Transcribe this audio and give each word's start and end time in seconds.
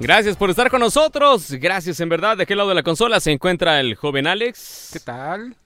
Gracias 0.00 0.36
por 0.36 0.50
estar 0.50 0.70
con 0.70 0.80
nosotros. 0.80 1.52
Gracias 1.52 2.00
en 2.00 2.08
verdad. 2.08 2.36
De 2.36 2.46
qué 2.46 2.56
lado 2.56 2.68
de 2.68 2.74
la 2.74 2.82
consola 2.82 3.20
se 3.20 3.30
encuentra 3.30 3.78
el 3.80 3.94
joven 3.94 4.26
Alex. 4.26 4.90
¿Qué 4.92 5.00
tal? 5.00 5.56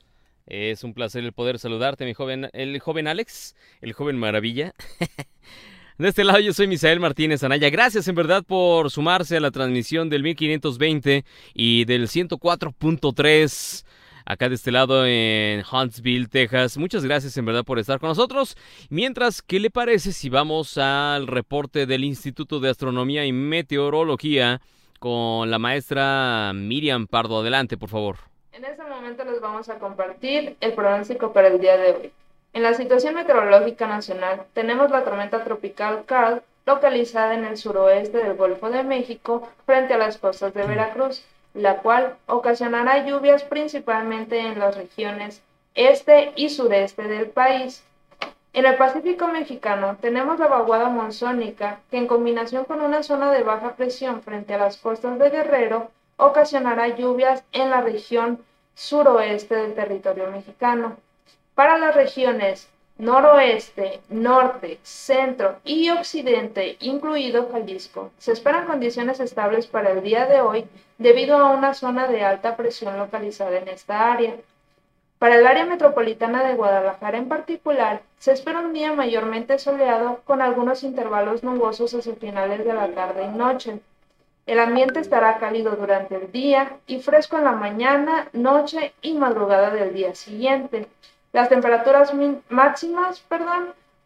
Es 0.46 0.84
un 0.84 0.94
placer 0.94 1.24
el 1.24 1.32
poder 1.32 1.58
saludarte, 1.58 2.04
mi 2.04 2.14
joven, 2.14 2.48
el 2.52 2.78
joven 2.78 3.08
Alex, 3.08 3.56
el 3.80 3.92
joven 3.92 4.16
maravilla. 4.16 4.72
De 5.98 6.08
este 6.08 6.24
lado 6.24 6.40
yo 6.40 6.52
soy 6.52 6.66
Misael 6.66 7.00
Martínez 7.00 7.42
Anaya. 7.42 7.70
Gracias 7.70 8.06
en 8.06 8.14
verdad 8.14 8.44
por 8.44 8.90
sumarse 8.90 9.38
a 9.38 9.40
la 9.40 9.50
transmisión 9.50 10.10
del 10.10 10.22
1520 10.22 11.24
y 11.54 11.86
del 11.86 12.08
104.3 12.08 13.84
acá 14.26 14.48
de 14.48 14.56
este 14.56 14.72
lado 14.72 15.06
en 15.06 15.62
Huntsville, 15.70 16.28
Texas. 16.28 16.76
Muchas 16.76 17.04
gracias 17.04 17.36
en 17.36 17.46
verdad 17.46 17.64
por 17.64 17.78
estar 17.78 18.00
con 18.00 18.10
nosotros. 18.10 18.56
Mientras, 18.90 19.40
¿qué 19.40 19.60
le 19.60 19.70
parece 19.70 20.12
si 20.12 20.28
vamos 20.28 20.76
al 20.76 21.26
reporte 21.26 21.86
del 21.86 22.04
Instituto 22.04 22.60
de 22.60 22.68
Astronomía 22.68 23.24
y 23.24 23.32
Meteorología 23.32 24.60
con 24.98 25.50
la 25.50 25.58
maestra 25.58 26.52
Miriam 26.54 27.06
Pardo? 27.06 27.40
Adelante, 27.40 27.78
por 27.78 27.88
favor. 27.88 28.16
En 28.52 28.64
este 28.64 28.82
momento 28.82 29.24
les 29.24 29.40
vamos 29.40 29.68
a 29.68 29.78
compartir 29.78 30.56
el 30.60 30.72
pronóstico 30.72 31.32
para 31.32 31.48
el 31.48 31.60
día 31.60 31.76
de 31.76 31.92
hoy. 31.92 32.12
En 32.52 32.62
la 32.62 32.74
situación 32.74 33.14
meteorológica 33.14 33.86
nacional 33.86 34.42
tenemos 34.54 34.90
la 34.90 35.04
tormenta 35.04 35.44
tropical 35.44 36.04
Carl 36.06 36.42
localizada 36.64 37.34
en 37.34 37.44
el 37.44 37.56
suroeste 37.56 38.18
del 38.18 38.34
Golfo 38.34 38.70
de 38.70 38.82
México 38.82 39.48
frente 39.66 39.94
a 39.94 39.98
las 39.98 40.18
costas 40.18 40.52
de 40.54 40.66
Veracruz 40.66 41.22
la 41.56 41.78
cual 41.78 42.16
ocasionará 42.26 43.06
lluvias 43.06 43.42
principalmente 43.42 44.38
en 44.38 44.58
las 44.58 44.76
regiones 44.76 45.42
este 45.74 46.32
y 46.36 46.50
sureste 46.50 47.02
del 47.02 47.28
país. 47.30 47.82
En 48.52 48.66
el 48.66 48.76
Pacífico 48.76 49.26
mexicano 49.28 49.96
tenemos 50.00 50.38
la 50.38 50.48
vaguada 50.48 50.88
monzónica 50.88 51.80
que 51.90 51.98
en 51.98 52.06
combinación 52.06 52.64
con 52.64 52.80
una 52.80 53.02
zona 53.02 53.32
de 53.32 53.42
baja 53.42 53.74
presión 53.74 54.22
frente 54.22 54.54
a 54.54 54.58
las 54.58 54.76
costas 54.76 55.18
de 55.18 55.30
Guerrero 55.30 55.90
ocasionará 56.16 56.88
lluvias 56.88 57.42
en 57.52 57.70
la 57.70 57.80
región 57.80 58.38
suroeste 58.74 59.56
del 59.56 59.74
territorio 59.74 60.30
mexicano. 60.30 60.96
Para 61.54 61.78
las 61.78 61.94
regiones 61.94 62.68
noroeste, 62.98 64.00
norte, 64.08 64.78
centro 64.82 65.56
y 65.64 65.90
occidente, 65.90 66.76
incluido 66.80 67.50
Jalisco. 67.52 68.10
Se 68.18 68.32
esperan 68.32 68.66
condiciones 68.66 69.20
estables 69.20 69.66
para 69.66 69.90
el 69.90 70.02
día 70.02 70.26
de 70.26 70.40
hoy 70.40 70.66
debido 70.98 71.36
a 71.36 71.50
una 71.50 71.74
zona 71.74 72.06
de 72.08 72.24
alta 72.24 72.56
presión 72.56 72.98
localizada 72.98 73.58
en 73.58 73.68
esta 73.68 74.12
área. 74.12 74.34
Para 75.18 75.36
el 75.36 75.46
área 75.46 75.64
metropolitana 75.64 76.44
de 76.44 76.54
Guadalajara 76.54 77.16
en 77.16 77.28
particular, 77.28 78.02
se 78.18 78.32
espera 78.32 78.60
un 78.60 78.72
día 78.72 78.92
mayormente 78.92 79.58
soleado 79.58 80.20
con 80.24 80.42
algunos 80.42 80.82
intervalos 80.82 81.42
nubosos 81.42 81.94
hacia 81.94 82.14
finales 82.16 82.64
de 82.64 82.74
la 82.74 82.88
tarde 82.88 83.24
y 83.24 83.28
noche. 83.28 83.80
El 84.46 84.60
ambiente 84.60 85.00
estará 85.00 85.38
cálido 85.38 85.74
durante 85.74 86.16
el 86.16 86.30
día 86.30 86.76
y 86.86 87.00
fresco 87.00 87.36
en 87.38 87.44
la 87.44 87.52
mañana, 87.52 88.28
noche 88.32 88.92
y 89.02 89.14
madrugada 89.14 89.70
del 89.70 89.92
día 89.92 90.14
siguiente. 90.14 90.86
Las 91.32 91.48
temperaturas 91.48 92.12
máximas 92.48 93.24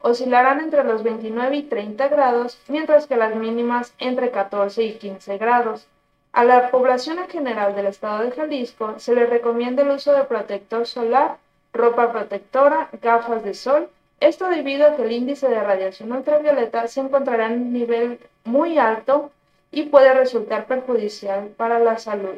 oscilarán 0.00 0.60
entre 0.60 0.84
los 0.84 1.02
29 1.02 1.56
y 1.56 1.62
30 1.64 2.08
grados, 2.08 2.58
mientras 2.68 3.06
que 3.06 3.16
las 3.16 3.34
mínimas 3.34 3.92
entre 3.98 4.30
14 4.30 4.82
y 4.82 4.94
15 4.94 5.38
grados. 5.38 5.86
A 6.32 6.44
la 6.44 6.70
población 6.70 7.18
en 7.18 7.28
general 7.28 7.74
del 7.74 7.86
estado 7.86 8.22
de 8.22 8.30
Jalisco 8.30 8.98
se 8.98 9.14
le 9.14 9.26
recomienda 9.26 9.82
el 9.82 9.90
uso 9.90 10.12
de 10.12 10.24
protector 10.24 10.86
solar, 10.86 11.38
ropa 11.72 12.12
protectora, 12.12 12.88
gafas 13.02 13.42
de 13.42 13.54
sol, 13.54 13.88
esto 14.20 14.48
debido 14.48 14.86
a 14.86 14.96
que 14.96 15.02
el 15.02 15.12
índice 15.12 15.48
de 15.48 15.60
radiación 15.60 16.12
ultravioleta 16.12 16.86
se 16.88 17.00
encontrará 17.00 17.46
en 17.46 17.62
un 17.62 17.72
nivel 17.72 18.20
muy 18.44 18.78
alto 18.78 19.32
y 19.72 19.84
puede 19.84 20.12
resultar 20.14 20.66
perjudicial 20.66 21.48
para 21.56 21.78
la 21.78 21.98
salud. 21.98 22.36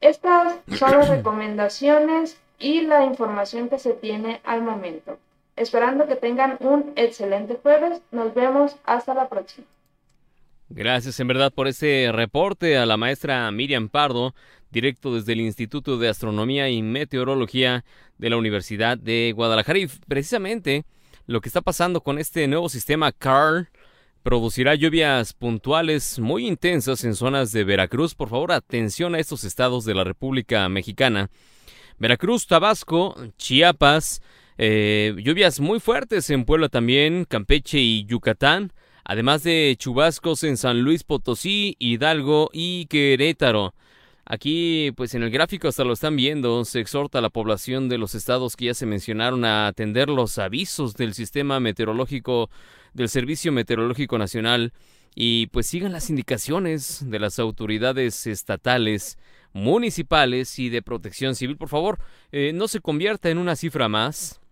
Estas 0.00 0.54
son 0.76 0.92
las 0.92 1.08
recomendaciones 1.16 2.38
y 2.58 2.82
la 2.82 3.04
información 3.04 3.68
que 3.68 3.78
se 3.78 3.94
tiene 3.94 4.40
al 4.44 4.62
momento. 4.62 5.18
Esperando 5.56 6.06
que 6.06 6.16
tengan 6.16 6.56
un 6.60 6.92
excelente 6.94 7.58
jueves. 7.60 8.00
Nos 8.12 8.32
vemos 8.34 8.76
hasta 8.84 9.14
la 9.14 9.28
próxima. 9.28 9.66
Gracias 10.70 11.18
en 11.18 11.28
verdad 11.28 11.52
por 11.52 11.66
este 11.66 12.12
reporte 12.12 12.76
a 12.76 12.84
la 12.84 12.96
maestra 12.96 13.50
Miriam 13.50 13.88
Pardo, 13.88 14.34
directo 14.70 15.14
desde 15.14 15.32
el 15.32 15.40
Instituto 15.40 15.96
de 15.96 16.08
Astronomía 16.08 16.68
y 16.68 16.82
Meteorología 16.82 17.84
de 18.18 18.30
la 18.30 18.36
Universidad 18.36 18.98
de 18.98 19.32
Guadalajara. 19.34 19.78
Y 19.78 19.86
precisamente 20.06 20.84
lo 21.26 21.40
que 21.40 21.48
está 21.48 21.62
pasando 21.62 22.02
con 22.02 22.18
este 22.18 22.46
nuevo 22.48 22.68
sistema 22.68 23.12
CARL 23.12 23.68
producirá 24.22 24.74
lluvias 24.74 25.32
puntuales 25.32 26.18
muy 26.18 26.46
intensas 26.46 27.02
en 27.04 27.14
zonas 27.14 27.50
de 27.52 27.64
Veracruz. 27.64 28.14
Por 28.14 28.28
favor, 28.28 28.52
atención 28.52 29.14
a 29.14 29.20
estos 29.20 29.44
estados 29.44 29.86
de 29.86 29.94
la 29.94 30.04
República 30.04 30.68
Mexicana 30.68 31.30
Veracruz, 31.98 32.46
Tabasco, 32.46 33.16
Chiapas, 33.38 34.22
eh, 34.56 35.14
lluvias 35.18 35.60
muy 35.60 35.80
fuertes 35.80 36.30
en 36.30 36.44
Puebla 36.44 36.68
también, 36.68 37.24
Campeche 37.24 37.78
y 37.78 38.04
Yucatán, 38.04 38.72
además 39.08 39.42
de 39.42 39.74
chubascos 39.76 40.44
en 40.44 40.56
San 40.56 40.82
Luis 40.82 41.02
Potosí, 41.02 41.74
Hidalgo 41.80 42.50
y 42.52 42.86
Querétaro. 42.86 43.74
Aquí, 44.26 44.92
pues 44.96 45.14
en 45.14 45.22
el 45.22 45.30
gráfico 45.30 45.66
hasta 45.66 45.82
lo 45.82 45.94
están 45.94 46.14
viendo, 46.14 46.62
se 46.66 46.80
exhorta 46.80 47.18
a 47.18 47.22
la 47.22 47.30
población 47.30 47.88
de 47.88 47.96
los 47.96 48.14
estados 48.14 48.54
que 48.54 48.66
ya 48.66 48.74
se 48.74 48.84
mencionaron 48.84 49.46
a 49.46 49.66
atender 49.66 50.10
los 50.10 50.36
avisos 50.36 50.94
del 50.94 51.14
sistema 51.14 51.58
meteorológico 51.58 52.50
del 52.92 53.08
Servicio 53.08 53.50
Meteorológico 53.50 54.18
Nacional 54.18 54.74
y 55.14 55.46
pues 55.46 55.66
sigan 55.66 55.92
las 55.92 56.10
indicaciones 56.10 57.02
de 57.08 57.18
las 57.18 57.38
autoridades 57.38 58.26
estatales 58.26 59.16
municipales 59.54 60.58
y 60.58 60.68
de 60.68 60.82
protección 60.82 61.34
civil. 61.34 61.56
Por 61.56 61.70
favor, 61.70 61.98
eh, 62.30 62.52
no 62.54 62.68
se 62.68 62.80
convierta 62.80 63.30
en 63.30 63.38
una 63.38 63.56
cifra 63.56 63.88
más. 63.88 64.42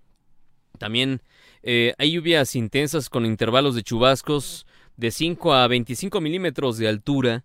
También 0.78 1.20
eh, 1.68 1.94
hay 1.98 2.12
lluvias 2.12 2.54
intensas 2.54 3.10
con 3.10 3.26
intervalos 3.26 3.74
de 3.74 3.82
chubascos 3.82 4.68
de 4.96 5.10
5 5.10 5.52
a 5.52 5.66
25 5.66 6.20
milímetros 6.20 6.78
de 6.78 6.86
altura. 6.86 7.44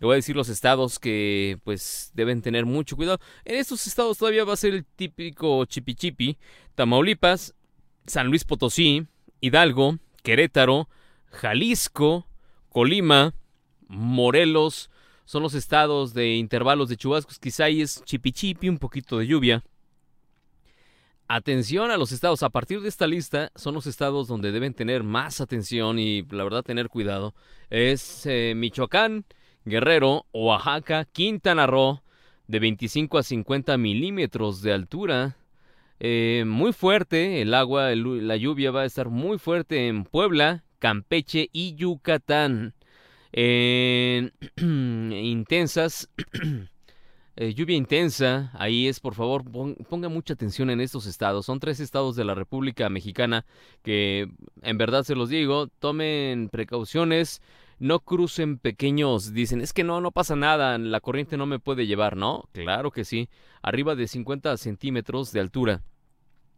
Le 0.00 0.06
voy 0.06 0.14
a 0.14 0.16
decir 0.16 0.34
los 0.34 0.48
estados 0.48 0.98
que 0.98 1.58
pues 1.64 2.10
deben 2.14 2.40
tener 2.40 2.64
mucho 2.64 2.96
cuidado. 2.96 3.20
En 3.44 3.56
estos 3.56 3.86
estados 3.86 4.16
todavía 4.16 4.44
va 4.44 4.54
a 4.54 4.56
ser 4.56 4.72
el 4.72 4.86
típico 4.86 5.66
chipichipi. 5.66 6.38
Tamaulipas, 6.76 7.54
San 8.06 8.28
Luis 8.28 8.44
Potosí, 8.44 9.06
Hidalgo, 9.42 9.98
Querétaro, 10.22 10.88
Jalisco, 11.26 12.26
Colima, 12.70 13.34
Morelos, 13.86 14.88
son 15.26 15.42
los 15.42 15.52
estados 15.52 16.14
de 16.14 16.36
intervalos 16.36 16.88
de 16.88 16.96
chubascos, 16.96 17.38
quizá 17.38 17.64
ahí 17.64 17.82
es 17.82 18.02
chipichipi, 18.02 18.70
un 18.70 18.78
poquito 18.78 19.18
de 19.18 19.26
lluvia. 19.26 19.62
Atención 21.30 21.90
a 21.90 21.98
los 21.98 22.10
estados, 22.12 22.42
a 22.42 22.48
partir 22.48 22.80
de 22.80 22.88
esta 22.88 23.06
lista 23.06 23.52
son 23.54 23.74
los 23.74 23.86
estados 23.86 24.28
donde 24.28 24.50
deben 24.50 24.72
tener 24.72 25.02
más 25.02 25.42
atención 25.42 25.98
y 25.98 26.22
la 26.22 26.42
verdad 26.42 26.62
tener 26.62 26.88
cuidado. 26.88 27.34
Es 27.68 28.24
eh, 28.24 28.54
Michoacán, 28.56 29.26
Guerrero, 29.66 30.24
Oaxaca, 30.32 31.04
Quintana 31.04 31.66
Roo, 31.66 32.00
de 32.46 32.60
25 32.60 33.18
a 33.18 33.22
50 33.22 33.76
milímetros 33.76 34.62
de 34.62 34.72
altura. 34.72 35.36
Eh, 36.00 36.44
muy 36.46 36.72
fuerte, 36.72 37.42
el 37.42 37.52
agua, 37.52 37.94
la 37.94 38.36
lluvia 38.36 38.70
va 38.70 38.80
a 38.82 38.86
estar 38.86 39.10
muy 39.10 39.36
fuerte 39.38 39.86
en 39.86 40.04
Puebla, 40.04 40.64
Campeche 40.78 41.50
y 41.52 41.74
Yucatán. 41.74 42.72
intensas, 44.56 46.08
eh, 47.40 47.54
lluvia 47.54 47.76
intensa, 47.76 48.50
ahí 48.54 48.88
es, 48.88 48.98
por 48.98 49.14
favor, 49.14 49.44
ponga 49.88 50.08
mucha 50.08 50.34
atención 50.34 50.70
en 50.70 50.80
estos 50.80 51.06
estados. 51.06 51.46
Son 51.46 51.60
tres 51.60 51.78
estados 51.78 52.16
de 52.16 52.24
la 52.24 52.34
República 52.34 52.88
Mexicana 52.88 53.46
que, 53.84 54.28
en 54.62 54.76
verdad 54.76 55.04
se 55.04 55.14
los 55.14 55.28
digo, 55.28 55.68
tomen 55.68 56.48
precauciones, 56.48 57.40
no 57.78 58.00
crucen 58.00 58.58
pequeños, 58.58 59.32
dicen, 59.32 59.60
es 59.60 59.72
que 59.72 59.84
no, 59.84 60.00
no 60.00 60.10
pasa 60.10 60.34
nada, 60.34 60.78
la 60.78 60.98
corriente 60.98 61.36
no 61.36 61.46
me 61.46 61.60
puede 61.60 61.86
llevar, 61.86 62.16
¿no? 62.16 62.48
Claro 62.50 62.90
que 62.90 63.04
sí, 63.04 63.28
arriba 63.62 63.94
de 63.94 64.08
50 64.08 64.56
centímetros 64.56 65.30
de 65.30 65.38
altura. 65.38 65.82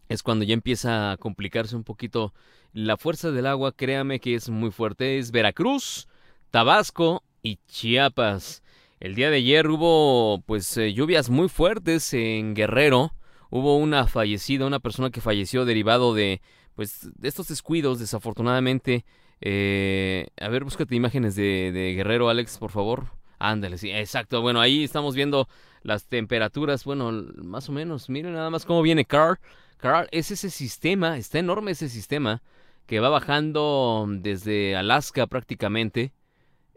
Es 0.08 0.22
cuando 0.22 0.46
ya 0.46 0.54
empieza 0.54 1.12
a 1.12 1.19
complicarse 1.19 1.76
un 1.76 1.84
poquito 1.84 2.32
la 2.72 2.96
fuerza 2.96 3.31
del 3.31 3.46
agua, 3.46 3.72
créame 3.72 4.19
que 4.19 4.34
es 4.34 4.49
muy 4.49 4.70
fuerte. 4.70 5.19
Es 5.19 5.31
Veracruz, 5.31 6.08
Tabasco 6.50 7.22
y 7.43 7.58
Chiapas. 7.69 8.62
El 9.00 9.14
día 9.14 9.31
de 9.31 9.38
ayer 9.38 9.67
hubo 9.69 10.43
pues 10.43 10.76
eh, 10.76 10.93
lluvias 10.93 11.31
muy 11.31 11.49
fuertes 11.49 12.12
en 12.12 12.55
Guerrero. 12.55 13.14
Hubo 13.49 13.79
una 13.79 14.06
fallecida, 14.06 14.67
una 14.67 14.79
persona 14.79 15.08
que 15.08 15.23
falleció 15.23 15.64
derivado 15.64 16.14
de 16.14 16.43
pues 16.75 17.08
de 17.14 17.29
estos 17.29 17.49
descuidos, 17.49 17.99
desafortunadamente. 17.99 19.06
Eh, 19.41 20.26
a 20.38 20.49
ver, 20.49 20.64
búscate 20.64 20.94
imágenes 20.94 21.35
de, 21.35 21.94
Guerrero, 21.97 22.29
Alex, 22.29 22.58
por 22.58 22.70
favor. 22.70 23.06
Ándale, 23.38 23.79
sí, 23.79 23.91
exacto. 23.91 24.43
Bueno, 24.43 24.61
ahí 24.61 24.85
estamos 24.85 25.14
viendo 25.14 25.49
las 25.82 26.05
temperaturas, 26.05 26.85
bueno, 26.85 27.11
más 27.43 27.70
o 27.70 27.73
menos. 27.73 28.11
Miren 28.11 28.35
nada 28.35 28.50
más 28.50 28.67
cómo 28.67 28.82
viene 28.82 29.06
Carl. 29.06 29.38
Carl 29.79 30.08
es 30.11 30.31
ese 30.31 30.50
sistema, 30.50 31.17
está 31.17 31.38
enorme 31.38 31.70
ese 31.70 31.88
sistema 31.88 32.43
que 32.85 33.00
va 33.00 33.08
bajando 33.08 34.06
desde 34.11 34.76
Alaska 34.76 35.26
prácticamente 35.26 36.12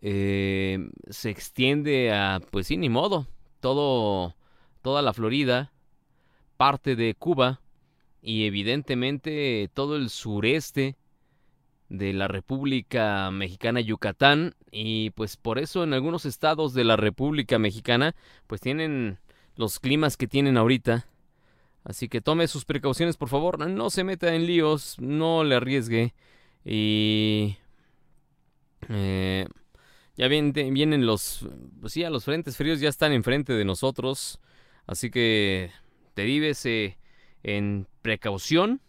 eh, 0.06 0.90
se 1.10 1.30
extiende 1.30 2.12
a, 2.12 2.42
pues 2.52 2.68
sí, 2.68 2.76
ni 2.76 2.90
modo, 2.90 3.26
todo, 3.62 4.36
toda 4.82 5.02
la 5.02 5.14
Florida, 5.14 5.72
parte 6.58 6.98
de 6.98 7.16
Cuba 7.16 7.62
y 8.22 8.46
evidentemente 8.46 9.70
todo 9.74 9.96
el 9.96 10.10
sureste 10.10 10.98
de 11.88 12.12
la 12.12 12.28
República 12.28 13.32
Mexicana 13.32 13.80
Yucatán. 13.80 14.56
Y 14.72 15.12
pues 15.12 15.38
por 15.38 15.58
eso 15.58 15.86
en 15.86 15.94
algunos 15.94 16.26
estados 16.26 16.74
de 16.74 16.84
la 16.84 16.98
República 16.98 17.58
Mexicana 17.58 18.14
pues 18.46 18.60
tienen 18.60 19.20
los 19.56 19.80
climas 19.80 20.18
que 20.18 20.28
tienen 20.28 20.58
ahorita. 20.58 21.08
Así 21.86 22.10
que 22.10 22.20
tome 22.20 22.50
sus 22.50 22.66
precauciones 22.66 23.16
por 23.16 23.30
favor, 23.30 23.70
no 23.70 23.90
se 23.90 24.04
meta 24.04 24.36
en 24.36 24.48
líos, 24.48 24.98
no 25.00 25.46
le 25.46 25.56
arriesgue. 25.56 26.14
Y 26.66 27.56
eh, 28.90 29.48
ya 30.16 30.28
vienen, 30.28 31.06
los, 31.06 31.48
pues 31.82 31.94
sí, 31.94 32.04
los 32.04 32.26
frentes 32.26 32.56
fríos 32.56 32.80
ya 32.80 32.90
están 32.90 33.14
enfrente 33.14 33.54
de 33.54 33.66
nosotros, 33.66 34.40
así 34.86 35.10
que 35.10 35.72
derívese 36.16 36.98
en 37.42 37.88
precaución. 38.02 38.82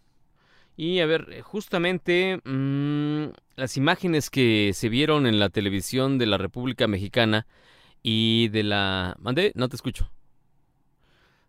Y 0.77 0.99
a 0.99 1.05
ver, 1.05 1.41
justamente 1.41 2.41
mm, 2.43 3.27
las 3.55 3.77
imágenes 3.77 4.29
que 4.29 4.71
se 4.73 4.89
vieron 4.89 5.25
en 5.25 5.39
la 5.39 5.49
televisión 5.49 6.17
de 6.17 6.25
la 6.25 6.37
República 6.37 6.87
Mexicana 6.87 7.47
y 8.03 8.49
de 8.49 8.63
la... 8.63 9.15
¿Mandé? 9.19 9.51
No 9.55 9.69
te 9.69 9.77
escucho. 9.77 10.11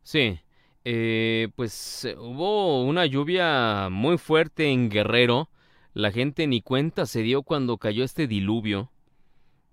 Sí, 0.03 0.39
eh, 0.85 1.49
pues 1.57 2.07
hubo 2.17 2.85
una 2.85 3.05
lluvia 3.07 3.89
muy 3.91 4.19
fuerte 4.19 4.71
en 4.71 4.89
Guerrero. 4.89 5.51
La 5.93 6.13
gente 6.13 6.47
ni 6.47 6.63
cuenta 6.63 7.07
se 7.07 7.23
dio 7.23 7.43
cuando 7.43 7.77
cayó 7.79 8.05
este 8.05 8.29
diluvio. 8.29 8.91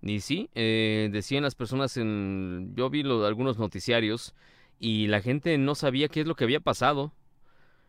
Y 0.06 0.20
sí, 0.20 0.50
eh, 0.54 1.10
decían 1.14 1.44
las 1.44 1.56
personas 1.56 1.96
en... 1.96 2.74
Yo 2.76 2.90
vi 2.90 3.02
algunos 3.02 3.58
noticiarios 3.58 4.36
y 4.78 5.08
la 5.08 5.22
gente 5.22 5.58
no 5.58 5.76
sabía 5.76 6.10
qué 6.10 6.22
es 6.22 6.28
lo 6.28 6.36
que 6.36 6.44
había 6.44 6.60
pasado. 6.60 7.14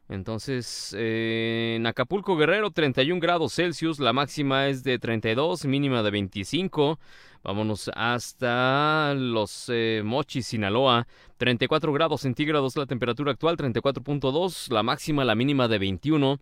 Entonces, 0.09 0.95
eh, 0.97 1.75
en 1.77 1.87
Acapulco 1.87 2.37
Guerrero, 2.37 2.71
31 2.71 3.21
grados 3.21 3.55
Celsius, 3.55 3.99
la 3.99 4.13
máxima 4.13 4.69
es 4.69 4.85
de 4.85 5.01
32, 5.01 5.65
mínima 5.65 6.05
de 6.05 6.13
25. 6.13 7.01
Vámonos 7.43 7.91
hasta 7.95 9.15
los 9.15 9.69
eh, 9.69 10.03
Mochis, 10.05 10.47
Sinaloa, 10.47 11.09
34 11.39 11.93
grados 11.93 12.21
centígrados 12.21 12.77
la 12.77 12.87
temperatura 12.87 13.33
actual, 13.33 13.57
34.2, 13.57 14.71
la 14.71 14.85
máxima, 14.85 15.25
la 15.25 15.35
mínima 15.35 15.67
de 15.67 15.79
21. 15.79 16.39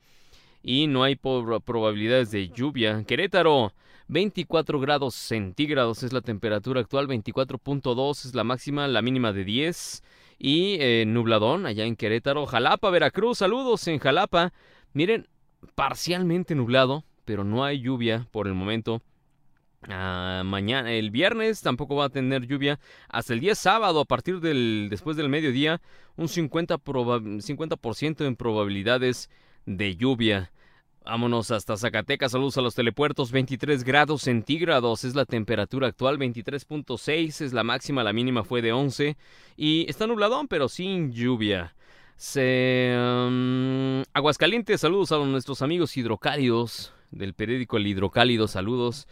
Y 0.62 0.86
no 0.86 1.02
hay 1.02 1.16
probabilidades 1.16 2.30
de 2.30 2.48
lluvia. 2.50 3.04
Querétaro, 3.04 3.72
24 4.08 4.80
grados 4.80 5.14
centígrados 5.14 6.02
es 6.02 6.12
la 6.12 6.20
temperatura 6.20 6.80
actual, 6.80 7.08
24.2 7.08 8.26
es 8.26 8.34
la 8.34 8.44
máxima, 8.44 8.88
la 8.88 9.02
mínima 9.02 9.32
de 9.32 9.44
10 9.44 10.02
y 10.38 10.76
eh, 10.80 11.04
nubladón 11.06 11.66
allá 11.66 11.84
en 11.84 11.96
Querétaro, 11.96 12.46
Jalapa, 12.46 12.90
Veracruz, 12.90 13.38
saludos 13.38 13.86
en 13.88 13.98
Jalapa. 13.98 14.52
Miren, 14.92 15.28
parcialmente 15.74 16.54
nublado, 16.54 17.04
pero 17.24 17.44
no 17.44 17.64
hay 17.64 17.80
lluvia 17.80 18.26
por 18.30 18.46
el 18.46 18.54
momento. 18.54 19.02
Ah, 19.88 20.42
mañana, 20.44 20.92
el 20.92 21.10
viernes 21.10 21.60
tampoco 21.60 21.96
va 21.96 22.06
a 22.06 22.10
tener 22.10 22.46
lluvia. 22.46 22.78
Hasta 23.08 23.34
el 23.34 23.40
día 23.40 23.54
sábado, 23.54 24.00
a 24.00 24.04
partir 24.04 24.40
del 24.40 24.88
después 24.90 25.16
del 25.16 25.28
mediodía, 25.28 25.80
un 26.16 26.28
50%, 26.28 27.40
50 27.40 28.24
en 28.24 28.36
probabilidades 28.36 29.28
de 29.66 29.96
lluvia. 29.96 30.52
Vámonos 31.04 31.50
hasta 31.50 31.76
Zacatecas, 31.76 32.30
saludos 32.30 32.58
a 32.58 32.60
los 32.60 32.76
telepuertos, 32.76 33.32
23 33.32 33.82
grados 33.82 34.22
centígrados 34.22 35.02
es 35.02 35.16
la 35.16 35.24
temperatura 35.24 35.88
actual, 35.88 36.16
23.6 36.16 37.40
es 37.40 37.52
la 37.52 37.64
máxima, 37.64 38.04
la 38.04 38.12
mínima 38.12 38.44
fue 38.44 38.62
de 38.62 38.72
11 38.72 39.16
y 39.56 39.84
está 39.88 40.06
nubladón 40.06 40.46
pero 40.46 40.68
sin 40.68 41.10
lluvia. 41.10 41.74
Se, 42.16 42.94
um, 42.96 44.02
Aguascalientes, 44.14 44.80
saludos 44.80 45.10
a 45.10 45.18
nuestros 45.18 45.60
amigos 45.60 45.96
hidrocálidos 45.96 46.92
del 47.10 47.34
periódico 47.34 47.78
El 47.78 47.88
Hidrocálido, 47.88 48.46
saludos. 48.46 49.08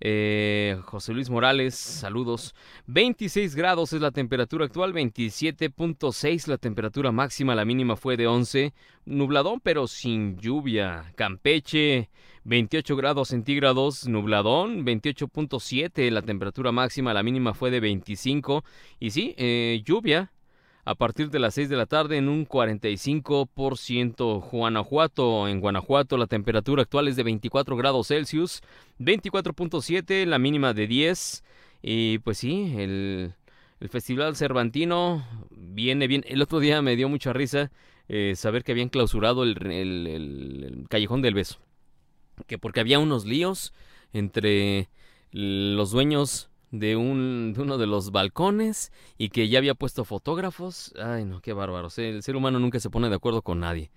Eh, 0.00 0.78
José 0.84 1.14
Luis 1.14 1.30
Morales, 1.30 1.74
saludos. 1.74 2.54
26 2.86 3.54
grados 3.54 3.92
es 3.92 4.00
la 4.00 4.10
temperatura 4.10 4.66
actual, 4.66 4.92
27.6 4.92 6.48
la 6.48 6.58
temperatura 6.58 7.12
máxima, 7.12 7.54
la 7.54 7.64
mínima 7.64 7.96
fue 7.96 8.16
de 8.16 8.26
11. 8.26 8.74
Nubladón 9.06 9.60
pero 9.60 9.86
sin 9.86 10.36
lluvia. 10.38 11.12
Campeche, 11.16 12.10
28 12.44 12.96
grados 12.96 13.28
centígrados, 13.28 14.06
nubladón, 14.06 14.84
28.7 14.84 16.10
la 16.10 16.22
temperatura 16.22 16.72
máxima, 16.72 17.14
la 17.14 17.22
mínima 17.22 17.54
fue 17.54 17.70
de 17.70 17.80
25. 17.80 18.64
Y 19.00 19.10
sí, 19.10 19.34
eh, 19.38 19.82
lluvia, 19.84 20.30
a 20.86 20.94
partir 20.94 21.28
de 21.30 21.40
las 21.40 21.54
6 21.54 21.68
de 21.68 21.76
la 21.76 21.86
tarde 21.86 22.16
en 22.16 22.28
un 22.28 22.46
45%. 22.46 24.50
Guanajuato, 24.50 25.48
en 25.48 25.60
Guanajuato 25.60 26.16
la 26.16 26.28
temperatura 26.28 26.82
actual 26.82 27.08
es 27.08 27.16
de 27.16 27.24
24 27.24 27.76
grados 27.76 28.06
Celsius, 28.06 28.62
24.7, 29.00 30.24
la 30.26 30.38
mínima 30.38 30.74
de 30.74 30.86
10. 30.86 31.42
Y 31.82 32.18
pues 32.20 32.38
sí, 32.38 32.72
el, 32.78 33.34
Festival 33.90 34.36
Cervantino 34.36 35.26
viene 35.50 36.06
bien. 36.06 36.24
El 36.28 36.40
otro 36.40 36.60
día 36.60 36.80
me 36.82 36.94
dio 36.94 37.08
mucha 37.08 37.32
risa 37.32 37.72
eh, 38.08 38.34
saber 38.36 38.62
que 38.62 38.70
habían 38.70 38.88
clausurado 38.88 39.42
el, 39.42 39.60
el 39.66 40.86
Callejón 40.88 41.20
del 41.20 41.34
Beso. 41.34 41.58
Que 42.46 42.58
porque 42.58 42.78
había 42.78 43.00
unos 43.00 43.26
líos 43.26 43.72
entre 44.12 44.88
los 45.32 45.90
dueños 45.90 46.48
de, 46.78 46.96
un, 46.96 47.52
de 47.54 47.62
uno 47.62 47.78
de 47.78 47.86
los 47.86 48.10
balcones 48.10 48.92
y 49.18 49.28
que 49.30 49.48
ya 49.48 49.58
había 49.58 49.74
puesto 49.74 50.04
fotógrafos. 50.04 50.92
Ay, 51.02 51.24
no, 51.24 51.40
qué 51.40 51.52
bárbaro. 51.52 51.88
El 51.96 52.22
ser 52.22 52.36
humano 52.36 52.58
nunca 52.58 52.80
se 52.80 52.90
pone 52.90 53.08
de 53.08 53.16
acuerdo 53.16 53.42
con 53.42 53.60
nadie. 53.60 53.90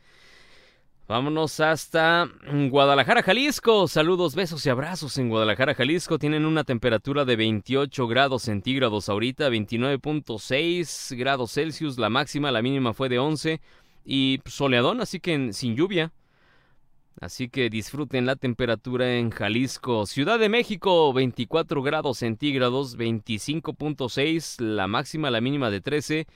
Vámonos 1.10 1.60
hasta 1.60 2.30
Guadalajara, 2.70 3.24
Jalisco. 3.24 3.88
Saludos, 3.88 4.36
besos 4.36 4.64
y 4.64 4.70
abrazos 4.70 5.18
en 5.18 5.30
Guadalajara, 5.30 5.74
Jalisco. 5.74 6.20
Tienen 6.20 6.46
una 6.46 6.64
temperatura 6.64 7.26
de 7.26 7.36
28 7.36 8.08
grados 8.08 8.44
centígrados 8.44 9.10
ahorita, 9.10 9.50
29.6 9.50 11.18
grados 11.18 11.54
Celsius. 11.54 11.98
La 11.98 12.10
máxima, 12.10 12.52
la 12.52 12.62
mínima 12.62 12.94
fue 12.94 13.10
de 13.10 13.18
11. 13.18 13.60
Y 14.06 14.40
soleadón, 14.46 15.02
así 15.02 15.20
que 15.20 15.52
sin 15.52 15.76
lluvia. 15.76 16.12
Así 17.22 17.50
que 17.50 17.70
disfruten 17.70 18.26
la 18.26 18.38
temperatura 18.38 19.18
en 19.18 19.30
Jalisco. 19.30 20.06
Ciudad 20.06 20.40
de 20.40 20.48
México, 20.48 21.12
24 21.12 21.82
grados 21.82 22.20
centígrados, 22.20 22.98
25.6, 22.98 24.62
la 24.62 24.88
máxima, 24.88 25.30
la 25.30 25.42
mínima 25.42 25.70
de 25.70 25.82
13. 25.82 26.28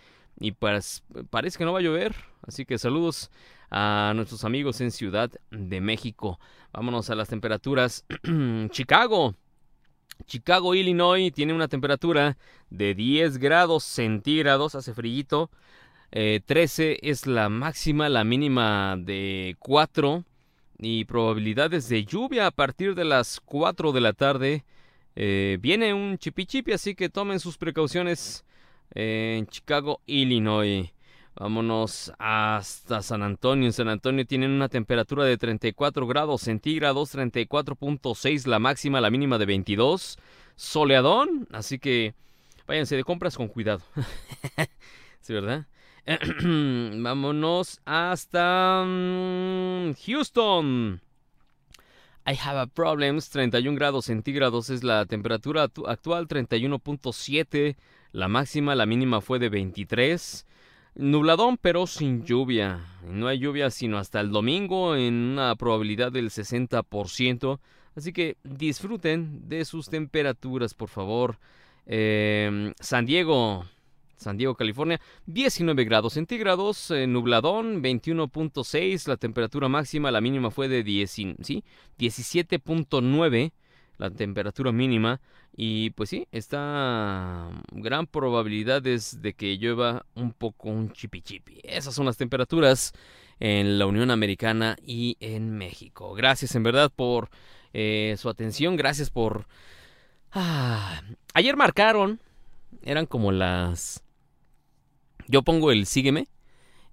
Y 0.41 0.51
parece 0.51 1.57
que 1.57 1.63
no 1.63 1.71
va 1.71 1.79
a 1.79 1.83
llover. 1.83 2.13
Así 2.45 2.65
que 2.65 2.77
saludos 2.77 3.31
a 3.71 4.11
nuestros 4.13 4.43
amigos 4.43 4.81
en 4.81 4.91
Ciudad 4.91 5.31
de 5.51 5.79
México. 5.79 6.37
Vámonos 6.73 7.09
a 7.09 7.15
las 7.15 7.29
temperaturas. 7.29 8.05
Chicago. 8.69 9.35
Chicago, 10.25 10.75
Illinois, 10.75 11.31
tiene 11.31 11.53
una 11.53 11.69
temperatura 11.69 12.37
de 12.69 12.93
10 12.93 13.37
grados 13.37 13.85
centígrados, 13.85 14.75
hace. 14.75 14.93
13 14.93 15.47
eh, 16.11 16.99
es 17.01 17.25
la 17.25 17.47
máxima, 17.47 18.09
la 18.09 18.23
mínima 18.23 18.95
de 18.97 19.55
4 19.59 20.25
y 20.83 21.05
probabilidades 21.05 21.89
de 21.89 22.05
lluvia 22.05 22.47
a 22.47 22.51
partir 22.51 22.95
de 22.95 23.05
las 23.05 23.39
4 23.39 23.91
de 23.91 24.01
la 24.01 24.13
tarde. 24.13 24.63
Eh, 25.15 25.57
viene 25.61 25.93
un 25.93 26.17
chipichipi, 26.17 26.73
así 26.73 26.95
que 26.95 27.09
tomen 27.09 27.39
sus 27.39 27.57
precauciones 27.57 28.45
en 28.93 29.47
Chicago, 29.47 30.01
Illinois. 30.05 30.91
Vámonos 31.35 32.13
hasta 32.19 33.01
San 33.01 33.23
Antonio. 33.23 33.65
En 33.65 33.73
San 33.73 33.89
Antonio 33.89 34.25
tienen 34.25 34.51
una 34.51 34.69
temperatura 34.69 35.25
de 35.25 35.37
34 35.37 36.05
grados 36.05 36.41
centígrados, 36.41 37.15
34.6 37.15 38.45
la 38.45 38.59
máxima, 38.59 39.01
la 39.01 39.09
mínima 39.09 39.37
de 39.37 39.45
22. 39.45 40.17
Soleadón, 40.55 41.47
así 41.51 41.79
que 41.79 42.13
váyanse 42.67 42.95
de 42.95 43.03
compras 43.03 43.35
con 43.35 43.47
cuidado. 43.47 43.81
¿Sí, 45.21 45.33
verdad? 45.33 45.65
Vámonos 46.43 47.79
hasta 47.85 48.83
mm, 48.85 49.93
Houston. 50.05 51.01
I 52.25 52.35
have 52.35 52.59
a 52.59 52.67
problems. 52.67 53.29
31 53.29 53.75
grados 53.75 54.05
centígrados 54.05 54.69
es 54.69 54.83
la 54.83 55.05
temperatura 55.05 55.63
actual. 55.63 56.27
31.7 56.27 57.75
la 58.11 58.27
máxima. 58.27 58.75
La 58.75 58.85
mínima 58.85 59.21
fue 59.21 59.39
de 59.39 59.47
23. 59.49 60.45
Nubladón 60.95 61.57
pero 61.57 61.87
sin 61.87 62.25
lluvia. 62.25 62.85
No 63.07 63.27
hay 63.27 63.39
lluvia 63.39 63.69
sino 63.69 63.97
hasta 63.97 64.19
el 64.19 64.31
domingo 64.31 64.95
en 64.95 65.13
una 65.13 65.55
probabilidad 65.55 66.11
del 66.11 66.31
60%. 66.31 67.59
Así 67.95 68.11
que 68.11 68.37
disfruten 68.43 69.47
de 69.47 69.63
sus 69.63 69.89
temperaturas, 69.89 70.73
por 70.73 70.89
favor. 70.89 71.37
Eh, 71.85 72.73
San 72.79 73.05
Diego, 73.05 73.65
San 74.23 74.37
Diego, 74.37 74.55
California, 74.55 74.99
19 75.27 75.83
grados 75.85 76.13
centígrados, 76.13 76.89
eh, 76.91 77.05
nubladón, 77.07 77.83
21.6, 77.83 79.07
la 79.07 79.17
temperatura 79.17 79.67
máxima, 79.69 80.11
la 80.11 80.21
mínima 80.21 80.49
fue 80.49 80.67
de 80.67 80.83
10, 80.83 81.11
¿sí? 81.11 81.63
17.9, 81.99 83.51
la 83.97 84.09
temperatura 84.09 84.71
mínima. 84.71 85.21
Y 85.55 85.91
pues 85.91 86.09
sí, 86.09 86.27
está 86.31 87.51
gran 87.71 88.07
probabilidades 88.07 89.21
de 89.21 89.33
que 89.33 89.57
llueva 89.57 90.03
un 90.15 90.33
poco 90.33 90.69
un 90.69 90.91
chipi 90.91 91.21
chipi. 91.21 91.59
Esas 91.63 91.93
son 91.93 92.07
las 92.07 92.17
temperaturas 92.17 92.93
en 93.39 93.77
la 93.77 93.85
Unión 93.85 94.09
Americana 94.09 94.77
y 94.83 95.17
en 95.19 95.51
México. 95.51 96.13
Gracias 96.15 96.55
en 96.55 96.63
verdad 96.63 96.91
por 96.95 97.29
eh, 97.73 98.15
su 98.17 98.29
atención, 98.29 98.77
gracias 98.77 99.09
por... 99.09 99.47
Ah, 100.31 101.01
ayer 101.33 101.55
marcaron, 101.55 102.19
eran 102.83 103.05
como 103.05 103.31
las... 103.31 104.03
Yo 105.27 105.43
pongo 105.43 105.71
el 105.71 105.85
sígueme 105.85 106.27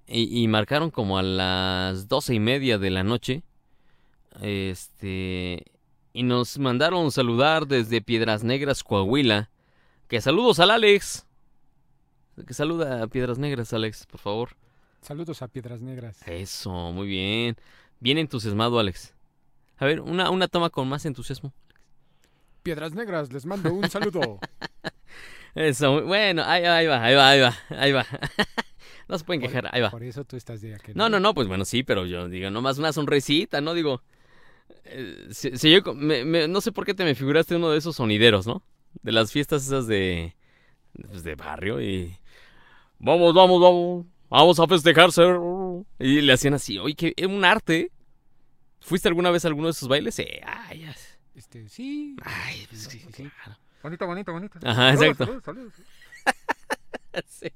y, 0.06 0.42
y 0.42 0.48
marcaron 0.48 0.90
como 0.90 1.18
a 1.18 1.22
las 1.22 2.08
doce 2.08 2.34
y 2.34 2.40
media 2.40 2.78
de 2.78 2.90
la 2.90 3.04
noche. 3.04 3.42
Este 4.40 5.64
y 6.12 6.22
nos 6.22 6.58
mandaron 6.58 7.12
saludar 7.12 7.66
desde 7.66 8.00
Piedras 8.00 8.42
Negras, 8.42 8.82
Coahuila. 8.82 9.50
Que 10.08 10.20
saludos 10.20 10.58
al 10.58 10.70
Alex. 10.70 11.26
Que 12.46 12.54
saluda 12.54 13.02
a 13.02 13.06
Piedras 13.06 13.38
Negras, 13.38 13.72
Alex, 13.72 14.06
por 14.06 14.20
favor. 14.20 14.50
Saludos 15.02 15.42
a 15.42 15.48
Piedras 15.48 15.80
Negras. 15.80 16.18
Eso, 16.26 16.92
muy 16.92 17.06
bien. 17.06 17.56
Bien 18.00 18.18
entusiasmado, 18.18 18.78
Alex. 18.78 19.14
A 19.78 19.84
ver, 19.84 20.00
una, 20.00 20.30
una 20.30 20.48
toma 20.48 20.70
con 20.70 20.88
más 20.88 21.04
entusiasmo. 21.06 21.52
Piedras 22.62 22.92
Negras, 22.92 23.32
les 23.32 23.46
mando 23.46 23.72
un 23.72 23.88
saludo. 23.88 24.38
Eso, 25.54 26.02
bueno, 26.04 26.42
ahí, 26.44 26.64
ahí 26.64 26.86
va, 26.86 27.02
ahí 27.04 27.14
va, 27.14 27.28
ahí 27.28 27.40
va, 27.40 27.56
ahí 27.70 27.92
va. 27.92 28.06
no 29.08 29.18
se 29.18 29.24
pueden 29.24 29.40
quejar, 29.40 29.68
ahí 29.72 29.80
va. 29.80 29.90
Por 29.90 30.02
eso 30.02 30.24
tú 30.24 30.36
estás 30.36 30.60
de 30.60 30.74
aquel. 30.74 30.96
No, 30.96 31.08
no, 31.08 31.20
no, 31.20 31.34
pues 31.34 31.48
bueno, 31.48 31.64
sí, 31.64 31.82
pero 31.82 32.06
yo 32.06 32.28
digo, 32.28 32.50
nomás 32.50 32.78
una 32.78 32.92
sonrisita, 32.92 33.60
¿no? 33.60 33.74
Digo, 33.74 34.02
eh, 34.84 35.28
si, 35.30 35.56
si 35.56 35.70
yo, 35.72 35.94
me, 35.94 36.24
me, 36.24 36.48
no 36.48 36.60
sé 36.60 36.72
por 36.72 36.86
qué 36.86 36.94
te 36.94 37.04
me 37.04 37.14
figuraste 37.14 37.56
uno 37.56 37.70
de 37.70 37.78
esos 37.78 37.96
sonideros, 37.96 38.46
¿no? 38.46 38.62
De 39.02 39.12
las 39.12 39.32
fiestas 39.32 39.66
esas 39.66 39.86
de, 39.86 40.34
pues 41.08 41.22
de 41.24 41.34
barrio 41.34 41.80
y... 41.80 42.16
Vamos, 42.98 43.32
vamos, 43.34 43.60
vamos. 43.60 44.06
Vamos 44.28 44.60
a 44.60 44.66
festejarse. 44.68 45.22
Y 45.98 46.20
le 46.20 46.32
hacían 46.32 46.54
así. 46.54 46.78
Oye, 46.78 46.94
que 46.94 47.14
es 47.16 47.26
un 47.26 47.44
arte. 47.44 47.90
¿Fuiste 48.80 49.08
alguna 49.08 49.30
vez 49.30 49.44
a 49.44 49.48
alguno 49.48 49.68
de 49.68 49.72
esos 49.72 49.88
bailes? 49.88 50.18
Eh, 50.18 50.40
ay. 50.44 50.86
Este, 51.34 51.68
sí. 51.68 52.14
Ay, 52.22 52.66
pues 52.68 52.82
sí, 52.82 52.98
Sí, 52.98 53.06
sí. 53.12 53.30
claro. 53.42 53.58
Bonito, 53.82 54.06
bonito, 54.06 54.32
bonito. 54.32 54.58
Ajá, 54.62 54.94
Saludos, 54.96 55.02
exacto. 55.02 55.24
saludos, 55.24 55.44
saludos. 55.44 55.72
Sí. 57.26 57.48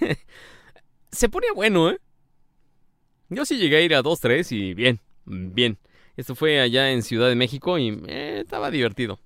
Se 1.10 1.28
ponía 1.28 1.52
bueno, 1.54 1.90
¿eh? 1.90 1.98
Yo 3.28 3.44
sí 3.44 3.56
llegué 3.58 3.78
a 3.78 3.80
ir 3.80 3.94
a 3.94 4.02
dos, 4.02 4.20
tres 4.20 4.52
y 4.52 4.74
bien, 4.74 5.00
bien. 5.24 5.78
Esto 6.16 6.34
fue 6.36 6.60
allá 6.60 6.90
en 6.92 7.02
Ciudad 7.02 7.28
de 7.28 7.34
México 7.34 7.78
y 7.78 7.88
eh, 8.06 8.40
estaba 8.44 8.70
divertido. 8.70 9.18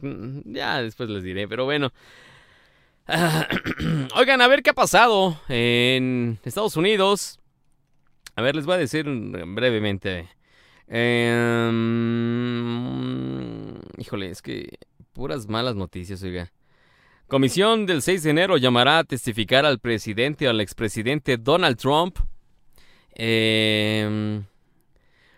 Mm, 0.00 0.52
Ya 0.52 0.82
después 0.82 1.08
les 1.10 1.22
diré, 1.22 1.46
pero 1.46 1.64
bueno. 1.64 1.92
Oigan, 4.16 4.40
a 4.40 4.48
ver 4.48 4.62
qué 4.62 4.70
ha 4.70 4.74
pasado 4.74 5.40
en 5.48 6.38
Estados 6.44 6.76
Unidos. 6.76 7.38
A 8.36 8.42
ver, 8.42 8.56
les 8.56 8.66
voy 8.66 8.74
a 8.74 8.78
decir 8.78 9.04
brevemente. 9.06 10.28
Em, 12.90 13.74
híjole, 13.98 14.30
es 14.30 14.42
que 14.42 14.78
puras 15.20 15.50
malas 15.50 15.76
noticias, 15.76 16.22
oiga. 16.22 16.50
Comisión 17.28 17.84
del 17.84 18.00
6 18.00 18.22
de 18.22 18.30
enero 18.30 18.56
llamará 18.56 19.00
a 19.00 19.04
testificar 19.04 19.66
al 19.66 19.78
presidente 19.78 20.46
o 20.46 20.50
al 20.50 20.62
expresidente 20.62 21.36
Donald 21.36 21.76
Trump. 21.76 22.16
Em, 23.14 24.44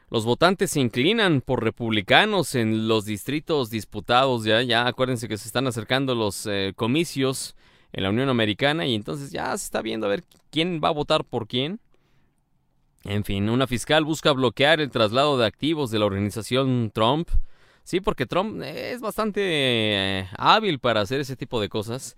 los 0.09 0.25
votantes 0.25 0.71
se 0.71 0.79
inclinan 0.79 1.41
por 1.41 1.65
republicanos 1.65 2.55
en 2.55 2.87
los 2.87 3.07
distritos 3.07 3.71
disputados. 3.71 4.45
Ya, 4.45 4.62
ya 4.62 4.87
acuérdense 4.87 5.27
que 5.27 5.37
se 5.37 5.49
están 5.49 5.67
acercando 5.67 6.15
los 6.15 6.47
eh, 6.47 6.75
comicios 6.77 7.57
en 7.93 8.05
la 8.05 8.11
Unión 8.11 8.29
Americana 8.29 8.87
y 8.87 8.95
entonces 8.95 9.33
ya 9.33 9.49
se 9.59 9.65
está 9.65 9.83
viendo 9.83 10.07
a 10.07 10.11
ver 10.11 10.23
quién 10.53 10.81
va 10.81 10.91
a 10.91 10.93
votar 10.93 11.25
por 11.25 11.49
quién. 11.49 11.81
En 13.03 13.25
fin, 13.25 13.51
una 13.51 13.67
fiscal 13.67 14.05
busca 14.05 14.31
bloquear 14.31 14.81
el 14.81 14.93
traslado 14.93 15.39
de 15.39 15.47
activos 15.47 15.91
de 15.91 15.99
la 15.99 16.07
organización 16.07 16.93
Trump. 16.95 17.29
Sí, 17.85 18.01
porque 18.01 18.27
Trump 18.27 18.62
es 18.62 19.01
bastante 19.01 19.41
eh, 19.45 20.29
hábil 20.37 20.79
para 20.79 21.01
hacer 21.01 21.21
ese 21.21 21.37
tipo 21.37 21.61
de 21.61 21.69
cosas. 21.69 22.17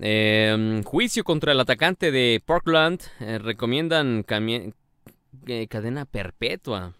Eh, 0.00 0.82
juicio 0.84 1.24
contra 1.24 1.52
el 1.52 1.60
atacante 1.60 2.10
de 2.10 2.42
Parkland. 2.44 3.00
Eh, 3.20 3.38
recomiendan 3.38 4.24
eh, 5.46 5.66
cadena 5.68 6.04
perpetua. 6.04 6.94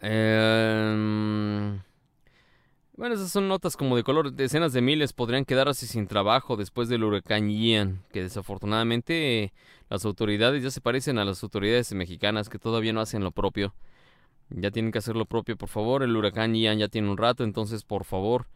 Eh, 0.00 1.78
bueno, 2.94 3.14
esas 3.14 3.30
son 3.30 3.48
notas 3.48 3.76
como 3.76 3.96
de 3.96 4.02
color. 4.02 4.32
Decenas 4.32 4.72
de 4.72 4.82
miles 4.82 5.12
podrían 5.12 5.44
quedarse 5.44 5.86
sin 5.86 6.06
trabajo 6.06 6.56
después 6.56 6.88
del 6.88 7.04
huracán 7.04 7.50
Ian, 7.50 8.02
que 8.12 8.22
desafortunadamente 8.22 9.52
las 9.88 10.04
autoridades 10.04 10.62
ya 10.62 10.70
se 10.70 10.80
parecen 10.80 11.18
a 11.18 11.24
las 11.24 11.42
autoridades 11.42 11.92
mexicanas 11.94 12.48
que 12.48 12.58
todavía 12.58 12.92
no 12.92 13.00
hacen 13.00 13.24
lo 13.24 13.30
propio. 13.30 13.74
Ya 14.54 14.70
tienen 14.70 14.92
que 14.92 14.98
hacer 14.98 15.16
lo 15.16 15.24
propio, 15.24 15.56
por 15.56 15.68
favor. 15.68 16.02
El 16.02 16.16
huracán 16.16 16.54
Ian 16.54 16.78
ya 16.78 16.88
tiene 16.88 17.10
un 17.10 17.16
rato, 17.16 17.44
entonces, 17.44 17.84
por 17.84 18.04
favor. 18.04 18.46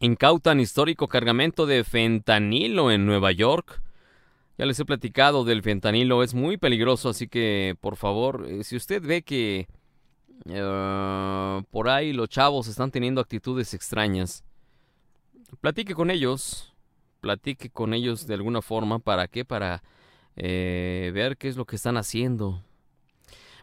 Incautan 0.00 0.60
histórico 0.60 1.08
cargamento 1.08 1.66
de 1.66 1.84
fentanilo 1.84 2.90
en 2.90 3.06
Nueva 3.06 3.30
York. 3.32 3.80
Ya 4.58 4.66
les 4.66 4.78
he 4.80 4.84
platicado 4.84 5.44
del 5.44 5.62
fentanilo, 5.62 6.22
es 6.22 6.34
muy 6.34 6.56
peligroso, 6.56 7.08
así 7.08 7.28
que, 7.28 7.76
por 7.80 7.96
favor, 7.96 8.44
eh, 8.48 8.64
si 8.64 8.76
usted 8.76 9.02
ve 9.02 9.22
que 9.22 9.66
eh, 10.46 11.62
por 11.70 11.88
ahí 11.88 12.12
los 12.12 12.28
chavos 12.28 12.68
están 12.68 12.90
teniendo 12.90 13.20
actitudes 13.20 13.74
extrañas, 13.74 14.44
platique 15.60 15.94
con 15.94 16.10
ellos, 16.10 16.74
platique 17.20 17.70
con 17.70 17.94
ellos 17.94 18.26
de 18.26 18.34
alguna 18.34 18.60
forma, 18.60 18.98
¿para 18.98 19.28
qué? 19.28 19.44
Para 19.44 19.82
eh, 20.36 21.10
ver 21.14 21.36
qué 21.36 21.48
es 21.48 21.56
lo 21.56 21.64
que 21.64 21.76
están 21.76 21.96
haciendo. 21.96 22.62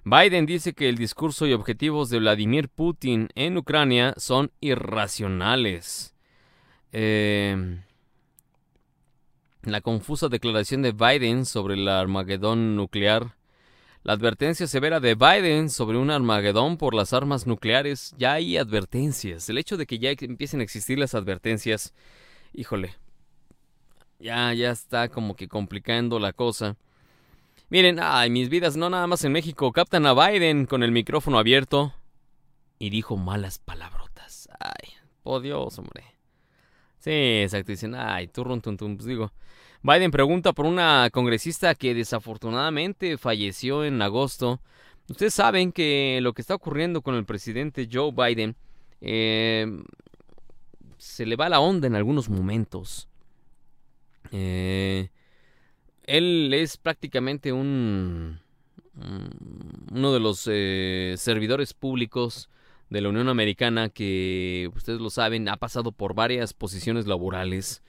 Biden 0.03 0.45
dice 0.45 0.73
que 0.73 0.89
el 0.89 0.97
discurso 0.97 1.45
y 1.45 1.53
objetivos 1.53 2.09
de 2.09 2.19
Vladimir 2.19 2.69
Putin 2.69 3.29
en 3.35 3.57
Ucrania 3.57 4.13
son 4.17 4.51
irracionales. 4.61 6.15
Eh, 6.91 7.79
la 9.63 9.81
confusa 9.81 10.29
declaración 10.29 10.81
de 10.81 10.93
Biden 10.93 11.45
sobre 11.45 11.75
el 11.75 11.87
Armagedón 11.87 12.75
nuclear. 12.75 13.35
La 14.03 14.13
advertencia 14.13 14.65
severa 14.67 15.01
de 15.01 15.15
Biden 15.15 15.69
sobre 15.69 15.97
un 15.97 16.09
Armagedón 16.09 16.77
por 16.77 16.93
las 16.93 17.11
armas 17.11 17.45
nucleares. 17.45 18.15
Ya 18.17 18.33
hay 18.33 18.57
advertencias. 18.57 19.49
El 19.49 19.57
hecho 19.57 19.75
de 19.75 19.85
que 19.85 19.99
ya 19.99 20.11
empiecen 20.11 20.61
a 20.61 20.63
existir 20.63 20.97
las 20.97 21.13
advertencias, 21.13 21.93
híjole, 22.53 22.95
ya, 24.19 24.53
ya 24.53 24.71
está 24.71 25.09
como 25.09 25.35
que 25.35 25.49
complicando 25.49 26.19
la 26.19 26.31
cosa. 26.31 26.77
Miren, 27.71 27.99
ay, 28.01 28.31
mis 28.31 28.49
vidas, 28.49 28.75
no 28.75 28.89
nada 28.89 29.05
más 29.05 29.23
en 29.23 29.31
México, 29.31 29.71
captan 29.71 30.07
a 30.07 30.15
Biden 30.15 30.65
con 30.65 30.81
el 30.81 30.91
micrófono 30.91 31.37
abierto 31.37 31.93
y 32.79 32.89
dijo 32.89 33.15
malas 33.15 33.59
palabrotas. 33.59 34.49
Ay, 34.59 34.93
por 35.21 35.43
Dios, 35.43 35.77
hombre. 35.77 36.03
Sí, 36.97 37.11
exacto, 37.11 37.71
dicen, 37.71 37.93
ay, 37.93 38.27
turrun, 38.27 38.61
tum, 38.61 38.75
pues 38.77 39.05
digo. 39.05 39.31
Biden 39.83 40.09
pregunta 40.09 40.51
por 40.51 40.65
una 40.65 41.11
congresista 41.11 41.75
que 41.75 41.93
desafortunadamente 41.93 43.19
falleció 43.19 43.85
en 43.85 44.01
agosto. 44.01 44.59
Ustedes 45.07 45.35
saben 45.35 45.71
que 45.71 46.17
lo 46.23 46.33
que 46.33 46.41
está 46.41 46.55
ocurriendo 46.55 47.03
con 47.03 47.13
el 47.13 47.25
presidente 47.25 47.87
Joe 47.91 48.11
Biden 48.11 48.55
eh, 48.99 49.67
se 50.97 51.27
le 51.27 51.35
va 51.35 51.49
la 51.49 51.59
onda 51.59 51.85
en 51.85 51.93
algunos 51.93 52.29
momentos. 52.29 53.07
Eh, 54.31 55.09
él 56.17 56.53
es 56.53 56.77
prácticamente 56.77 57.53
un, 57.53 58.39
un- 58.95 59.87
uno 59.91 60.13
de 60.13 60.19
los 60.19 60.47
eh, 60.51 61.15
servidores 61.17 61.73
públicos 61.73 62.49
de 62.89 63.01
la 63.01 63.09
Unión 63.09 63.29
Americana 63.29 63.89
que 63.89 64.69
ustedes 64.75 64.99
lo 65.01 65.09
saben 65.09 65.47
ha 65.49 65.57
pasado 65.57 65.91
por 65.91 66.13
varias 66.15 66.53
posiciones 66.53 67.05
laborales 67.07 67.83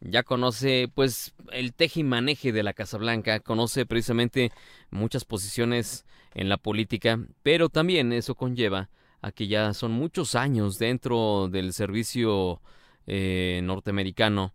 ya 0.00 0.22
conoce 0.22 0.90
pues 0.94 1.34
el 1.52 1.74
teje 1.74 2.00
y 2.00 2.04
maneje 2.04 2.52
de 2.52 2.62
la 2.62 2.72
Casa 2.72 2.98
Blanca, 2.98 3.40
conoce 3.40 3.84
precisamente 3.86 4.50
muchas 4.90 5.24
posiciones 5.24 6.06
en 6.34 6.48
la 6.48 6.56
política, 6.56 7.20
pero 7.42 7.68
también 7.68 8.12
eso 8.12 8.34
conlleva 8.34 8.88
a 9.20 9.32
que 9.32 9.46
ya 9.48 9.74
son 9.74 9.92
muchos 9.92 10.34
años 10.34 10.78
dentro 10.78 11.48
del 11.50 11.72
servicio 11.74 12.62
eh, 13.06 13.60
norteamericano. 13.62 14.54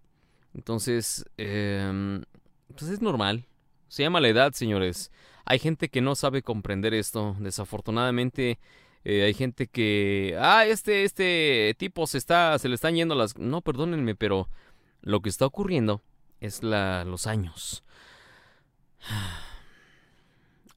Entonces, 0.56 1.26
eh, 1.38 2.22
pues 2.78 2.92
es 2.92 3.02
normal. 3.02 3.46
Se 3.88 4.04
llama 4.04 4.22
la 4.22 4.30
edad, 4.30 4.54
señores. 4.54 5.12
Hay 5.46 5.60
gente 5.60 5.90
que 5.90 6.02
no 6.02 6.16
sabe 6.16 6.42
comprender 6.42 6.94
esto. 6.94 7.36
Desafortunadamente, 7.40 8.60
eh, 9.04 9.24
hay 9.24 9.34
gente 9.34 9.68
que, 9.68 10.36
ah, 10.40 10.66
este, 10.66 11.04
este 11.04 11.76
tipo 11.78 12.08
se 12.08 12.18
está, 12.18 12.58
se 12.60 12.68
le 12.68 12.76
están 12.76 12.96
yendo 12.96 13.16
las, 13.16 13.38
no, 13.38 13.62
perdónenme, 13.62 14.16
pero 14.16 14.50
lo 15.02 15.22
que 15.22 15.30
está 15.30 15.46
ocurriendo 15.46 16.02
es 16.42 16.64
la, 16.64 17.06
los 17.06 17.28
años. 17.28 17.84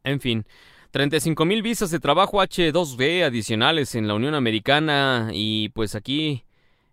En 0.04 0.20
fin, 0.20 0.46
35 0.92 1.44
mil 1.44 1.60
visas 1.60 1.90
de 1.90 2.00
trabajo 2.00 2.38
H2B 2.38 3.24
adicionales 3.24 3.94
en 3.94 4.08
la 4.08 4.14
Unión 4.14 4.34
Americana 4.34 5.28
y 5.34 5.68
pues 5.70 5.94
aquí 5.94 6.44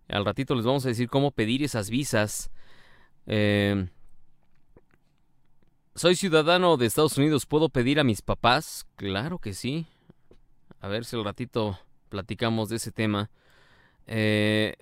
al 0.09 0.25
ratito 0.25 0.53
les 0.53 0.65
vamos 0.65 0.85
a 0.85 0.89
decir 0.89 1.07
cómo 1.07 1.31
pedir 1.31 1.63
esas 1.63 1.89
visas. 1.89 2.51
Eh, 3.25 3.87
soy 5.95 6.15
ciudadano 6.15 6.75
de 6.75 6.87
Estados 6.87 7.17
Unidos, 7.17 7.45
¿puedo 7.45 7.69
pedir 7.69 8.01
a 8.01 8.03
mis 8.03 8.21
papás? 8.21 8.85
Claro 8.97 9.39
que 9.39 9.53
sí. 9.53 9.87
A 10.81 10.89
ver 10.89 11.05
si 11.05 11.15
al 11.15 11.23
ratito 11.23 11.79
platicamos 12.09 12.67
de 12.67 12.75
ese 12.75 12.91
tema. 12.91 13.31
Eh, 14.05 14.75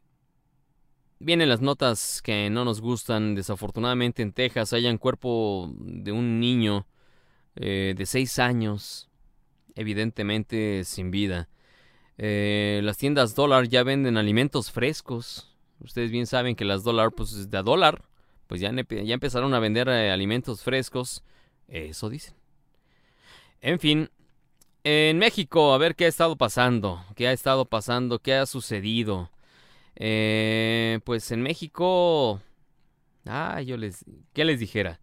vienen 1.19 1.49
las 1.49 1.61
notas 1.61 2.21
que 2.23 2.49
no 2.49 2.65
nos 2.65 2.81
gustan. 2.81 3.35
Desafortunadamente 3.35 4.23
en 4.23 4.33
Texas 4.33 4.73
hay 4.73 4.87
un 4.87 4.97
cuerpo 4.97 5.71
de 5.77 6.11
un 6.11 6.39
niño 6.39 6.87
eh, 7.55 7.93
de 7.95 8.05
6 8.07 8.39
años, 8.39 9.07
evidentemente 9.75 10.83
sin 10.83 11.11
vida. 11.11 11.47
Eh, 12.17 12.81
las 12.83 12.97
tiendas 12.97 13.35
dólar 13.35 13.67
ya 13.67 13.83
venden 13.83 14.17
alimentos 14.17 14.71
frescos. 14.71 15.55
Ustedes 15.79 16.09
bien 16.09 16.25
saben 16.25 16.55
que 16.55 16.65
las 16.65 16.83
dólar, 16.83 17.11
pues 17.11 17.51
de 17.51 17.57
a 17.57 17.61
dólar, 17.61 18.03
pues 18.47 18.61
ya, 18.61 18.71
ya 18.71 19.13
empezaron 19.13 19.53
a 19.53 19.59
vender 19.59 19.87
eh, 19.89 20.11
alimentos 20.11 20.61
frescos. 20.63 21.23
Eso 21.67 22.09
dicen. 22.09 22.35
En 23.61 23.79
fin, 23.79 24.09
en 24.83 25.17
México, 25.17 25.73
a 25.73 25.77
ver 25.77 25.95
qué 25.95 26.05
ha 26.05 26.09
estado 26.09 26.35
pasando, 26.35 27.03
qué 27.15 27.27
ha 27.27 27.31
estado 27.31 27.65
pasando, 27.65 28.19
qué 28.19 28.35
ha 28.35 28.45
sucedido. 28.45 29.31
Eh, 29.95 30.99
pues 31.05 31.31
en 31.31 31.41
México, 31.41 32.41
ah, 33.25 33.61
yo 33.61 33.77
les, 33.77 34.03
¿qué 34.33 34.43
les 34.43 34.59
dijera? 34.59 34.99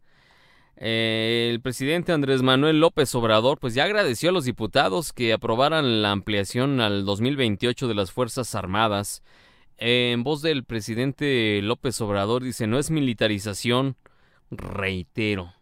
Eh, 0.76 1.48
el 1.50 1.60
presidente 1.60 2.12
Andrés 2.12 2.42
Manuel 2.42 2.80
López 2.80 3.14
Obrador, 3.14 3.58
pues 3.58 3.74
ya 3.74 3.84
agradeció 3.84 4.30
a 4.30 4.32
los 4.32 4.44
diputados 4.44 5.12
que 5.12 5.32
aprobaran 5.32 6.02
la 6.02 6.10
ampliación 6.10 6.80
al 6.80 7.04
2028 7.04 7.88
de 7.88 7.94
las 7.94 8.12
Fuerzas 8.12 8.54
Armadas. 8.54 9.22
En 9.80 10.22
voz 10.22 10.42
del 10.42 10.64
presidente 10.64 11.60
López 11.62 12.00
Obrador 12.02 12.44
dice, 12.44 12.66
no 12.66 12.78
es 12.78 12.90
militarización, 12.90 13.96
reitero. 14.50 15.54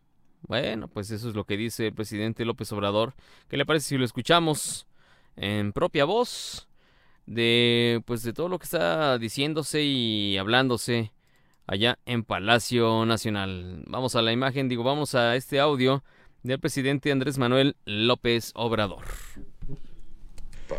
Bueno, 0.43 0.89
pues 0.89 1.13
eso 1.13 1.29
es 1.29 1.37
lo 1.37 1.45
que 1.45 1.57
dice 1.57 1.87
el 1.87 1.95
presidente 1.95 2.45
López 2.45 2.73
Obrador. 2.73 3.15
¿Qué 3.49 3.57
le 3.57 3.65
parece 3.65 3.89
si 3.89 3.97
lo 3.97 4.05
escuchamos 4.05 4.89
en 5.37 5.73
propia 5.73 6.05
voz 6.05 6.69
de 7.27 8.03
pues 8.07 8.23
de 8.23 8.33
todo 8.33 8.49
lo 8.49 8.59
que 8.59 8.65
está 8.65 9.19
diciéndose 9.19 9.83
y 9.83 10.37
hablándose 10.37 11.13
allá 11.69 12.01
en 12.05 12.25
Palacio 12.25 13.07
Nacional? 13.07 13.85
Vamos 13.87 14.17
a 14.17 14.23
la 14.23 14.33
imagen, 14.33 14.69
digo, 14.69 14.83
vamos 14.83 15.15
a 15.15 15.37
este 15.37 15.61
audio 15.61 16.03
del 16.43 16.59
presidente 16.59 17.13
Andrés 17.13 17.39
Manuel 17.39 17.77
López 17.85 18.51
Obrador. 18.57 19.05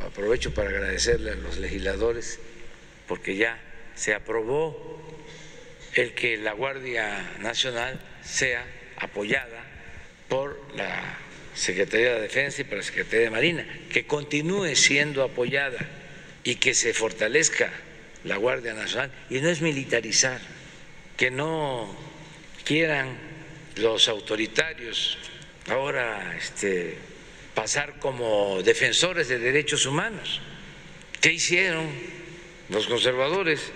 Aprovecho 0.05 0.53
para 0.53 0.69
agradecerle 0.69 1.31
a 1.31 1.35
los 1.35 1.57
legisladores 1.57 2.39
porque 3.09 3.35
ya 3.35 3.59
se 3.95 4.13
aprobó 4.13 5.01
el 5.95 6.13
que 6.13 6.37
la 6.37 6.53
Guardia 6.53 7.37
Nacional 7.39 7.99
sea 8.23 8.63
apoyada 8.97 9.63
por 10.29 10.61
la 10.75 11.17
Secretaría 11.55 12.13
de 12.13 12.21
Defensa 12.21 12.61
y 12.61 12.65
por 12.65 12.77
la 12.77 12.83
Secretaría 12.83 13.25
de 13.25 13.31
Marina, 13.31 13.65
que 13.91 14.05
continúe 14.05 14.75
siendo 14.75 15.23
apoyada 15.23 15.79
y 16.43 16.55
que 16.55 16.75
se 16.75 16.93
fortalezca 16.93 17.71
la 18.23 18.37
Guardia 18.37 18.75
Nacional. 18.75 19.11
Y 19.31 19.39
no 19.41 19.49
es 19.49 19.61
militarizar, 19.61 20.39
que 21.17 21.31
no 21.31 21.93
quieran 22.63 23.17
los 23.77 24.07
autoritarios 24.07 25.17
ahora 25.67 26.37
este, 26.37 26.95
pasar 27.55 27.97
como 27.97 28.61
defensores 28.61 29.27
de 29.29 29.39
derechos 29.39 29.87
humanos. 29.87 30.41
¿Qué 31.19 31.33
hicieron 31.33 31.87
los 32.69 32.87
conservadores 32.87 33.71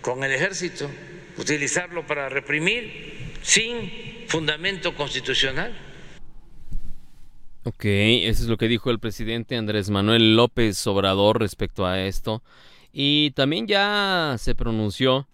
con 0.00 0.24
el 0.24 0.32
ejército? 0.32 0.90
Utilizarlo 1.38 2.06
para 2.06 2.28
reprimir 2.28 3.38
sin 3.42 4.26
fundamento 4.28 4.94
constitucional. 4.94 5.72
Ok, 7.64 7.84
eso 7.84 8.42
es 8.42 8.48
lo 8.48 8.56
que 8.56 8.68
dijo 8.68 8.90
el 8.90 8.98
presidente 8.98 9.56
Andrés 9.56 9.88
Manuel 9.88 10.36
López 10.36 10.86
Obrador 10.86 11.40
respecto 11.40 11.86
a 11.86 12.00
esto. 12.02 12.42
Y 12.92 13.30
también 13.32 13.66
ya 13.66 14.36
se 14.38 14.54
pronunció, 14.54 15.26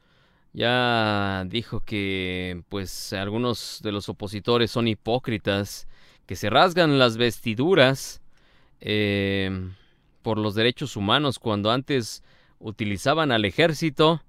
ya 0.53 1.45
dijo 1.49 1.81
que 1.81 2.63
pues 2.69 3.13
algunos 3.13 3.81
de 3.83 3.93
los 3.93 4.09
opositores 4.09 4.71
son 4.71 4.89
hipócritas, 4.89 5.89
que 6.27 6.37
se 6.37 6.51
rasgan 6.51 6.99
las 6.99 7.17
vestiduras 7.17 8.23
eh, 8.81 9.69
por 10.23 10.39
los 10.39 10.55
derechos 10.55 10.97
humanos 10.97 11.39
cuando 11.39 11.71
antes 11.71 12.23
utilizaban 12.61 13.33
al 13.33 13.45
ejército 13.45 14.23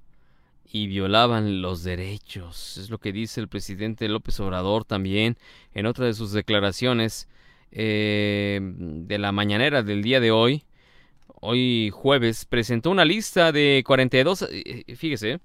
y 0.71 0.87
violaban 0.87 1.61
los 1.61 1.83
derechos. 1.83 2.77
Es 2.77 2.89
lo 2.89 2.97
que 2.97 3.11
dice 3.11 3.41
el 3.41 3.49
presidente 3.49 4.07
López 4.07 4.39
Obrador 4.39 4.85
también 4.85 5.37
en 5.73 5.85
otra 5.85 6.05
de 6.05 6.13
sus 6.13 6.31
declaraciones 6.31 7.27
eh, 7.71 8.59
de 8.61 9.17
la 9.19 9.31
mañanera 9.31 9.83
del 9.83 10.01
día 10.01 10.19
de 10.19 10.31
hoy. 10.31 10.63
Hoy 11.41 11.91
jueves 11.93 12.45
presentó 12.45 12.89
una 12.89 13.05
lista 13.05 13.51
de 13.51 13.83
42, 13.85 14.43
eh, 14.43 14.83
eh, 14.87 14.95
fíjese, 14.95 15.39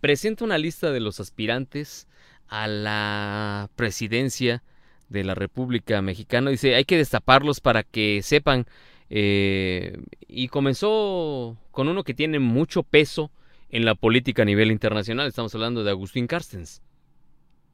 presenta 0.00 0.44
una 0.44 0.58
lista 0.58 0.90
de 0.90 1.00
los 1.00 1.20
aspirantes 1.20 2.08
a 2.48 2.66
la 2.66 3.70
presidencia 3.76 4.62
de 5.08 5.24
la 5.24 5.34
República 5.34 6.02
Mexicana. 6.02 6.50
Dice, 6.50 6.74
hay 6.74 6.84
que 6.84 6.96
destaparlos 6.96 7.60
para 7.60 7.82
que 7.82 8.20
sepan. 8.22 8.66
Y 9.08 10.48
comenzó 10.48 11.56
con 11.70 11.88
uno 11.88 12.04
que 12.04 12.14
tiene 12.14 12.38
mucho 12.38 12.82
peso 12.82 13.30
en 13.70 13.84
la 13.84 13.94
política 13.94 14.42
a 14.42 14.46
nivel 14.46 14.70
internacional. 14.70 15.26
Estamos 15.26 15.54
hablando 15.54 15.84
de 15.84 15.90
Agustín 15.90 16.26
Carstens. 16.26 16.82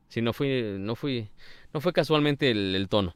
Si 0.09 0.21
no 0.21 0.33
fue, 0.33 0.77
no 0.79 0.95
fue, 0.95 1.31
no 1.73 1.81
fue 1.81 1.93
casualmente 1.93 2.51
el, 2.51 2.87
tono. 2.89 3.15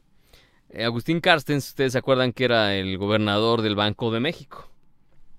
Eh, 0.69 0.83
Agustín 0.83 1.21
Carstens, 1.21 1.69
ustedes 1.69 1.91
se 1.93 1.99
acuerdan 1.99 2.33
que 2.33 2.45
era 2.45 2.75
el 2.75 2.97
gobernador 2.97 3.61
del 3.61 3.75
Banco 3.75 4.11
de 4.11 4.19
México. 4.19 4.69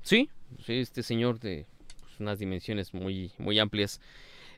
Sí, 0.02 0.30
sí 0.64 0.74
este 0.74 1.02
señor 1.02 1.40
de 1.40 1.66
pues, 2.00 2.20
unas 2.20 2.38
dimensiones 2.38 2.94
muy, 2.94 3.32
muy 3.38 3.58
amplias. 3.58 4.00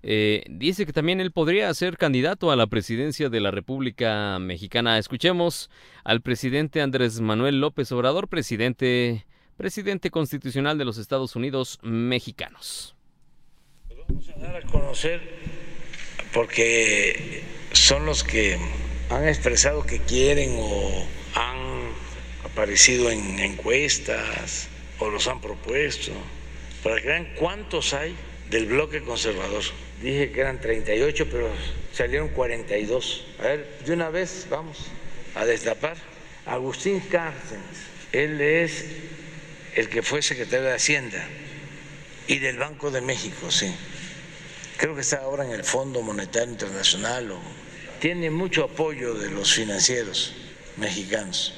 Eh, 0.02 0.44
dice 0.48 0.86
que 0.86 0.92
también 0.92 1.20
él 1.20 1.30
podría 1.30 1.72
ser 1.74 1.98
candidato 1.98 2.50
a 2.50 2.56
la 2.56 2.66
presidencia 2.66 3.28
de 3.28 3.40
la 3.40 3.50
República 3.50 4.38
Mexicana. 4.38 4.98
Escuchemos 4.98 5.70
al 6.04 6.22
presidente 6.22 6.80
Andrés 6.80 7.20
Manuel 7.20 7.60
López 7.60 7.92
Obrador, 7.92 8.28
presidente 8.28 9.26
presidente 9.60 10.10
constitucional 10.10 10.78
de 10.78 10.86
los 10.86 10.96
Estados 10.96 11.36
Unidos 11.36 11.78
mexicanos. 11.82 12.96
vamos 14.08 14.26
a 14.30 14.40
dar 14.40 14.56
a 14.56 14.62
conocer 14.62 15.20
porque 16.32 17.42
son 17.72 18.06
los 18.06 18.24
que 18.24 18.58
han 19.10 19.28
expresado 19.28 19.84
que 19.84 19.98
quieren 19.98 20.56
o 20.58 21.04
han 21.34 21.90
aparecido 22.50 23.10
en 23.10 23.38
encuestas 23.38 24.70
o 24.98 25.10
los 25.10 25.28
han 25.28 25.42
propuesto, 25.42 26.12
para 26.82 26.98
que 27.00 27.08
vean 27.08 27.28
cuántos 27.38 27.92
hay 27.92 28.16
del 28.48 28.64
bloque 28.64 29.02
conservador. 29.02 29.62
Dije 30.02 30.32
que 30.32 30.40
eran 30.40 30.60
38, 30.60 31.26
pero 31.30 31.50
salieron 31.92 32.28
42. 32.28 33.26
A 33.38 33.42
ver, 33.42 33.78
de 33.84 33.92
una 33.92 34.08
vez 34.10 34.46
vamos 34.50 34.86
a 35.34 35.44
destapar. 35.44 35.96
Agustín 36.46 37.00
Cárcenas, 37.00 37.64
él 38.12 38.40
es 38.40 38.86
el 39.76 39.88
que 39.88 40.02
fue 40.02 40.22
secretario 40.22 40.66
de 40.66 40.74
Hacienda 40.74 41.22
y 42.26 42.38
del 42.38 42.58
Banco 42.58 42.90
de 42.90 43.00
México, 43.00 43.50
sí. 43.50 43.72
Creo 44.78 44.94
que 44.94 45.02
está 45.02 45.18
ahora 45.18 45.44
en 45.44 45.52
el 45.52 45.64
Fondo 45.64 46.00
Monetario 46.00 46.50
Internacional. 46.50 47.34
Tiene 48.00 48.30
mucho 48.30 48.64
apoyo 48.64 49.14
de 49.14 49.30
los 49.30 49.52
financieros 49.52 50.34
mexicanos. 50.76 51.54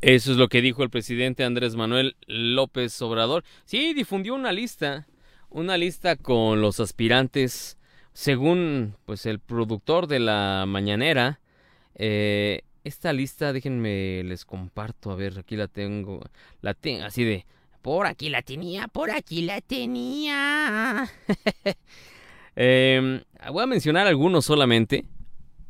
Eso 0.00 0.30
es 0.30 0.36
lo 0.36 0.48
que 0.48 0.62
dijo 0.62 0.84
el 0.84 0.90
presidente 0.90 1.42
Andrés 1.42 1.74
Manuel 1.74 2.16
López 2.26 3.02
Obrador. 3.02 3.42
Sí, 3.64 3.94
difundió 3.94 4.34
una 4.34 4.52
lista, 4.52 5.07
una 5.50 5.76
lista 5.76 6.16
con 6.16 6.60
los 6.60 6.80
aspirantes, 6.80 7.78
según 8.12 8.96
pues 9.06 9.26
el 9.26 9.38
productor 9.38 10.06
de 10.06 10.20
la 10.20 10.64
mañanera, 10.66 11.40
eh, 11.94 12.62
esta 12.84 13.12
lista, 13.12 13.52
déjenme, 13.52 14.22
les 14.24 14.44
comparto, 14.44 15.10
a 15.10 15.16
ver, 15.16 15.38
aquí 15.38 15.56
la 15.56 15.68
tengo, 15.68 16.20
la 16.62 16.74
tengo 16.74 17.04
así 17.04 17.24
de, 17.24 17.44
por 17.82 18.06
aquí 18.06 18.28
la 18.28 18.42
tenía, 18.42 18.88
por 18.88 19.10
aquí 19.10 19.42
la 19.42 19.60
tenía. 19.60 21.10
Em, 22.60 23.22
voy 23.52 23.62
a 23.62 23.66
mencionar 23.66 24.08
algunos 24.08 24.44
solamente. 24.44 25.04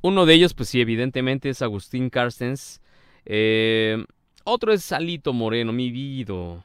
Uno 0.00 0.24
de 0.24 0.32
ellos, 0.32 0.54
pues 0.54 0.70
sí, 0.70 0.80
evidentemente 0.80 1.50
es 1.50 1.60
Agustín 1.60 2.08
Carstens. 2.08 2.80
Em, 3.26 4.06
otro 4.44 4.72
es 4.72 4.84
Salito 4.84 5.34
Moreno, 5.34 5.70
mi 5.74 5.90
vida. 5.90 6.64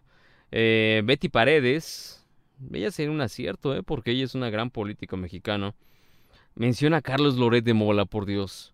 Eh, 0.49 1.01
Betty 1.03 1.27
Paredes. 1.27 2.22
Ella 2.71 2.91
sería 2.91 3.11
un 3.11 3.21
acierto, 3.21 3.75
¿eh? 3.75 3.83
porque 3.83 4.11
ella 4.11 4.25
es 4.25 4.35
una 4.35 4.49
gran 4.49 4.69
política 4.69 5.15
mexicana. 5.15 5.75
Menciona 6.55 6.97
a 6.97 7.01
Carlos 7.01 7.35
Loret 7.35 7.63
de 7.63 7.73
Mola, 7.73 8.05
por 8.05 8.25
Dios. 8.25 8.73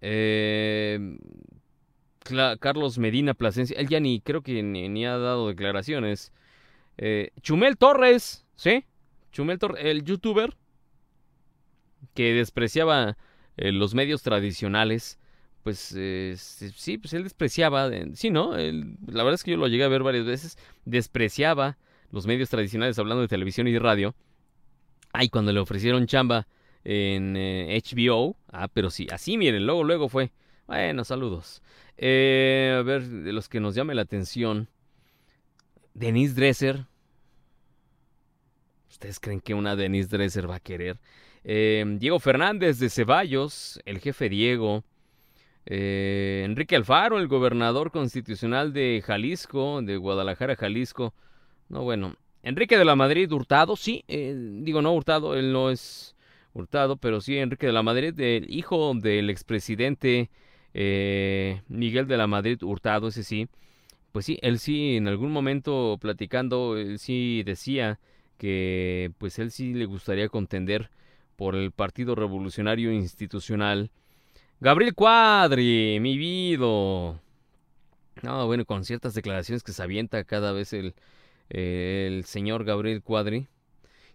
Eh, 0.00 1.18
Carlos 2.60 2.98
Medina 2.98 3.34
Plasencia, 3.34 3.78
él 3.78 3.88
ya 3.88 4.00
ni 4.00 4.20
creo 4.20 4.42
que 4.42 4.62
ni, 4.62 5.06
ha 5.06 5.16
dado 5.18 5.48
declaraciones. 5.48 6.32
Eh, 6.98 7.30
Chumel 7.40 7.76
Torres, 7.76 8.46
¿sí? 8.56 8.84
Chumel 9.32 9.58
Torres, 9.58 9.84
el 9.84 10.04
youtuber 10.04 10.54
que 12.14 12.34
despreciaba 12.34 13.16
eh, 13.56 13.72
los 13.72 13.94
medios 13.94 14.22
tradicionales, 14.22 15.18
pues 15.62 15.94
eh, 15.96 16.34
sí, 16.36 16.98
pues 16.98 17.12
él 17.12 17.24
despreciaba, 17.24 17.90
sí, 18.14 18.30
¿no? 18.30 18.52
La 18.52 19.22
verdad 19.22 19.34
es 19.34 19.44
que 19.44 19.52
yo 19.52 19.56
lo 19.56 19.68
llegué 19.68 19.84
a 19.84 19.88
ver 19.88 20.02
varias 20.02 20.26
veces, 20.26 20.58
despreciaba 20.84 21.78
los 22.10 22.26
medios 22.26 22.50
tradicionales 22.50 22.98
hablando 22.98 23.22
de 23.22 23.28
televisión 23.28 23.68
y 23.68 23.78
radio. 23.78 24.14
Ay, 25.12 25.28
cuando 25.28 25.52
le 25.52 25.60
ofrecieron 25.60 26.06
chamba 26.06 26.46
en 26.84 27.36
eh, 27.36 27.80
HBO, 27.84 28.36
ah, 28.52 28.68
pero 28.72 28.90
sí, 28.90 29.06
así 29.10 29.36
miren, 29.36 29.66
luego, 29.66 29.84
luego 29.84 30.08
fue. 30.08 30.30
Bueno, 30.66 31.04
saludos. 31.04 31.62
Eh, 31.96 32.76
a 32.78 32.82
ver, 32.82 33.06
de 33.06 33.32
los 33.32 33.48
que 33.48 33.60
nos 33.60 33.74
llame 33.74 33.94
la 33.94 34.02
atención. 34.02 34.68
Denise 35.94 36.34
Dresser. 36.34 36.86
¿Ustedes 38.88 39.20
creen 39.20 39.40
que 39.40 39.54
una 39.54 39.76
Denise 39.76 40.08
Dresser 40.08 40.48
va 40.48 40.56
a 40.56 40.60
querer? 40.60 40.98
Eh, 41.44 41.84
Diego 41.98 42.18
Fernández 42.20 42.78
de 42.78 42.90
Ceballos, 42.90 43.80
el 43.84 43.98
jefe 43.98 44.28
Diego. 44.28 44.84
Eh, 45.66 46.42
Enrique 46.44 46.76
Alfaro, 46.76 47.18
el 47.18 47.28
gobernador 47.28 47.90
constitucional 47.90 48.72
de 48.72 49.02
Jalisco, 49.04 49.82
de 49.82 49.96
Guadalajara, 49.96 50.56
Jalisco. 50.56 51.14
No, 51.70 51.82
bueno. 51.84 52.16
Enrique 52.42 52.76
de 52.76 52.84
la 52.84 52.96
Madrid 52.96 53.30
Hurtado, 53.30 53.76
sí, 53.76 54.04
eh, 54.08 54.34
digo 54.62 54.82
no 54.82 54.92
Hurtado, 54.94 55.34
él 55.36 55.52
no 55.52 55.70
es 55.70 56.16
Hurtado, 56.54 56.96
pero 56.96 57.20
sí 57.20 57.36
Enrique 57.38 57.66
de 57.66 57.72
la 57.72 57.82
Madrid, 57.82 58.18
el 58.18 58.50
hijo 58.50 58.94
del 58.94 59.30
expresidente 59.30 60.30
eh, 60.74 61.62
Miguel 61.68 62.06
de 62.06 62.16
la 62.16 62.26
Madrid 62.26 62.62
Hurtado, 62.62 63.08
ese 63.08 63.24
sí. 63.24 63.48
Pues 64.12 64.26
sí, 64.26 64.38
él 64.42 64.58
sí, 64.58 64.96
en 64.96 65.06
algún 65.08 65.32
momento 65.32 65.98
platicando, 66.00 66.76
él 66.76 66.98
sí 66.98 67.42
decía 67.44 68.00
que 68.38 69.12
pues 69.18 69.38
él 69.38 69.50
sí 69.52 69.74
le 69.74 69.84
gustaría 69.86 70.28
contender 70.28 70.90
por 71.36 71.54
el 71.54 71.72
Partido 71.72 72.14
Revolucionario 72.14 72.92
Institucional. 72.92 73.90
Gabriel 74.60 74.94
Cuadri, 74.94 75.98
mi 76.00 76.18
vido. 76.18 77.20
No, 78.22 78.46
bueno, 78.46 78.64
con 78.64 78.84
ciertas 78.84 79.14
declaraciones 79.14 79.62
que 79.62 79.72
se 79.72 79.82
avienta 79.82 80.24
cada 80.24 80.52
vez 80.52 80.72
el, 80.72 80.94
el 81.50 82.24
señor 82.24 82.64
Gabriel 82.64 83.02
Cuadri. 83.02 83.48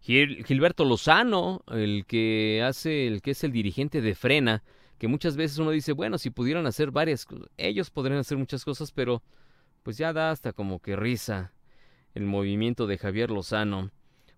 Gil- 0.02 0.44
Gilberto 0.46 0.86
Lozano, 0.86 1.64
el 1.72 2.06
que 2.08 2.64
hace, 2.66 3.08
el 3.08 3.22
que 3.22 3.32
es 3.32 3.44
el 3.44 3.52
dirigente 3.52 4.02
de 4.02 4.16
Frena, 4.16 4.64
que 4.98 5.08
muchas 5.08 5.36
veces 5.36 5.58
uno 5.58 5.72
dice, 5.72 5.92
bueno, 5.92 6.18
si 6.18 6.30
pudieran 6.30 6.66
hacer 6.68 6.92
varias 6.92 7.26
cosas, 7.26 7.48
ellos 7.58 7.90
podrían 7.90 8.20
hacer 8.20 8.38
muchas 8.38 8.64
cosas, 8.64 8.92
pero 8.92 9.22
pues 9.84 9.98
ya 9.98 10.14
da 10.14 10.32
hasta 10.32 10.54
como 10.54 10.80
que 10.80 10.96
risa 10.96 11.54
el 12.14 12.24
movimiento 12.26 12.88
de 12.88 12.98
Javier 12.98 13.30
Lozano. 13.30 13.92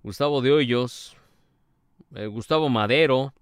Gustavo 0.03 0.41
de 0.41 0.51
Hoyos, 0.51 1.15
eh, 2.15 2.27
Gustavo 2.27 2.69
Madero, 2.69 3.33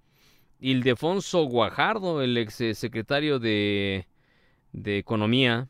Ildefonso 0.59 1.43
Guajardo, 1.43 2.21
el 2.21 2.37
ex 2.37 2.59
eh, 2.61 2.73
secretario 2.75 3.39
de, 3.39 4.07
de 4.73 4.97
Economía. 4.97 5.69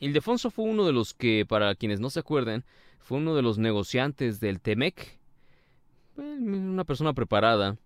Ildefonso 0.00 0.50
fue 0.50 0.64
uno 0.64 0.84
de 0.86 0.92
los 0.92 1.14
que, 1.14 1.46
para 1.48 1.74
quienes 1.76 2.00
no 2.00 2.10
se 2.10 2.20
acuerden, 2.20 2.64
fue 3.08 3.16
uno 3.16 3.34
de 3.34 3.40
los 3.40 3.56
negociantes 3.56 4.38
del 4.38 4.60
Temec. 4.60 5.18
Una 6.18 6.84
persona 6.84 7.14
preparada. 7.14 7.78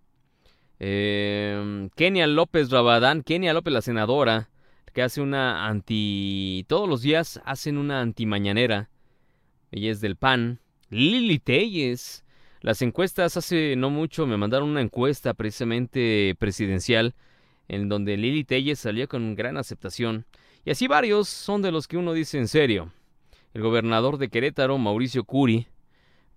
Eh, 0.80 1.88
Kenia 1.94 2.26
López 2.26 2.70
Rabadán, 2.70 3.22
Kenia 3.22 3.52
López, 3.52 3.72
la 3.72 3.82
senadora, 3.82 4.50
que 4.92 5.00
hace 5.00 5.20
una 5.20 5.68
anti. 5.68 6.64
Todos 6.66 6.88
los 6.88 7.02
días 7.02 7.40
hacen 7.44 7.78
una 7.78 8.00
antimañanera. 8.00 8.90
Ella 9.70 9.92
es 9.92 10.00
del 10.00 10.16
PAN. 10.16 10.58
Lili 10.90 11.38
Telles. 11.38 12.24
Las 12.60 12.82
encuestas 12.82 13.36
hace 13.36 13.76
no 13.76 13.90
mucho 13.90 14.26
me 14.26 14.36
mandaron 14.36 14.70
una 14.70 14.80
encuesta 14.80 15.34
precisamente 15.34 16.34
presidencial 16.36 17.14
en 17.68 17.88
donde 17.88 18.16
Lili 18.16 18.42
Telles 18.42 18.80
salía 18.80 19.06
con 19.06 19.36
gran 19.36 19.56
aceptación. 19.56 20.26
Y 20.64 20.72
así 20.72 20.88
varios 20.88 21.28
son 21.28 21.62
de 21.62 21.70
los 21.70 21.86
que 21.86 21.96
uno 21.96 22.12
dice 22.12 22.38
en 22.38 22.48
serio. 22.48 22.90
El 23.54 23.62
gobernador 23.62 24.18
de 24.18 24.28
Querétaro, 24.28 24.78
Mauricio 24.78 25.24
Curi. 25.24 25.66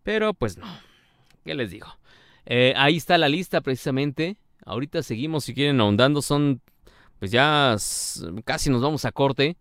Pero 0.04 0.34
pues 0.34 0.58
no. 0.58 0.67
¿Qué 1.43 1.56
les 1.56 1.71
digo? 1.71 1.88
Eh, 2.45 2.73
ahí 2.78 2.97
está 2.97 3.17
la 3.17 3.30
lista 3.30 3.62
precisamente. 3.62 4.38
Ahorita 4.65 5.01
seguimos 5.04 5.45
si 5.45 5.54
quieren 5.54 5.80
ahondando. 5.80 6.21
Son 6.21 6.62
pues 7.19 7.32
ya 7.32 7.75
casi 8.43 8.69
nos 8.69 8.82
vamos 8.82 9.06
a 9.06 9.12
corte. 9.12 9.58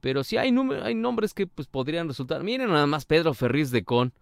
Pero 0.00 0.24
sí 0.24 0.36
hay 0.36 0.50
nombres 0.50 1.34
que 1.34 1.46
pues 1.46 1.68
podrían 1.68 2.08
resultar. 2.08 2.42
Miren 2.42 2.70
nada 2.70 2.86
más 2.86 3.04
Pedro 3.04 3.34
Ferriz 3.34 3.70
de 3.70 3.84
Con. 3.84 4.12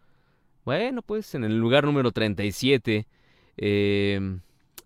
Bueno, 0.65 1.03
pues 1.03 1.35
en 1.35 1.45
el 1.45 1.59
lugar 1.59 1.85
número 1.85 2.13
37. 2.13 3.07
Eh, 3.57 4.39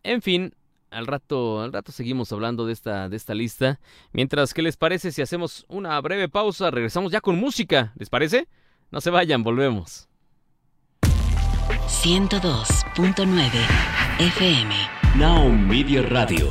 en 0.03 0.23
fin, 0.23 0.55
al 0.95 1.07
rato, 1.07 1.61
al 1.61 1.73
rato 1.73 1.93
seguimos 1.93 2.33
hablando 2.33 2.67
de 2.67 2.73
esta, 2.73 3.09
de 3.09 3.17
esta 3.17 3.35
lista. 3.35 3.81
Mientras, 4.13 4.55
¿qué 4.55 4.63
les 4.63 4.77
parece 4.77 5.11
si 5.13 5.23
hacemos 5.23 5.67
una 5.69 6.01
breve 6.01 6.29
pausa? 6.29 6.71
Regresamos 6.71 7.11
ya 7.13 7.21
con 7.21 7.37
música. 7.37 7.93
¿Les 7.97 8.09
parece? 8.09 8.47
No 8.91 9.01
se 9.01 9.11
vayan, 9.11 9.43
volvemos. 9.43 10.09
102.9 11.63 13.51
FM. 14.21 14.75
Now 15.17 15.49
Media 15.51 16.03
Radio. 16.03 16.51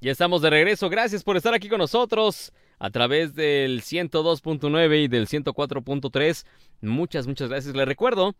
Ya 0.00 0.12
estamos 0.12 0.42
de 0.42 0.50
regreso. 0.50 0.88
Gracias 0.88 1.22
por 1.22 1.36
estar 1.36 1.54
aquí 1.54 1.68
con 1.68 1.78
nosotros 1.78 2.52
a 2.78 2.90
través 2.90 3.34
del 3.34 3.82
102.9 3.82 5.04
y 5.04 5.08
del 5.08 5.28
104.3. 5.28 6.46
Muchas, 6.80 7.26
muchas 7.26 7.48
gracias. 7.48 7.74
Les 7.74 7.86
recuerdo, 7.86 8.34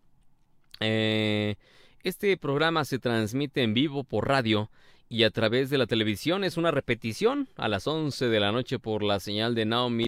eh, 0.79 1.55
este 2.05 2.37
programa 2.37 2.85
se 2.85 2.99
transmite 2.99 3.63
en 3.63 3.73
vivo 3.73 4.03
por 4.03 4.27
radio 4.27 4.69
y 5.09 5.23
a 5.23 5.31
través 5.31 5.71
de 5.71 5.79
la 5.79 5.87
televisión. 5.87 6.43
Es 6.43 6.55
una 6.55 6.69
repetición 6.69 7.49
a 7.55 7.67
las 7.67 7.87
11 7.87 8.27
de 8.27 8.39
la 8.39 8.51
noche 8.51 8.77
por 8.77 9.01
la 9.01 9.19
señal 9.19 9.55
de 9.55 9.65
Naomi. 9.65 10.05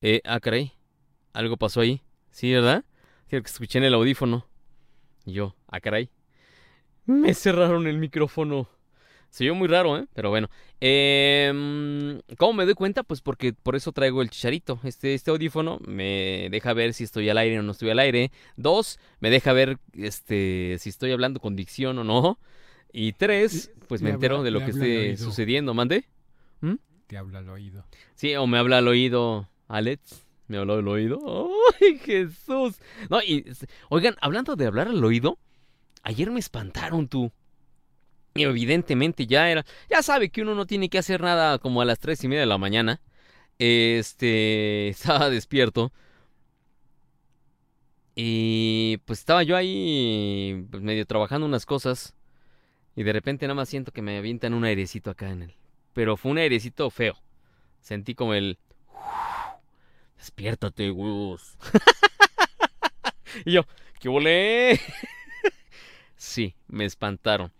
Eh, 0.00 0.22
ah, 0.24 0.40
caray. 0.40 0.72
Algo 1.34 1.58
pasó 1.58 1.82
ahí. 1.82 2.00
Sí, 2.30 2.50
¿verdad? 2.50 2.86
Que 3.28 3.36
escuché 3.36 3.78
en 3.78 3.84
el 3.84 3.92
audífono. 3.92 4.46
Y 5.26 5.32
yo, 5.34 5.54
ah, 5.68 5.80
caray. 5.80 6.08
Me 7.04 7.34
cerraron 7.34 7.86
el 7.86 7.98
micrófono. 7.98 8.66
Se 9.30 9.44
oyó 9.44 9.54
muy 9.54 9.68
raro, 9.68 9.96
¿eh? 9.96 10.06
Pero 10.12 10.28
bueno. 10.30 10.48
Em, 10.80 12.20
¿Cómo 12.36 12.52
me 12.52 12.64
doy 12.64 12.74
cuenta? 12.74 13.02
Pues 13.02 13.20
porque 13.20 13.52
por 13.52 13.76
eso 13.76 13.92
traigo 13.92 14.22
el 14.22 14.30
chicharito. 14.30 14.80
Este, 14.84 15.14
este 15.14 15.30
audífono 15.30 15.78
me 15.86 16.48
deja 16.50 16.72
ver 16.72 16.94
si 16.94 17.04
estoy 17.04 17.28
al 17.28 17.38
aire 17.38 17.58
o 17.58 17.62
no 17.62 17.72
estoy 17.72 17.90
al 17.90 17.98
aire. 18.00 18.32
Dos, 18.56 18.98
me 19.20 19.30
deja 19.30 19.52
ver 19.52 19.78
este, 19.94 20.76
si 20.80 20.88
estoy 20.88 21.12
hablando 21.12 21.38
con 21.40 21.54
dicción 21.56 21.98
o 21.98 22.04
no. 22.04 22.38
Y 22.92 23.12
tres, 23.12 23.70
pues 23.86 24.02
me 24.02 24.10
entero 24.10 24.38
habla- 24.38 24.44
de 24.44 24.50
lo 24.50 24.58
que 24.64 24.70
esté 24.72 25.16
sucediendo. 25.16 25.74
¿Mande? 25.74 26.04
Te 27.06 27.16
habla 27.16 27.38
al 27.40 27.48
oído. 27.48 27.84
Sí, 28.14 28.36
o 28.36 28.46
me 28.46 28.56
habla 28.58 28.78
al 28.78 28.86
oído 28.86 29.48
Alex. 29.66 30.24
Me 30.46 30.58
habló 30.58 30.74
al 30.74 30.86
oído. 30.88 31.18
¡Ay, 31.80 31.98
Jesús! 31.98 32.76
No, 33.08 33.20
y, 33.22 33.44
oigan, 33.88 34.14
hablando 34.20 34.54
de 34.56 34.66
hablar 34.66 34.86
al 34.88 35.04
oído, 35.04 35.38
ayer 36.04 36.30
me 36.30 36.38
espantaron 36.40 37.08
tú. 37.08 37.32
Evidentemente 38.34 39.26
ya 39.26 39.50
era. 39.50 39.64
Ya 39.88 40.02
sabe 40.02 40.30
que 40.30 40.42
uno 40.42 40.54
no 40.54 40.66
tiene 40.66 40.88
que 40.88 40.98
hacer 40.98 41.20
nada 41.20 41.58
como 41.58 41.82
a 41.82 41.84
las 41.84 41.98
tres 41.98 42.22
y 42.24 42.28
media 42.28 42.40
de 42.40 42.46
la 42.46 42.58
mañana. 42.58 43.00
Este. 43.58 44.88
Estaba 44.90 45.30
despierto. 45.30 45.92
Y 48.14 48.98
pues 49.06 49.20
estaba 49.20 49.42
yo 49.42 49.56
ahí, 49.56 50.66
pues 50.70 50.82
medio 50.82 51.06
trabajando 51.06 51.46
unas 51.46 51.64
cosas. 51.64 52.14
Y 52.94 53.02
de 53.02 53.12
repente 53.12 53.46
nada 53.46 53.54
más 53.54 53.68
siento 53.68 53.92
que 53.92 54.02
me 54.02 54.18
avientan 54.18 54.52
un 54.52 54.64
airecito 54.64 55.10
acá 55.10 55.30
en 55.30 55.42
el. 55.44 55.54
Pero 55.94 56.16
fue 56.16 56.32
un 56.32 56.38
airecito 56.38 56.90
feo. 56.90 57.16
Sentí 57.80 58.14
como 58.14 58.34
el. 58.34 58.58
Despiértate, 60.18 60.90
Gus. 60.90 61.56
y 63.46 63.52
yo, 63.52 63.62
¿qué 64.00 64.08
volé? 64.10 64.78
sí, 66.16 66.54
me 66.68 66.84
espantaron. 66.84 67.50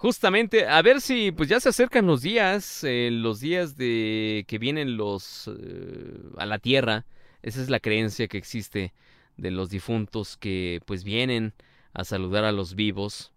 Justamente, 0.00 0.66
a 0.66 0.80
ver 0.80 1.02
si, 1.02 1.30
pues 1.30 1.50
ya 1.50 1.60
se 1.60 1.68
acercan 1.68 2.06
los 2.06 2.22
días, 2.22 2.84
eh, 2.84 3.10
los 3.12 3.38
días 3.38 3.76
de 3.76 4.46
que 4.48 4.56
vienen 4.56 4.96
los 4.96 5.46
eh, 5.46 6.18
a 6.38 6.46
la 6.46 6.58
tierra. 6.58 7.04
Esa 7.42 7.60
es 7.60 7.68
la 7.68 7.80
creencia 7.80 8.26
que 8.26 8.38
existe 8.38 8.94
de 9.36 9.50
los 9.50 9.68
difuntos 9.68 10.38
que, 10.38 10.80
pues, 10.86 11.04
vienen 11.04 11.52
a 11.92 12.04
saludar 12.04 12.44
a 12.44 12.52
los 12.52 12.74
vivos. 12.76 13.30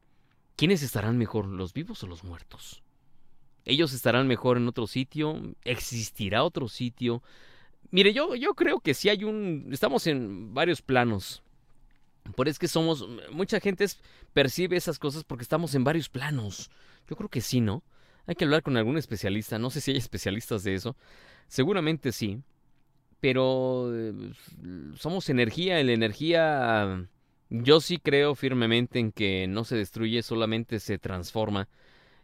¿Quiénes 0.55 0.83
estarán 0.83 1.17
mejor, 1.17 1.47
los 1.47 1.73
vivos 1.73 2.01
o 2.03 2.07
los 2.07 2.23
muertos? 2.23 2.81
ellos 3.65 3.93
estarán 3.93 4.27
mejor 4.29 4.55
en 4.55 4.69
otro 4.69 4.87
sitio, 4.87 5.41
existirá 5.65 6.45
otro 6.45 6.69
sitio. 6.69 7.21
Mire, 7.91 8.13
yo, 8.13 8.35
yo 8.35 8.53
creo 8.53 8.79
que 8.79 8.93
sí 8.93 9.09
hay 9.09 9.25
un... 9.25 9.67
Estamos 9.71 10.07
en 10.07 10.53
varios 10.53 10.81
planos. 10.81 11.43
Por 12.35 12.47
es 12.47 12.57
que 12.57 12.67
somos... 12.67 13.07
Mucha 13.31 13.59
gente 13.59 13.85
percibe 14.33 14.77
esas 14.77 14.97
cosas 14.97 15.23
porque 15.23 15.43
estamos 15.43 15.75
en 15.75 15.83
varios 15.83 16.09
planos. 16.09 16.71
Yo 17.09 17.15
creo 17.15 17.29
que 17.29 17.41
sí, 17.41 17.61
¿no? 17.61 17.83
Hay 18.25 18.35
que 18.35 18.45
hablar 18.45 18.63
con 18.63 18.77
algún 18.77 18.97
especialista. 18.97 19.59
No 19.59 19.69
sé 19.69 19.81
si 19.81 19.91
hay 19.91 19.97
especialistas 19.97 20.63
de 20.63 20.75
eso. 20.75 20.95
Seguramente 21.47 22.11
sí. 22.11 22.41
Pero 23.19 23.91
eh, 23.93 24.31
somos 24.95 25.29
energía. 25.29 25.83
La 25.83 25.91
energía. 25.91 27.07
Yo 27.49 27.81
sí 27.81 27.97
creo 27.97 28.35
firmemente 28.35 28.99
en 28.99 29.11
que 29.11 29.47
no 29.47 29.63
se 29.63 29.75
destruye, 29.75 30.23
solamente 30.23 30.79
se 30.79 30.97
transforma. 30.97 31.67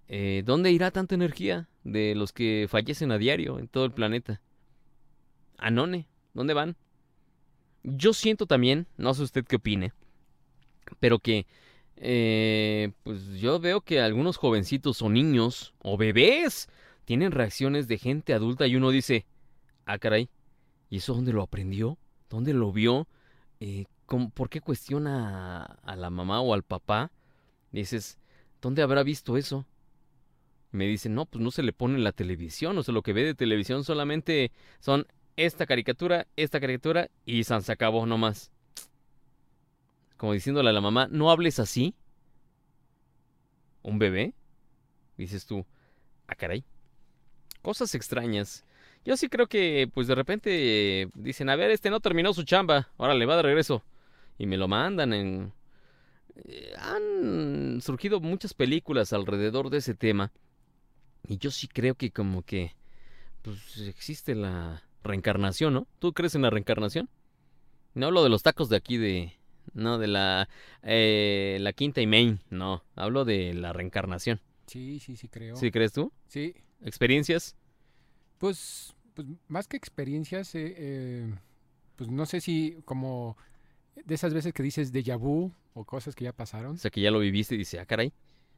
Eh, 0.08 0.42
¿Dónde 0.44 0.72
irá 0.72 0.90
tanta 0.90 1.14
energía 1.14 1.70
de 1.84 2.16
los 2.16 2.34
que 2.34 2.66
fallecen 2.68 3.12
a 3.12 3.20
diario 3.20 3.60
en 3.60 3.68
todo 3.68 3.86
el 3.86 3.92
planeta? 3.92 4.42
Anone, 5.58 6.08
¿dónde 6.34 6.56
van? 6.56 6.76
Yo 7.84 8.14
siento 8.14 8.46
también, 8.46 8.88
no 8.98 9.14
sé 9.14 9.24
usted 9.24 9.46
qué 9.46 9.56
opine, 9.58 9.94
pero 11.00 11.20
que 11.20 11.46
eh, 12.02 12.92
pues 13.04 13.40
yo 13.40 13.60
veo 13.60 13.82
que 13.82 14.00
algunos 14.00 14.38
jovencitos 14.38 15.02
o 15.02 15.10
niños 15.10 15.74
o 15.80 15.98
bebés 15.98 16.70
tienen 17.04 17.32
reacciones 17.32 17.88
de 17.88 17.98
gente 17.98 18.34
adulta 18.34 18.68
y 18.68 18.76
uno 18.76 18.90
dice, 18.90 19.26
ah 19.86 19.98
caray, 19.98 20.30
¿y 20.90 20.98
eso 20.98 21.14
dónde 21.14 21.34
lo 21.34 21.42
aprendió? 21.42 21.98
¿Dónde 22.30 22.54
lo 22.54 22.72
vio? 22.72 23.08
Eh, 23.60 23.86
¿Por 24.34 24.50
qué 24.50 24.62
cuestiona 24.62 25.64
a, 25.64 25.96
la 25.96 26.10
mamá 26.10 26.42
o 26.42 26.54
al 26.54 26.64
papá? 26.64 27.12
dices, 27.72 28.18
¿dónde 28.62 28.82
habrá 28.82 29.04
visto 29.04 29.38
eso? 29.38 29.66
Me 30.72 30.88
dicen, 30.88 31.16
no, 31.16 31.26
pues 31.26 31.44
no 31.44 31.52
se 31.52 31.64
le 31.64 31.74
pone 31.74 32.00
la 32.00 32.12
televisión, 32.12 32.78
o 32.78 32.84
sea, 32.84 32.94
lo 32.94 33.02
que 33.02 33.14
ve 33.14 33.24
de 33.24 33.36
televisión 33.36 33.84
solamente 33.84 34.52
son 34.80 35.06
esta 35.46 35.66
caricatura, 35.66 36.28
esta 36.36 36.60
caricatura 36.60 37.10
y 37.26 37.44
San 37.46 37.62
se 37.62 37.72
acabó 37.72 38.06
nomás. 38.06 38.52
Como 40.18 40.34
diciéndole 40.34 40.70
a 40.70 40.74
la 40.74 40.82
mamá, 40.82 41.08
no 41.10 41.32
hables 41.32 41.60
así. 41.60 41.96
¿Un 43.82 44.00
bebé? 44.00 44.34
Dices 45.18 45.46
tú, 45.46 45.66
ah, 46.28 46.36
caray. 46.36 46.66
Cosas 47.62 47.96
extrañas. 47.96 48.66
Yo 49.06 49.16
sí 49.16 49.30
creo 49.30 49.48
que, 49.48 49.90
pues 49.94 50.08
de 50.08 50.16
repente 50.16 51.10
dicen, 51.14 51.50
a 51.50 51.56
ver, 51.56 51.72
este 51.72 51.90
no 51.90 52.02
terminó 52.02 52.34
su 52.34 52.44
chamba, 52.44 52.90
ahora 52.98 53.14
le 53.14 53.26
va 53.26 53.38
de 53.38 53.44
regreso. 53.44 53.84
Y 54.38 54.46
me 54.46 54.58
lo 54.58 54.68
mandan 54.68 55.14
en... 55.14 55.54
Eh, 56.46 56.74
han 56.78 57.80
surgido 57.82 58.20
muchas 58.20 58.54
películas 58.54 59.14
alrededor 59.14 59.70
de 59.70 59.78
ese 59.78 59.96
tema. 59.96 60.34
Y 61.28 61.38
yo 61.38 61.50
sí 61.50 61.70
creo 61.70 61.96
que 61.96 62.12
como 62.12 62.44
que, 62.44 62.76
pues 63.42 63.78
existe 63.88 64.36
la, 64.36 64.84
reencarnación, 65.04 65.74
¿no? 65.74 65.88
¿Tú 66.00 66.14
crees 66.14 66.36
en 66.36 66.42
la 66.42 66.50
reencarnación? 66.50 67.10
No 67.94 68.08
hablo 68.08 68.24
de 68.24 68.30
los 68.30 68.44
tacos 68.44 68.70
de 68.70 68.78
aquí 68.78 68.98
de... 68.98 69.34
No, 69.74 69.98
de 69.98 70.08
la... 70.08 70.50
Eh, 70.84 71.58
la 71.62 71.74
quinta 71.74 72.02
y 72.02 72.08
main, 72.08 72.40
no. 72.50 72.84
Hablo 72.96 73.26
de 73.26 73.54
la 73.54 73.74
reencarnación. 73.74 74.42
Sí, 74.68 75.00
sí, 75.00 75.16
sí 75.16 75.28
creo. 75.28 75.56
¿Sí 75.56 75.72
crees 75.72 75.94
tú? 75.94 76.12
Sí. 76.28 76.56
¿Experiencias? 76.82 77.56
Pues, 78.38 78.96
pues 79.14 79.28
más 79.48 79.68
que 79.68 79.78
experiencias, 79.78 80.56
eh, 80.56 80.74
eh, 80.78 81.36
pues 81.96 82.10
no 82.10 82.26
sé 82.26 82.42
si 82.42 82.78
como 82.86 83.38
de 84.06 84.16
esas 84.16 84.34
veces 84.34 84.54
que 84.54 84.64
dices 84.64 84.92
de 84.92 85.02
vu 85.16 85.52
o 85.74 85.86
cosas 85.86 86.16
que 86.16 86.26
ya 86.26 86.34
pasaron. 86.34 86.76
O 86.76 86.78
sea, 86.78 86.92
que 86.92 87.02
ya 87.02 87.12
lo 87.12 87.20
viviste 87.20 87.56
y 87.56 87.60
dices, 87.60 87.80
ah, 87.80 87.86
caray. 87.86 88.14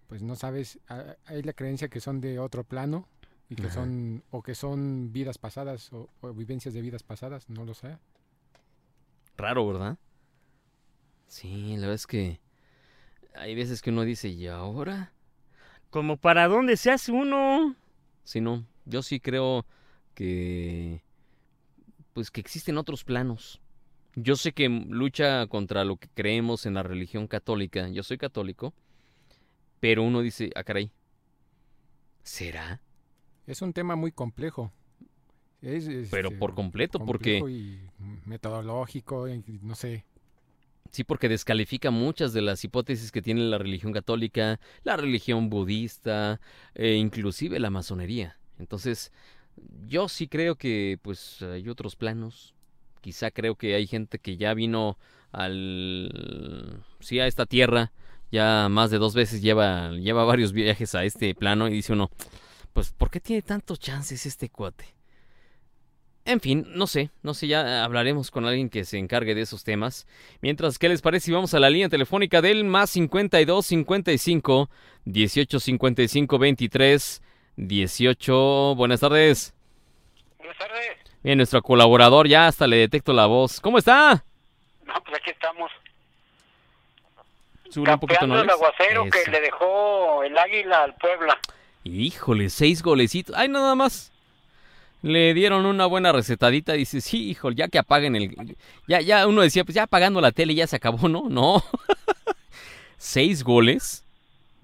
Pues 0.07 0.21
no 0.21 0.35
sabes, 0.35 0.79
ah, 0.87 1.15
hay 1.25 1.41
la 1.41 1.53
creencia 1.53 1.87
que 1.87 1.99
son 1.99 2.21
de 2.21 2.39
otro 2.39 2.63
plano 2.63 3.07
y 3.51 3.55
que 3.55 3.69
son 3.69 4.23
o 4.31 4.41
que 4.41 4.55
son 4.55 5.11
vidas 5.11 5.37
pasadas 5.37 5.91
o, 5.91 6.07
vivencias 6.33 6.73
de 6.73 6.81
vidas 6.81 7.03
pasadas, 7.03 7.49
no 7.49 7.65
lo 7.65 7.73
sé. 7.73 7.97
Raro, 9.35 9.67
¿verdad? 9.67 9.97
Sí, 11.27 11.73
la 11.75 11.81
verdad 11.81 11.95
es 11.95 12.07
que 12.07 12.39
hay 13.35 13.53
veces 13.53 13.81
que 13.81 13.89
uno 13.89 14.03
dice, 14.03 14.29
¿y 14.29 14.47
ahora? 14.47 15.11
¿Como 15.89 16.15
para 16.15 16.47
dónde 16.47 16.77
se 16.77 16.91
hace 16.91 17.11
uno? 17.11 17.75
Sí, 18.23 18.39
no, 18.39 18.65
yo 18.85 19.01
sí 19.01 19.19
creo 19.19 19.65
que 20.13 21.03
pues 22.13 22.31
que 22.31 22.39
existen 22.39 22.77
otros 22.77 23.03
planos. 23.03 23.59
Yo 24.15 24.37
sé 24.37 24.53
que 24.53 24.69
lucha 24.69 25.45
contra 25.47 25.83
lo 25.83 25.97
que 25.97 26.07
creemos 26.07 26.65
en 26.65 26.75
la 26.75 26.83
religión 26.83 27.27
católica. 27.27 27.89
Yo 27.89 28.03
soy 28.03 28.17
católico, 28.17 28.73
pero 29.81 30.03
uno 30.03 30.21
dice, 30.21 30.51
ah, 30.55 30.63
caray, 30.63 30.93
¿será? 32.23 32.81
Es 33.47 33.61
un 33.61 33.73
tema 33.73 33.95
muy 33.95 34.11
complejo. 34.11 34.71
Pero 35.61 35.75
este, 35.75 36.31
por 36.37 36.55
completo, 36.55 36.99
porque... 37.05 37.39
Y 37.39 37.79
metodológico, 38.25 39.27
no 39.61 39.75
sé. 39.75 40.05
Sí, 40.89 41.03
porque 41.03 41.29
descalifica 41.29 41.91
muchas 41.91 42.33
de 42.33 42.41
las 42.41 42.63
hipótesis 42.63 43.11
que 43.11 43.21
tiene 43.21 43.41
la 43.41 43.57
religión 43.57 43.93
católica, 43.93 44.59
la 44.83 44.97
religión 44.97 45.49
budista, 45.49 46.41
e 46.73 46.95
inclusive 46.95 47.59
la 47.59 47.69
masonería. 47.69 48.37
Entonces, 48.59 49.13
yo 49.87 50.09
sí 50.09 50.27
creo 50.27 50.55
que 50.55 50.99
pues 51.01 51.41
hay 51.43 51.69
otros 51.69 51.95
planos. 51.95 52.55
Quizá 52.99 53.31
creo 53.31 53.55
que 53.55 53.75
hay 53.75 53.87
gente 53.87 54.19
que 54.19 54.37
ya 54.37 54.53
vino 54.53 54.97
al 55.31 56.83
sí 56.99 57.19
a 57.19 57.27
esta 57.27 57.45
tierra, 57.45 57.91
ya 58.31 58.67
más 58.69 58.91
de 58.91 58.97
dos 58.97 59.13
veces 59.13 59.41
lleva 59.41 59.91
lleva 59.91 60.25
varios 60.25 60.51
viajes 60.51 60.93
a 60.93 61.03
este 61.05 61.33
plano 61.33 61.67
y 61.67 61.71
dice 61.71 61.93
uno, 61.93 62.11
pues, 62.73 62.91
¿por 62.91 63.09
qué 63.09 63.19
tiene 63.19 63.41
tantos 63.41 63.79
chances 63.79 64.25
este 64.25 64.49
cuate? 64.49 64.85
En 66.23 66.39
fin, 66.39 66.65
no 66.67 66.85
sé, 66.85 67.09
no 67.23 67.33
sé, 67.33 67.47
ya 67.47 67.83
hablaremos 67.83 68.29
con 68.29 68.45
alguien 68.45 68.69
que 68.69 68.85
se 68.85 68.99
encargue 68.99 69.33
de 69.33 69.41
esos 69.41 69.63
temas. 69.63 70.07
Mientras, 70.41 70.77
¿qué 70.77 70.87
les 70.87 71.01
parece 71.01 71.25
si 71.27 71.31
vamos 71.31 71.53
a 71.55 71.59
la 71.59 71.69
línea 71.69 71.89
telefónica 71.89 72.41
del 72.41 72.63
más 72.63 72.91
52 72.91 73.65
55 73.65 74.69
18 75.05 75.59
55 75.59 76.37
23 76.37 77.21
18? 77.55 78.75
Buenas 78.75 78.99
tardes. 78.99 79.55
Buenas 80.37 80.57
tardes. 80.59 80.97
Bien, 81.23 81.37
nuestro 81.37 81.63
colaborador 81.63 82.27
ya 82.27 82.47
hasta 82.47 82.67
le 82.67 82.77
detecto 82.77 83.13
la 83.13 83.25
voz. 83.25 83.59
¿Cómo 83.59 83.79
está? 83.79 84.23
No, 84.85 84.93
pues 85.03 85.17
aquí 85.17 85.31
estamos. 85.31 85.71
Sube 87.71 87.91
un 87.93 87.99
poquito, 87.99 88.25
el 88.25 88.49
aguacero 88.49 89.05
que 89.05 89.31
le 89.31 89.39
dejó 89.39 90.23
el 90.23 90.37
águila 90.37 90.83
al 90.83 90.95
Puebla. 90.95 91.39
Híjole, 91.83 92.49
seis 92.49 92.83
golecitos. 92.83 93.35
Ay, 93.35 93.49
nada 93.49 93.75
más. 93.75 94.11
Le 95.01 95.33
dieron 95.33 95.65
una 95.65 95.87
buena 95.87 96.11
recetadita. 96.11 96.73
Dice, 96.73 97.01
sí, 97.01 97.29
híjole, 97.29 97.55
ya 97.55 97.67
que 97.67 97.79
apaguen 97.79 98.15
el. 98.15 98.55
Ya, 98.87 99.01
ya 99.01 99.27
uno 99.27 99.41
decía, 99.41 99.63
pues 99.63 99.75
ya 99.75 99.83
apagando 99.83 100.21
la 100.21 100.31
tele 100.31 100.53
ya 100.53 100.67
se 100.67 100.75
acabó, 100.75 101.07
¿no? 101.07 101.23
No. 101.27 101.63
seis 102.97 103.43
goles. 103.43 104.05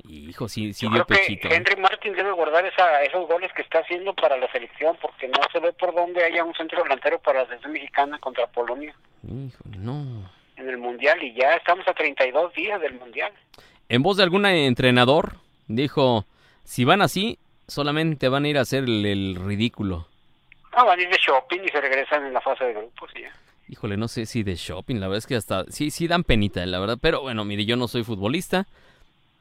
Hijo, 0.08 0.48
sí, 0.48 0.74
sí 0.74 0.88
dio 0.90 1.06
pechito. 1.06 1.50
Que 1.50 1.56
¿eh? 1.56 1.58
Henry 1.58 1.82
Martin 1.82 2.14
debe 2.14 2.32
guardar 2.32 2.66
esa, 2.66 3.04
esos 3.04 3.28
goles 3.28 3.52
que 3.54 3.64
está 3.64 3.80
haciendo 3.80 4.14
para 4.14 4.38
la 4.38 4.50
selección, 4.52 4.96
porque 5.02 5.28
no 5.28 5.40
se 5.52 5.60
ve 5.60 5.74
por 5.74 5.94
dónde 5.94 6.24
haya 6.24 6.44
un 6.44 6.54
centro 6.54 6.82
delantero 6.84 7.20
para 7.20 7.42
la 7.42 7.48
selección 7.48 7.74
mexicana 7.74 8.20
contra 8.20 8.48
Polonia. 8.48 8.96
Híjole, 9.24 9.78
no. 9.78 10.32
En 10.56 10.70
el 10.70 10.78
mundial, 10.78 11.22
y 11.22 11.34
ya 11.34 11.56
estamos 11.56 11.86
a 11.88 11.94
32 11.94 12.54
días 12.54 12.80
del 12.80 12.94
mundial. 12.94 13.34
En 13.90 14.02
voz 14.02 14.18
de 14.18 14.24
algún 14.24 14.46
entrenador, 14.46 15.36
dijo 15.68 16.26
si 16.68 16.84
van 16.84 17.02
así, 17.02 17.40
solamente 17.66 18.28
van 18.28 18.44
a 18.44 18.50
ir 18.50 18.58
a 18.58 18.62
hacer 18.62 18.84
el, 18.84 19.38
ridículo. 19.40 20.06
Ah, 20.74 20.84
van 20.84 21.00
a 21.00 21.02
ir 21.02 21.10
de 21.10 21.18
shopping 21.18 21.62
y 21.64 21.70
se 21.70 21.80
regresan 21.80 22.26
en 22.26 22.34
la 22.34 22.42
fase 22.42 22.66
de 22.66 22.74
grupos 22.74 23.10
y 23.16 23.22
ya. 23.22 23.32
Híjole, 23.70 23.96
no 23.96 24.10
sé 24.10 24.26
si 24.26 24.44
de 24.44 24.56
shopping, 24.56 24.96
la 24.96 25.08
verdad 25.08 25.20
es 25.20 25.28
que 25.28 25.36
hasta 25.36 25.64
sí 25.70 25.92
sí 25.92 26.10
dan 26.10 26.26
penita, 26.26 26.66
la 26.66 26.80
verdad, 26.80 26.98
pero 27.02 27.22
bueno, 27.22 27.46
mire, 27.46 27.66
yo 27.66 27.78
no 27.78 27.88
soy 27.88 28.04
futbolista. 28.04 28.68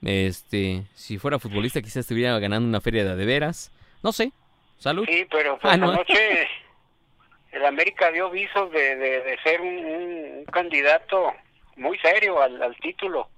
Este, 0.03 0.85
si 0.95 1.19
fuera 1.19 1.41
futbolista 1.41 1.83
quizás 1.83 1.97
estuviera 1.99 2.39
ganando 2.39 2.69
una 2.69 2.81
feria 2.81 3.17
de 3.17 3.27
veras. 3.27 3.73
No 4.05 4.13
sé. 4.13 4.31
Salud. 4.79 5.05
Sí, 5.09 5.27
pero 5.29 5.59
pues, 5.59 5.73
ah, 5.73 5.75
anoche 5.75 6.47
el 7.51 7.67
América 7.67 8.13
dio 8.13 8.31
visos 8.31 8.71
de, 8.71 8.95
de, 8.95 9.39
ser 9.43 9.61
un, 9.61 10.45
candidato 10.53 11.35
muy 11.75 11.99
serio 11.99 12.41
al, 12.41 12.63
al 12.63 12.77
título 12.77 13.29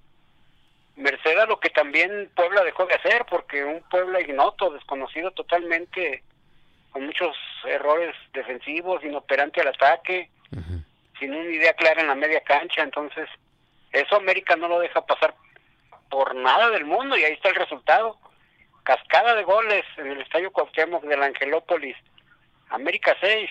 merced 0.99 1.39
a 1.39 1.47
lo 1.47 1.61
que 1.61 1.71
también 1.71 2.31
Puebla 2.35 2.63
dejó 2.65 2.87
de 2.87 2.95
hacer, 2.95 3.25
porque 3.31 3.65
un 3.65 3.83
Puebla 3.89 4.21
ignoto, 4.21 4.71
desconocido 4.71 5.31
totalmente, 5.31 6.23
con 6.91 7.07
muchos 7.07 7.37
errores 7.65 8.15
defensivos, 8.33 9.05
inoperante 9.05 9.61
al 9.61 9.69
ataque, 9.69 10.31
sin 11.19 11.35
una 11.35 11.51
idea 11.51 11.73
clara 11.75 12.01
en 12.01 12.09
la 12.09 12.15
media 12.15 12.41
cancha, 12.43 12.83
entonces 12.83 13.29
eso 13.93 14.17
América 14.17 14.57
no 14.57 14.69
lo 14.69 14.81
deja 14.81 15.05
pasar 15.07 15.35
por 16.11 16.35
nada 16.35 16.71
del 16.71 16.85
mundo 16.85 17.17
y 17.17 17.25
ahí 17.25 17.33
está 17.33 17.49
el 17.49 17.57
resultado. 17.57 18.19
Cascada 18.83 19.35
de 19.35 19.45
goles 19.45 19.85
en 19.97 20.09
el 20.09 20.21
Estadio 20.21 20.51
Cuauhtémoc 20.51 21.05
del 21.05 21.23
Angelópolis. 21.23 21.97
América 22.71 23.17
6, 23.21 23.51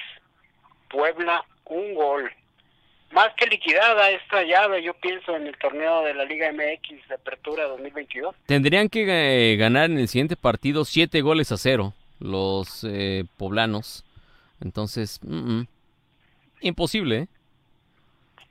Puebla 0.90 1.46
un 1.66 1.94
gol 1.96 2.32
más 3.12 3.34
que 3.36 3.48
liquidada 3.48 4.10
esta 4.12 4.44
llave, 4.44 4.84
yo 4.84 4.94
pienso, 4.96 5.36
en 5.36 5.48
el 5.48 5.58
torneo 5.58 6.04
de 6.04 6.14
la 6.14 6.26
Liga 6.26 6.52
MX 6.52 7.08
de 7.08 7.16
Apertura 7.16 7.64
2022. 7.66 8.36
Tendrían 8.46 8.90
que 8.90 9.54
eh, 9.54 9.56
ganar 9.56 9.86
en 9.90 9.98
el 9.98 10.08
siguiente 10.08 10.36
partido 10.36 10.86
siete 10.86 11.22
goles 11.22 11.52
a 11.52 11.58
cero 11.58 11.94
los 12.20 12.84
eh, 12.84 13.24
poblanos. 13.38 14.04
Entonces, 14.62 15.20
imposible. 16.62 17.18
¿eh? 17.18 17.28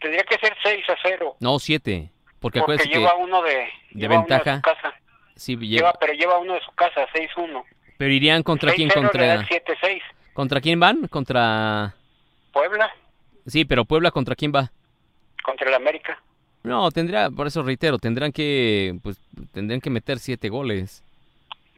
Tendría 0.00 0.22
que 0.22 0.38
ser 0.38 0.56
6 0.62 0.84
a 0.88 0.96
0. 1.02 1.36
No, 1.40 1.58
siete. 1.58 2.10
Porque, 2.38 2.60
porque 2.60 2.84
lleva 2.88 3.14
uno 3.16 3.42
de, 3.42 3.68
de 3.90 4.08
ventaja. 4.08 4.60
casa. 4.60 4.94
Sí, 5.34 5.56
lleva... 5.56 5.92
pero 5.98 6.12
lleva 6.12 6.38
uno 6.38 6.54
de 6.54 6.60
su 6.60 6.70
casa, 6.72 7.06
6-1. 7.12 7.64
Pero 7.98 8.12
irían 8.12 8.42
contra 8.42 8.72
quién 8.72 8.88
6-0 8.88 8.94
le 8.94 9.26
da 9.26 9.36
contra 9.36 9.56
el 9.56 9.64
7-6. 9.64 10.02
contra 10.32 10.60
quién 10.60 10.78
van? 10.78 11.08
Contra 11.08 11.94
Puebla 12.52 12.94
Sí, 13.46 13.64
pero 13.64 13.84
Puebla 13.84 14.10
contra 14.10 14.34
quién 14.34 14.52
va? 14.54 14.70
contra 15.42 15.68
el 15.68 15.74
América. 15.74 16.20
No, 16.64 16.90
tendrá, 16.90 17.30
por 17.30 17.46
eso 17.46 17.62
reitero, 17.62 17.98
tendrán 17.98 18.32
que 18.32 18.98
pues 19.02 19.16
tendrán 19.52 19.80
que 19.80 19.90
meter 19.90 20.18
siete 20.18 20.48
goles. 20.48 21.04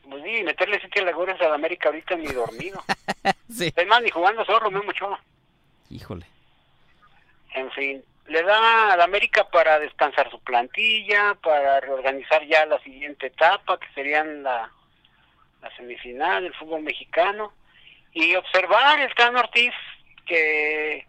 Pues 0.09 0.24
sí, 0.24 0.42
meterle 0.42 0.81
7 0.81 1.02
lagunas 1.02 1.38
al 1.42 1.52
América 1.52 1.90
ahorita 1.90 2.16
ni 2.16 2.26
dormido. 2.28 2.83
Sí. 3.50 3.72
Es 3.74 3.87
más, 3.87 4.02
ni 4.02 4.11
jugando 4.11 4.44
solo, 4.44 4.70
Memo 4.70 4.90
Ochoa. 4.90 5.20
Híjole. 5.90 6.26
En 7.54 7.70
fin, 7.72 8.02
le 8.26 8.42
da 8.42 8.92
al 8.92 9.00
América 9.00 9.48
para 9.50 9.78
descansar 9.78 10.31
su 10.31 10.38
plantilla, 10.40 11.35
para 11.42 11.81
reorganizar 11.81 12.46
ya 12.46 12.66
la 12.66 12.78
siguiente 12.81 13.28
etapa, 13.28 13.78
que 13.78 13.87
serían 13.94 14.42
la, 14.42 14.70
la 15.62 15.76
semifinal 15.76 16.42
del 16.42 16.54
fútbol 16.54 16.83
mexicano, 16.83 17.52
y 18.12 18.35
observar 18.35 19.00
el 19.00 19.14
Tan 19.14 19.35
Ortiz, 19.37 19.72
que 20.26 21.07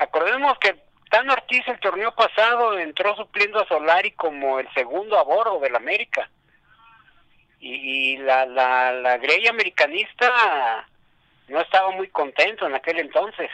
acordemos 0.00 0.58
que 0.58 0.76
Tan 1.10 1.28
Ortiz 1.28 1.66
el 1.66 1.80
torneo 1.80 2.14
pasado 2.14 2.78
entró 2.78 3.16
supliendo 3.16 3.60
a 3.60 3.66
Solari 3.66 4.12
como 4.12 4.60
el 4.60 4.72
segundo 4.74 5.18
a 5.18 5.24
bordo 5.24 5.58
del 5.58 5.74
América. 5.74 6.30
Y, 7.58 8.16
la, 8.18 8.46
la, 8.46 8.92
la 8.92 9.18
grey 9.18 9.46
americanista 9.48 10.86
no 11.48 11.60
estaba 11.60 11.90
muy 11.90 12.08
contento 12.08 12.66
en 12.66 12.74
aquel 12.74 13.00
entonces 13.00 13.50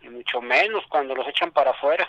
y 0.00 0.08
mucho 0.08 0.40
menos 0.40 0.86
cuando 0.88 1.14
los 1.14 1.26
echan 1.28 1.50
para 1.50 1.72
afuera. 1.72 2.08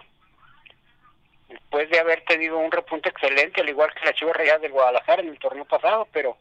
Después 1.50 1.90
de 1.90 2.00
haber 2.00 2.24
tenido 2.24 2.58
un 2.58 2.72
repunte 2.72 3.10
excelente, 3.10 3.60
al 3.62 3.68
igual 3.70 3.94
que 3.94 4.06
la 4.06 4.14
Chivas 4.14 4.38
Real 4.38 4.62
del 4.62 4.72
Guadalajara 4.72 5.22
en 5.22 5.30
el 5.30 5.40
torneo 5.40 5.66
pasado, 5.66 6.08
pero 6.14 6.38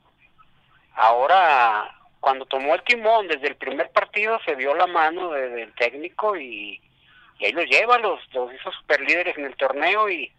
ahora 0.94 1.96
cuando 2.20 2.44
tomó 2.46 2.74
el 2.74 2.82
timón 2.82 3.26
desde 3.26 3.48
el 3.48 3.56
primer 3.56 3.90
partido 3.90 4.38
se 4.44 4.54
dio 4.56 4.74
la 4.74 4.86
mano 4.86 5.30
de- 5.30 5.48
del 5.48 5.74
técnico 5.74 6.36
y, 6.36 6.80
y 7.40 7.46
ahí 7.46 7.52
los 7.52 7.64
lleva, 7.66 7.98
los, 7.98 8.20
los 8.34 8.52
hizo 8.54 8.70
super 8.72 9.00
líderes 9.00 9.36
en 9.38 9.46
el 9.46 9.56
torneo 9.56 10.08
y 10.10 10.30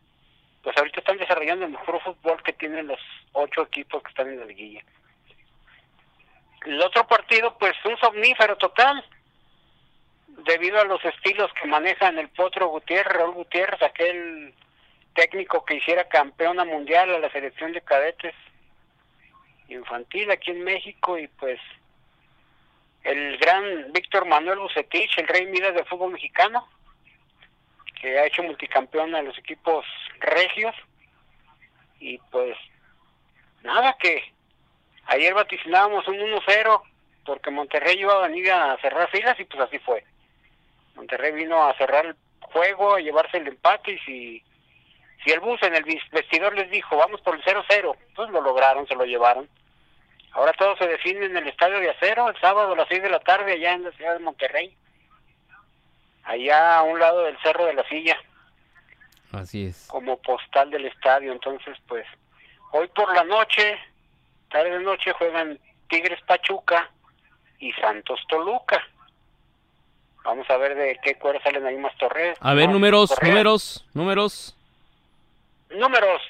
pues 0.61 0.77
ahorita 0.77 0.99
están 0.99 1.17
desarrollando 1.17 1.65
el 1.65 1.71
mejor 1.71 1.99
fútbol 2.01 2.41
que 2.43 2.53
tienen 2.53 2.87
los 2.87 2.99
ocho 3.33 3.63
equipos 3.63 4.03
que 4.03 4.09
están 4.09 4.29
en 4.29 4.39
la 4.39 4.45
liguilla. 4.45 4.83
El 6.65 6.79
otro 6.79 7.07
partido, 7.07 7.57
pues 7.57 7.73
un 7.85 7.97
somnífero 7.97 8.55
total, 8.57 9.03
debido 10.27 10.79
a 10.79 10.85
los 10.85 11.03
estilos 11.03 11.51
que 11.59 11.67
manejan 11.67 12.19
el 12.19 12.29
Potro 12.29 12.67
Gutiérrez, 12.67 13.13
Raúl 13.13 13.33
Gutiérrez, 13.33 13.81
aquel 13.81 14.53
técnico 15.15 15.65
que 15.65 15.75
hiciera 15.75 16.07
campeona 16.07 16.63
mundial 16.65 17.13
a 17.15 17.19
la 17.19 17.31
selección 17.31 17.73
de 17.73 17.81
cadetes 17.81 18.35
infantil 19.69 20.29
aquí 20.29 20.51
en 20.51 20.63
México 20.63 21.17
y 21.17 21.27
pues 21.27 21.59
el 23.03 23.37
gran 23.37 23.91
Víctor 23.91 24.25
Manuel 24.25 24.59
Bucetich, 24.59 25.17
el 25.17 25.27
rey 25.27 25.47
Midas 25.47 25.73
del 25.73 25.85
fútbol 25.85 26.11
mexicano, 26.11 26.67
que 28.01 28.17
ha 28.17 28.25
hecho 28.25 28.41
multicampeón 28.41 29.13
a 29.13 29.21
los 29.21 29.37
equipos 29.37 29.85
regios 30.19 30.75
y 31.99 32.17
pues 32.31 32.57
nada 33.61 33.95
que 33.99 34.33
ayer 35.05 35.33
vaticinábamos 35.35 36.07
un 36.07 36.17
1-0 36.17 36.81
porque 37.25 37.51
Monterrey 37.51 37.99
iba 37.99 38.13
a 38.13 38.27
venir 38.27 38.51
a 38.51 38.75
cerrar 38.81 39.07
filas 39.11 39.39
y 39.39 39.45
pues 39.45 39.61
así 39.61 39.77
fue. 39.79 40.03
Monterrey 40.95 41.31
vino 41.33 41.63
a 41.63 41.77
cerrar 41.77 42.07
el 42.07 42.15
juego, 42.41 42.95
a 42.95 42.99
llevarse 42.99 43.37
el 43.37 43.47
empate 43.47 43.91
y 43.91 43.99
si, 43.99 44.43
si 45.23 45.31
el 45.31 45.39
bus 45.39 45.61
en 45.61 45.75
el 45.75 45.85
vestidor 46.11 46.55
les 46.55 46.71
dijo 46.71 46.97
vamos 46.97 47.21
por 47.21 47.35
el 47.35 47.43
0-0, 47.43 47.95
pues 48.15 48.29
lo 48.31 48.41
lograron, 48.41 48.87
se 48.87 48.95
lo 48.95 49.05
llevaron. 49.05 49.47
Ahora 50.31 50.53
todo 50.53 50.75
se 50.77 50.87
define 50.87 51.25
en 51.25 51.37
el 51.37 51.47
estadio 51.47 51.79
de 51.79 51.91
acero 51.91 52.29
el 52.29 52.39
sábado 52.39 52.73
a 52.73 52.75
las 52.75 52.87
6 52.87 53.03
de 53.03 53.09
la 53.09 53.19
tarde 53.19 53.53
allá 53.53 53.73
en 53.73 53.83
la 53.83 53.91
ciudad 53.91 54.13
de 54.13 54.19
Monterrey. 54.19 54.75
Allá 56.23 56.77
a 56.77 56.83
un 56.83 56.99
lado 56.99 57.23
del 57.23 57.37
Cerro 57.41 57.65
de 57.65 57.73
la 57.73 57.87
Silla 57.89 58.17
Así 59.31 59.67
es. 59.67 59.87
como 59.87 60.17
postal 60.21 60.69
del 60.69 60.85
estadio. 60.85 61.31
Entonces, 61.31 61.77
pues, 61.87 62.05
hoy 62.71 62.87
por 62.89 63.13
la 63.13 63.23
noche, 63.23 63.77
tarde 64.49 64.71
de 64.71 64.83
noche, 64.83 65.13
juegan 65.13 65.59
Tigres 65.89 66.21
Pachuca 66.23 66.89
y 67.59 67.71
Santos 67.73 68.19
Toluca. 68.27 68.81
Vamos 70.23 70.49
a 70.49 70.57
ver 70.57 70.75
de 70.75 70.99
qué 71.03 71.15
cuero 71.15 71.39
salen 71.41 71.65
ahí 71.65 71.77
más 71.77 71.95
torres. 71.97 72.37
A 72.41 72.53
ver, 72.53 72.69
números, 72.69 73.11
números, 73.21 73.85
números. 73.93 74.55
Números. 75.69 76.21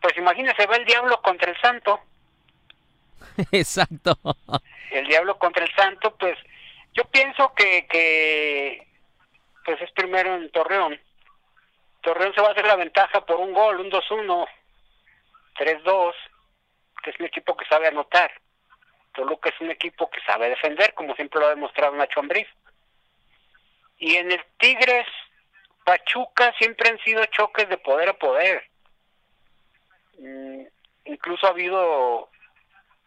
Pues 0.00 0.16
imagínese, 0.16 0.66
va 0.66 0.76
el 0.76 0.84
diablo 0.84 1.20
contra 1.22 1.50
el 1.50 1.60
santo. 1.60 2.00
Exacto. 3.50 4.18
El 4.90 5.06
diablo 5.08 5.36
contra 5.38 5.64
el 5.64 5.74
santo, 5.74 6.14
pues, 6.16 6.38
yo 6.92 7.04
pienso 7.06 7.52
que, 7.54 7.86
que 7.88 8.86
pues 9.64 9.80
es 9.80 9.90
primero 9.92 10.34
en 10.34 10.50
Torreón. 10.50 11.00
Torreón 12.02 12.34
se 12.34 12.40
va 12.40 12.48
a 12.48 12.52
hacer 12.52 12.66
la 12.66 12.76
ventaja 12.76 13.24
por 13.24 13.40
un 13.40 13.52
gol, 13.52 13.80
un 13.80 13.90
2-1, 13.90 14.46
3-2, 15.56 16.14
que 17.02 17.10
es 17.10 17.20
un 17.20 17.26
equipo 17.26 17.56
que 17.56 17.64
sabe 17.66 17.88
anotar. 17.88 18.30
Toluca 19.14 19.48
es 19.48 19.60
un 19.60 19.70
equipo 19.70 20.10
que 20.10 20.20
sabe 20.22 20.50
defender, 20.50 20.92
como 20.94 21.14
siempre 21.14 21.40
lo 21.40 21.46
ha 21.46 21.50
demostrado 21.50 21.94
Nacho 21.94 22.20
Ambriz. 22.20 22.48
Y 23.98 24.16
en 24.16 24.32
el 24.32 24.44
Tigres, 24.58 25.06
Pachuca 25.84 26.52
siempre 26.58 26.90
han 26.90 26.98
sido 26.98 27.24
choques 27.26 27.68
de 27.68 27.78
poder 27.78 28.08
a 28.10 28.14
poder. 28.14 28.68
Mm, 30.18 30.64
incluso 31.04 31.46
ha 31.46 31.50
habido, 31.50 32.28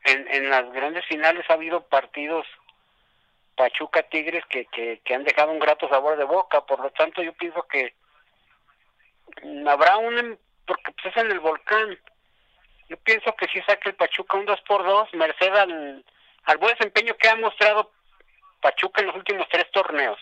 en, 0.06 0.28
en 0.34 0.50
las 0.50 0.72
grandes 0.72 1.06
finales 1.06 1.46
ha 1.50 1.54
habido 1.54 1.88
partidos 1.88 2.48
Pachuca 3.58 4.04
Tigres 4.04 4.46
que, 4.46 4.66
que, 4.68 5.02
que 5.04 5.14
han 5.16 5.24
dejado 5.26 5.52
un 5.52 5.60
grato 5.60 5.90
sabor 5.90 6.16
de 6.18 6.24
boca, 6.24 6.62
por 6.66 6.80
lo 6.80 6.92
tanto 6.92 7.22
yo 7.24 7.34
pienso 7.34 7.64
que 7.64 7.94
habrá 9.68 9.98
un, 9.98 10.18
em- 10.18 10.38
porque 10.66 10.92
pues 10.94 11.08
es 11.14 11.18
en 11.24 11.32
el 11.32 11.40
volcán, 11.40 11.98
yo 12.88 12.98
pienso 12.98 13.36
que 13.36 13.48
si 13.48 13.60
saca 13.62 13.90
el 13.90 13.96
Pachuca 13.96 14.38
un 14.38 14.46
2 14.46 14.62
por 14.62 14.86
2 14.86 15.14
merced 15.16 15.54
al, 15.54 16.06
al 16.46 16.58
buen 16.58 16.74
desempeño 16.78 17.16
que 17.18 17.28
ha 17.28 17.36
mostrado 17.36 17.92
Pachuca 18.62 19.02
en 19.02 19.08
los 19.08 19.16
últimos 19.16 19.48
tres 19.50 19.70
torneos. 19.72 20.20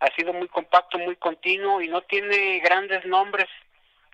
Ha 0.00 0.06
sido 0.16 0.32
muy 0.32 0.48
compacto, 0.48 0.98
muy 0.98 1.16
continuo 1.16 1.80
y 1.80 1.88
no 1.88 2.00
tiene 2.02 2.58
grandes 2.60 3.04
nombres 3.04 3.46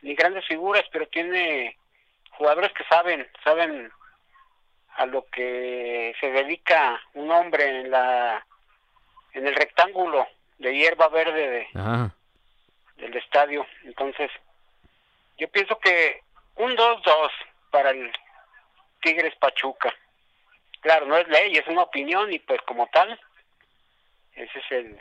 ni 0.02 0.14
grandes 0.14 0.44
figuras, 0.46 0.84
pero 0.92 1.06
tiene 1.08 1.76
jugadores 2.32 2.72
que 2.72 2.84
saben, 2.84 3.26
saben 3.44 3.90
a 4.96 5.06
lo 5.06 5.26
que 5.26 6.14
se 6.20 6.30
dedica 6.30 7.00
un 7.14 7.30
hombre 7.30 7.80
en 7.80 7.90
la 7.90 8.44
en 9.34 9.46
el 9.46 9.54
rectángulo 9.54 10.26
de 10.58 10.74
hierba 10.74 11.08
verde 11.08 11.50
de, 11.50 11.68
Ajá. 11.74 12.14
del 12.96 13.16
estadio. 13.16 13.66
Entonces, 13.84 14.30
yo 15.38 15.48
pienso 15.48 15.78
que 15.78 16.22
un 16.56 16.76
2-2 16.76 17.30
para 17.70 17.90
el 17.90 18.12
Tigres 19.00 19.34
Pachuca. 19.36 19.94
Claro, 20.80 21.06
no 21.06 21.16
es 21.16 21.26
ley, 21.28 21.52
es 21.52 21.66
una 21.66 21.82
opinión 21.82 22.32
y 22.32 22.38
pues 22.40 22.60
como 22.62 22.86
tal, 22.88 23.18
ese 24.34 24.58
es 24.58 24.70
el, 24.70 25.00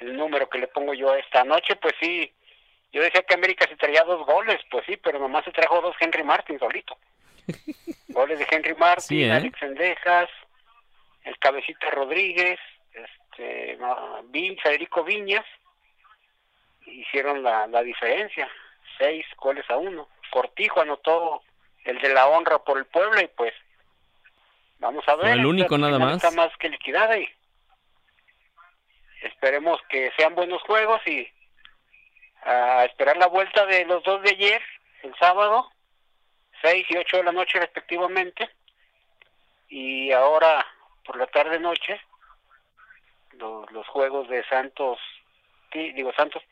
el 0.00 0.16
número 0.16 0.48
que 0.48 0.58
le 0.58 0.68
pongo 0.68 0.94
yo 0.94 1.10
a 1.12 1.18
esta 1.18 1.44
noche. 1.44 1.76
Pues 1.76 1.94
sí, 2.00 2.32
yo 2.92 3.02
decía 3.02 3.22
que 3.22 3.34
América 3.34 3.66
se 3.68 3.76
traía 3.76 4.04
dos 4.04 4.24
goles, 4.24 4.60
pues 4.70 4.84
sí, 4.86 4.96
pero 4.96 5.18
nomás 5.18 5.44
se 5.44 5.52
trajo 5.52 5.80
dos 5.80 5.96
Henry 6.00 6.22
Martin 6.22 6.58
solito. 6.58 6.96
Goles 8.08 8.38
de 8.38 8.46
Henry 8.50 8.74
Martin, 8.74 9.02
Sí, 9.06 9.24
¿eh? 9.24 9.32
Alex 9.32 9.58
Sendejas, 9.58 10.28
el 11.24 11.38
Cabecita 11.38 11.90
Rodríguez, 11.90 12.58
este, 12.92 13.78
Vin- 14.30 14.60
Federico 14.62 15.04
Viñas, 15.04 15.44
hicieron 16.86 17.42
la, 17.42 17.66
la 17.66 17.82
diferencia, 17.82 18.48
seis 18.98 19.24
goles 19.36 19.68
a 19.70 19.76
uno. 19.76 20.08
Cortijo 20.30 20.80
anotó 20.80 21.42
el 21.84 21.98
de 22.00 22.12
la 22.12 22.26
honra 22.28 22.58
por 22.58 22.78
el 22.78 22.86
pueblo 22.86 23.20
y 23.20 23.26
pues 23.28 23.52
vamos 24.78 25.06
a 25.08 25.14
ver. 25.16 25.38
el 25.38 25.46
único 25.46 25.76
nada 25.78 25.98
más. 25.98 26.16
Está 26.16 26.30
más 26.30 26.54
que 26.58 26.68
liquidada 26.68 27.16
y 27.18 27.28
esperemos 29.22 29.80
que 29.88 30.10
sean 30.16 30.34
buenos 30.34 30.60
juegos 30.62 31.00
y 31.06 31.26
a 32.42 32.84
esperar 32.84 33.16
la 33.16 33.26
vuelta 33.26 33.64
de 33.66 33.84
los 33.86 34.02
dos 34.04 34.22
de 34.22 34.30
ayer, 34.30 34.62
el 35.02 35.14
sábado, 35.16 35.70
6 36.64 36.86
y 36.88 36.96
8 36.96 37.18
de 37.18 37.24
la 37.24 37.32
noche 37.32 37.60
respectivamente, 37.60 38.48
y 39.68 40.10
ahora 40.12 40.64
por 41.04 41.18
la 41.18 41.26
tarde 41.26 41.60
noche 41.60 42.00
los, 43.32 43.70
los 43.70 43.86
juegos 43.88 44.28
de 44.30 44.42
Santos, 44.44 44.98
digo 45.72 46.10
Santos 46.16 46.42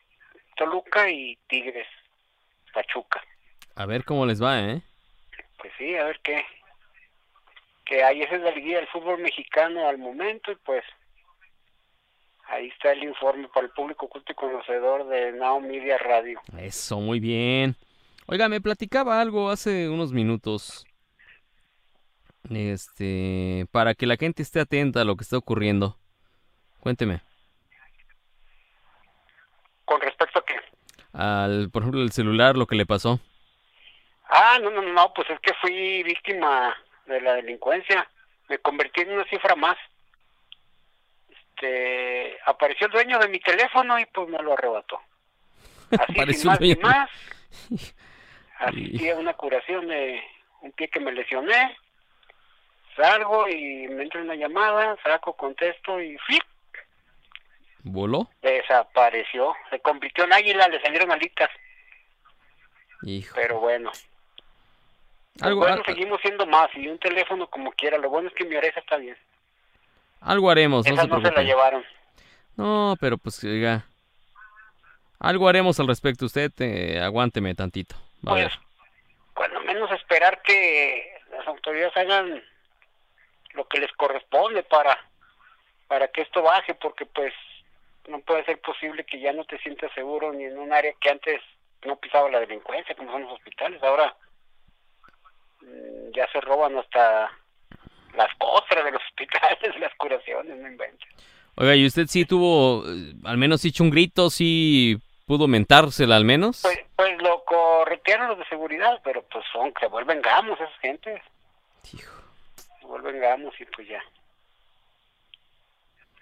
Toluca 0.55 1.09
y 1.09 1.35
Tigres 1.47 1.87
Pachuca. 2.73 3.23
A 3.75 3.87
ver 3.87 4.05
cómo 4.05 4.27
les 4.27 4.41
va, 4.41 4.59
¿eh? 4.59 4.81
Pues 5.57 5.73
sí, 5.79 5.95
a 5.95 6.05
ver 6.05 6.19
qué, 6.23 6.45
qué 7.83 8.03
hay. 8.03 8.21
Esa 8.21 8.35
es 8.35 8.41
la 8.41 8.51
liguilla 8.51 8.77
del 8.77 8.87
fútbol 8.89 9.19
mexicano 9.19 9.87
al 9.87 9.97
momento 9.97 10.51
y 10.51 10.55
pues 10.57 10.83
ahí 12.49 12.67
está 12.67 12.91
el 12.91 13.03
informe 13.03 13.47
para 13.47 13.65
el 13.65 13.71
público 13.71 14.07
culto 14.07 14.31
y 14.31 14.35
conocedor 14.35 15.07
de 15.07 15.31
Now 15.31 15.59
Media 15.59 15.97
Radio. 15.97 16.39
Eso, 16.59 16.99
muy 16.99 17.19
bien. 17.19 17.75
Oiga, 18.27 18.47
me 18.49 18.61
platicaba 18.61 19.19
algo 19.19 19.49
hace 19.49 19.89
unos 19.89 20.11
minutos. 20.13 20.85
Este, 22.49 23.65
para 23.71 23.93
que 23.95 24.05
la 24.05 24.17
gente 24.17 24.43
esté 24.43 24.59
atenta 24.59 25.01
a 25.01 25.05
lo 25.05 25.15
que 25.15 25.23
está 25.23 25.37
ocurriendo. 25.37 25.97
Cuénteme. 26.79 27.21
¿Con 29.85 30.01
respecto 30.01 30.39
a 30.39 30.45
qué? 30.45 30.55
Al, 31.13 31.69
por 31.69 31.83
ejemplo, 31.83 32.01
el 32.01 32.11
celular, 32.11 32.57
lo 32.57 32.65
que 32.67 32.75
le 32.75 32.85
pasó. 32.85 33.19
Ah, 34.29 34.57
no, 34.61 34.69
no, 34.71 34.81
no, 34.81 35.13
pues 35.13 35.29
es 35.29 35.39
que 35.41 35.53
fui 35.61 36.03
víctima 36.03 36.75
de 37.05 37.21
la 37.21 37.35
delincuencia. 37.35 38.09
Me 38.49 38.57
convertí 38.59 39.01
en 39.01 39.11
una 39.13 39.25
cifra 39.25 39.55
más. 39.55 39.77
Este, 41.29 42.37
apareció 42.45 42.87
el 42.87 42.93
dueño 42.93 43.19
de 43.19 43.27
mi 43.27 43.39
teléfono 43.39 43.99
y 43.99 44.05
pues 44.07 44.27
me 44.29 44.41
lo 44.41 44.53
arrebató. 44.53 44.99
Así, 45.91 46.13
Apareció 46.13 46.41
sin 46.41 46.49
más 46.49 46.59
dueño. 46.59 46.81
más. 46.81 47.09
Asistí 48.67 49.09
a 49.09 49.15
una 49.17 49.33
curación 49.33 49.87
de 49.87 50.21
un 50.61 50.71
pie 50.71 50.87
que 50.87 50.99
me 50.99 51.11
lesioné. 51.11 51.75
Salgo 52.95 53.47
y 53.49 53.87
me 53.87 54.03
entra 54.03 54.21
una 54.21 54.35
llamada, 54.35 54.95
saco, 55.03 55.33
contesto 55.33 55.99
y 56.01 56.17
¡flip! 56.19 56.43
¿Voló? 57.85 58.29
desapareció. 58.41 59.53
Se 59.69 59.79
convirtió 59.79 60.23
en 60.23 60.33
águila, 60.33 60.67
le 60.67 60.81
salieron 60.81 61.11
alitas. 61.11 61.49
Hijo. 63.03 63.33
Pero 63.35 63.59
bueno. 63.59 63.91
Algo, 65.41 65.61
bueno, 65.61 65.75
al- 65.77 65.85
seguimos 65.85 66.21
siendo 66.21 66.45
más 66.45 66.69
y 66.75 66.87
un 66.87 66.99
teléfono 66.99 67.47
como 67.47 67.71
quiera. 67.73 67.97
Lo 67.97 68.09
bueno 68.09 68.29
es 68.29 68.35
que 68.35 68.45
mi 68.45 68.55
oreja 68.55 68.79
está 68.79 68.97
bien. 68.97 69.17
algo 70.21 70.49
haremos, 70.49 70.85
no 70.87 70.95
se 71.01 71.07
no 71.07 71.21
se 71.21 71.31
la 71.31 71.41
llevaron. 71.43 71.83
No, 72.55 72.95
pero 73.01 73.17
pues, 73.17 73.43
oiga. 73.43 73.85
Algo 75.19 75.49
haremos 75.49 75.79
al 75.79 75.87
respecto. 75.87 76.25
Usted 76.25 76.51
eh, 76.59 76.99
aguánteme 77.01 77.55
tantito. 77.55 77.95
Va 78.27 78.31
a 78.31 78.35
Pues, 78.35 78.59
cuando 79.33 79.61
menos 79.61 79.91
esperar 79.91 80.41
que 80.41 81.17
las 81.31 81.47
autoridades 81.47 81.95
hagan 81.97 82.43
lo 83.53 83.67
que 83.67 83.79
les 83.79 83.91
corresponde 83.93 84.63
para 84.63 84.97
para 85.87 86.07
que 86.07 86.21
esto 86.21 86.41
baje, 86.41 86.73
porque 86.73 87.05
pues 87.05 87.33
no 88.07 88.19
puede 88.21 88.43
ser 88.45 88.59
posible 88.61 89.05
que 89.05 89.19
ya 89.19 89.31
no 89.31 89.45
te 89.45 89.59
sientas 89.59 89.91
seguro 89.93 90.33
ni 90.33 90.45
en 90.45 90.57
un 90.57 90.73
área 90.73 90.93
que 90.99 91.09
antes 91.09 91.41
no 91.85 91.97
pisaba 91.97 92.29
la 92.29 92.39
delincuencia, 92.39 92.95
como 92.95 93.11
son 93.11 93.23
los 93.23 93.33
hospitales. 93.33 93.81
Ahora 93.83 94.15
mm, 95.61 96.11
ya 96.15 96.27
se 96.31 96.41
roban 96.41 96.77
hasta 96.77 97.31
las 98.15 98.33
costras 98.39 98.83
de 98.85 98.91
los 98.91 99.01
hospitales, 99.09 99.79
las 99.79 99.93
curaciones, 99.95 100.57
no 100.57 100.67
inventes. 100.67 101.07
Oiga, 101.55 101.75
¿y 101.75 101.85
usted 101.85 102.07
sí 102.07 102.25
tuvo, 102.25 102.83
eh, 102.87 103.13
al 103.25 103.37
menos 103.37 103.61
sí 103.61 103.67
echó 103.67 103.83
un 103.83 103.91
grito, 103.91 104.29
sí 104.29 104.97
pudo 105.25 105.47
mentársela 105.47 106.15
al 106.15 106.25
menos? 106.25 106.61
Pues, 106.61 106.79
pues 106.95 107.21
lo 107.21 107.43
corretearon 107.45 108.27
los 108.29 108.37
de 108.37 108.45
seguridad, 108.45 108.99
pero 109.03 109.23
pues 109.23 109.43
son, 109.51 109.73
se 109.79 109.87
vuelven 109.87 110.21
gamos 110.21 110.59
esas 110.59 110.77
gentes. 110.79 111.21
Hijo. 111.93 112.21
Se 112.79 112.85
vuelven 112.85 113.19
gamos 113.21 113.53
y 113.59 113.65
pues 113.65 113.87
ya. 113.87 114.01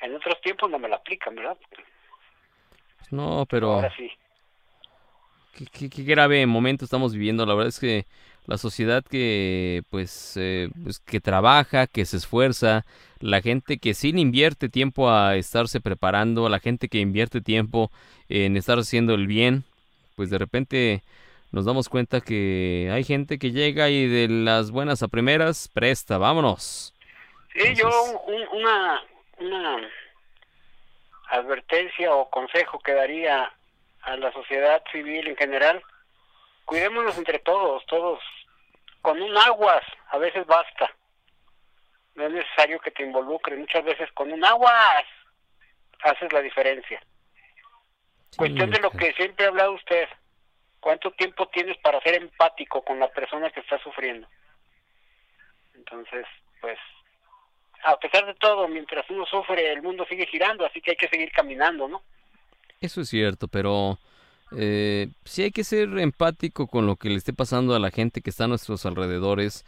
En 0.02 0.16
otros 0.16 0.40
tiempos 0.42 0.70
no 0.70 0.80
me 0.80 0.90
la 0.90 0.96
aplican, 0.98 1.36
¿verdad? 1.36 1.58
No, 3.12 3.46
pero 3.50 3.74
Ahora 3.74 3.94
sí. 3.96 4.12
qué, 5.54 5.66
qué- 5.68 5.90
qué 5.90 6.04
grave 6.04 6.46
momento 6.48 6.86
estamos 6.86 7.14
viviendo. 7.14 7.46
La 7.46 7.54
verdad 7.54 7.70
es 7.70 7.80
que 7.80 8.06
la 8.48 8.58
sociedad 8.58 9.04
que, 9.04 9.84
pues, 9.90 10.34
eh, 10.38 10.70
pues, 10.84 11.00
que 11.00 11.20
trabaja, 11.20 11.88
que 11.88 12.06
se 12.06 12.18
esfuerza, 12.18 12.86
la 13.20 13.42
gente 13.42 13.78
que 13.78 13.94
sí 13.94 14.10
invierte 14.16 14.70
tiempo 14.70 15.10
a 15.12 15.36
estarse 15.38 15.80
preparando, 15.80 16.50
la 16.50 16.60
gente 16.60 16.90
que 16.90 17.00
invierte 17.00 17.42
tiempo 17.42 17.92
en 18.30 18.58
estar 18.58 18.80
haciendo 18.80 19.14
el 19.14 19.28
bien, 19.28 19.64
pues 20.16 20.30
de 20.30 20.38
repente 20.38 21.02
nos 21.52 21.66
damos 21.66 21.90
cuenta 21.90 22.22
que 22.22 22.90
hay 22.92 23.04
gente 23.04 23.38
que 23.38 23.52
llega 23.52 23.90
y 23.90 24.08
de 24.08 24.28
las 24.30 24.72
buenas 24.72 25.04
a 25.04 25.08
primeras 25.08 25.70
presta, 25.74 26.18
vámonos. 26.18 26.94
Sí, 27.54 27.76
yo 27.76 27.90
un- 28.28 28.60
una, 28.60 29.02
una 29.40 29.90
advertencia 31.30 32.14
o 32.14 32.30
consejo 32.30 32.80
que 32.80 32.94
daría 32.94 33.52
a 34.02 34.18
la 34.18 34.32
sociedad 34.34 34.82
civil 34.92 35.28
en 35.28 35.36
general, 35.36 35.82
cuidémonos 36.72 37.18
entre 37.18 37.38
todos, 37.40 37.86
todos, 37.86 38.22
con 39.02 39.22
un 39.22 39.38
aguas, 39.38 39.84
a 40.08 40.18
veces 40.18 40.48
basta. 40.48 40.90
No 42.16 42.28
es 42.28 42.32
necesario 42.32 42.80
que 42.80 42.92
te 42.92 43.04
involucres, 43.04 43.60
muchas 43.60 43.84
veces 43.84 44.10
con 44.14 44.32
un 44.32 44.42
aguas 44.46 45.04
haces 46.02 46.32
la 46.32 46.40
diferencia. 46.40 47.04
Cuestión 48.38 48.70
de 48.70 48.80
lo 48.80 48.90
que 48.90 49.12
siempre 49.16 49.44
ha 49.44 49.50
hablado 49.50 49.74
usted. 49.74 50.08
¿Cuánto 50.80 51.12
tiempo 51.12 51.50
tienes 51.50 51.78
para 51.80 52.00
ser 52.04 52.14
empático 52.14 52.82
con 52.84 53.00
la 53.00 53.10
persona 53.10 53.52
que 53.52 53.60
está 53.60 53.78
sufriendo? 53.84 54.26
Entonces, 55.76 56.26
pues, 56.62 56.80
a 57.84 58.00
pesar 58.00 58.26
de 58.28 58.36
todo, 58.36 58.70
mientras 58.70 59.10
uno 59.10 59.26
sufre, 59.26 59.74
el 59.74 59.82
mundo 59.82 60.06
sigue 60.06 60.26
girando, 60.26 60.66
así 60.66 60.80
que 60.80 60.92
hay 60.92 60.98
que 60.98 61.10
seguir 61.10 61.34
caminando, 61.34 61.90
¿no? 61.90 62.02
Eso 62.80 63.02
es 63.02 63.10
cierto, 63.10 63.50
pero 63.50 64.00
eh, 64.56 65.10
sí 65.26 65.44
hay 65.44 65.52
que 65.52 65.64
ser 65.64 65.98
empático 66.00 66.68
con 66.68 66.86
lo 66.86 66.96
que 66.98 67.10
le 67.10 67.16
esté 67.16 67.34
pasando 67.34 67.74
a 67.76 67.80
la 67.80 67.92
gente 67.92 68.22
que 68.22 68.30
está 68.30 68.46
a 68.46 68.48
nuestros 68.48 68.86
alrededores. 68.86 69.66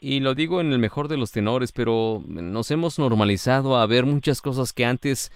Y 0.00 0.20
lo 0.20 0.34
digo 0.34 0.60
en 0.60 0.72
el 0.72 0.78
mejor 0.78 1.08
de 1.08 1.16
los 1.16 1.30
tenores, 1.30 1.72
pero 1.72 2.22
nos 2.26 2.70
hemos 2.70 2.98
normalizado 2.98 3.78
a 3.78 3.86
ver 3.86 4.04
muchas 4.04 4.42
cosas 4.42 4.72
que 4.72 4.84
antes, 4.84 5.32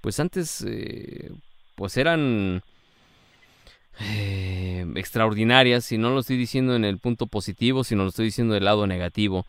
pues 0.00 0.20
antes, 0.20 0.64
eh, 0.66 1.30
pues 1.74 1.96
eran 1.96 2.62
eh, 4.00 4.84
extraordinarias. 4.96 5.90
Y 5.92 5.98
no 5.98 6.10
lo 6.10 6.20
estoy 6.20 6.36
diciendo 6.36 6.76
en 6.76 6.84
el 6.84 6.98
punto 6.98 7.26
positivo, 7.26 7.84
sino 7.84 8.02
lo 8.02 8.10
estoy 8.10 8.26
diciendo 8.26 8.54
del 8.54 8.64
lado 8.64 8.86
negativo. 8.86 9.46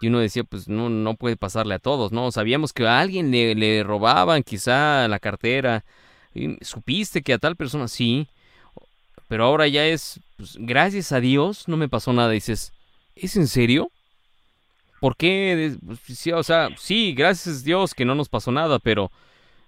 Y 0.00 0.08
uno 0.08 0.20
decía, 0.20 0.44
pues 0.44 0.68
no, 0.68 0.88
no 0.88 1.14
puede 1.14 1.36
pasarle 1.36 1.74
a 1.74 1.78
todos, 1.80 2.12
¿no? 2.12 2.30
Sabíamos 2.32 2.72
que 2.72 2.86
a 2.86 3.00
alguien 3.00 3.30
le, 3.30 3.54
le 3.54 3.82
robaban 3.82 4.42
quizá 4.42 5.06
la 5.08 5.18
cartera. 5.18 5.84
Y 6.34 6.56
¿Supiste 6.64 7.22
que 7.22 7.34
a 7.34 7.38
tal 7.38 7.56
persona 7.56 7.88
sí? 7.88 8.28
Pero 9.28 9.44
ahora 9.44 9.68
ya 9.68 9.86
es, 9.86 10.20
pues, 10.36 10.56
gracias 10.58 11.12
a 11.12 11.20
Dios, 11.20 11.68
no 11.68 11.76
me 11.76 11.88
pasó 11.88 12.12
nada. 12.12 12.30
Dices, 12.30 12.72
¿es 13.14 13.36
en 13.36 13.46
serio? 13.46 13.90
¿Por 15.00 15.16
qué? 15.16 15.76
pues, 15.84 16.00
sí, 16.18 16.32
o 16.32 16.42
sea, 16.42 16.70
sí, 16.76 17.12
gracias 17.12 17.60
a 17.60 17.64
Dios 17.64 17.94
que 17.94 18.04
no 18.04 18.14
nos 18.14 18.28
pasó 18.28 18.50
nada, 18.50 18.78
pero 18.78 19.12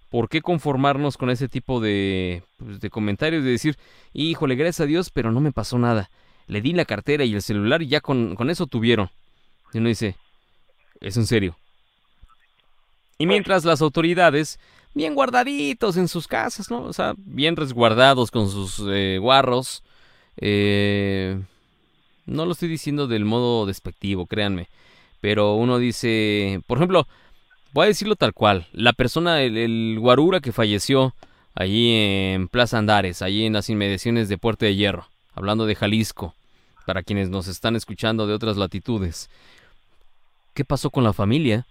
¿por 0.08 0.28
qué 0.28 0.40
conformarnos 0.40 1.16
con 1.16 1.30
ese 1.30 1.48
tipo 1.48 1.80
de, 1.80 2.42
pues, 2.56 2.80
de 2.80 2.90
comentarios? 2.90 3.44
De 3.44 3.50
decir, 3.50 3.76
híjole, 4.12 4.56
gracias 4.56 4.80
a 4.80 4.86
Dios, 4.86 5.11
pero 5.11 5.30
no 5.30 5.40
me 5.40 5.52
pasó 5.52 5.78
nada. 5.78 6.11
Le 6.46 6.62
di 6.62 6.72
la 6.72 6.84
cartera 6.84 7.24
y 7.24 7.34
el 7.34 7.42
celular 7.42 7.82
y 7.82 7.88
ya 7.88 8.00
con, 8.00 8.34
con 8.34 8.50
eso 8.50 8.66
tuvieron. 8.66 9.11
Y 9.72 9.78
uno 9.78 9.88
dice, 9.88 10.16
¿es 11.00 11.16
en 11.16 11.26
serio? 11.26 11.56
Y 13.18 13.26
mientras 13.26 13.66
las 13.66 13.82
autoridades, 13.82 14.58
bien 14.95 15.14
guardaditos 15.14 15.97
en 15.97 16.09
sus 16.09 16.26
casas, 16.26 16.70
¿no? 16.70 16.82
O 16.82 16.93
sea, 16.93 17.14
bien 17.16 17.57
resguardados 17.57 18.30
con 18.30 18.51
sus 18.51 18.82
eh, 18.88 19.18
guarros. 19.20 19.82
eh, 20.36 21.41
no 22.26 22.47
lo 22.47 22.53
estoy 22.53 22.68
diciendo 22.68 23.09
del 23.09 23.24
modo 23.24 23.66
despectivo, 23.66 24.26
créanme. 24.26 24.68
Pero 25.20 25.55
uno 25.55 25.78
dice, 25.78 26.61
por 26.66 26.78
ejemplo, 26.78 27.07
voy 27.72 27.84
a 27.84 27.88
decirlo 27.88 28.16
tal 28.16 28.32
cual. 28.32 28.68
La 28.72 28.93
persona, 28.93 29.43
el, 29.43 29.57
el 29.57 29.99
guarura 29.99 30.41
que 30.41 30.53
falleció 30.53 31.14
allí 31.55 31.93
en 31.93 32.49
Plaza 32.49 32.78
Andares, 32.78 33.22
allí 33.22 33.45
en 33.45 33.53
las 33.55 33.68
inmediaciones 33.68 34.28
de 34.28 34.38
Puerto 34.38 34.64
de 34.64 34.76
Hierro, 34.76 35.09
hablando 35.34 35.66
de 35.66 35.74
Jalisco, 35.74 36.34
para 36.86 37.03
quienes 37.03 37.28
nos 37.30 37.49
están 37.49 37.76
escuchando 37.76 38.26
de 38.26 38.34
otras 38.34 38.57
latitudes. 38.57 39.28
¿Qué 40.55 40.64
pasó 40.64 40.91
con 40.91 41.05
la 41.05 41.12
familia? 41.12 41.66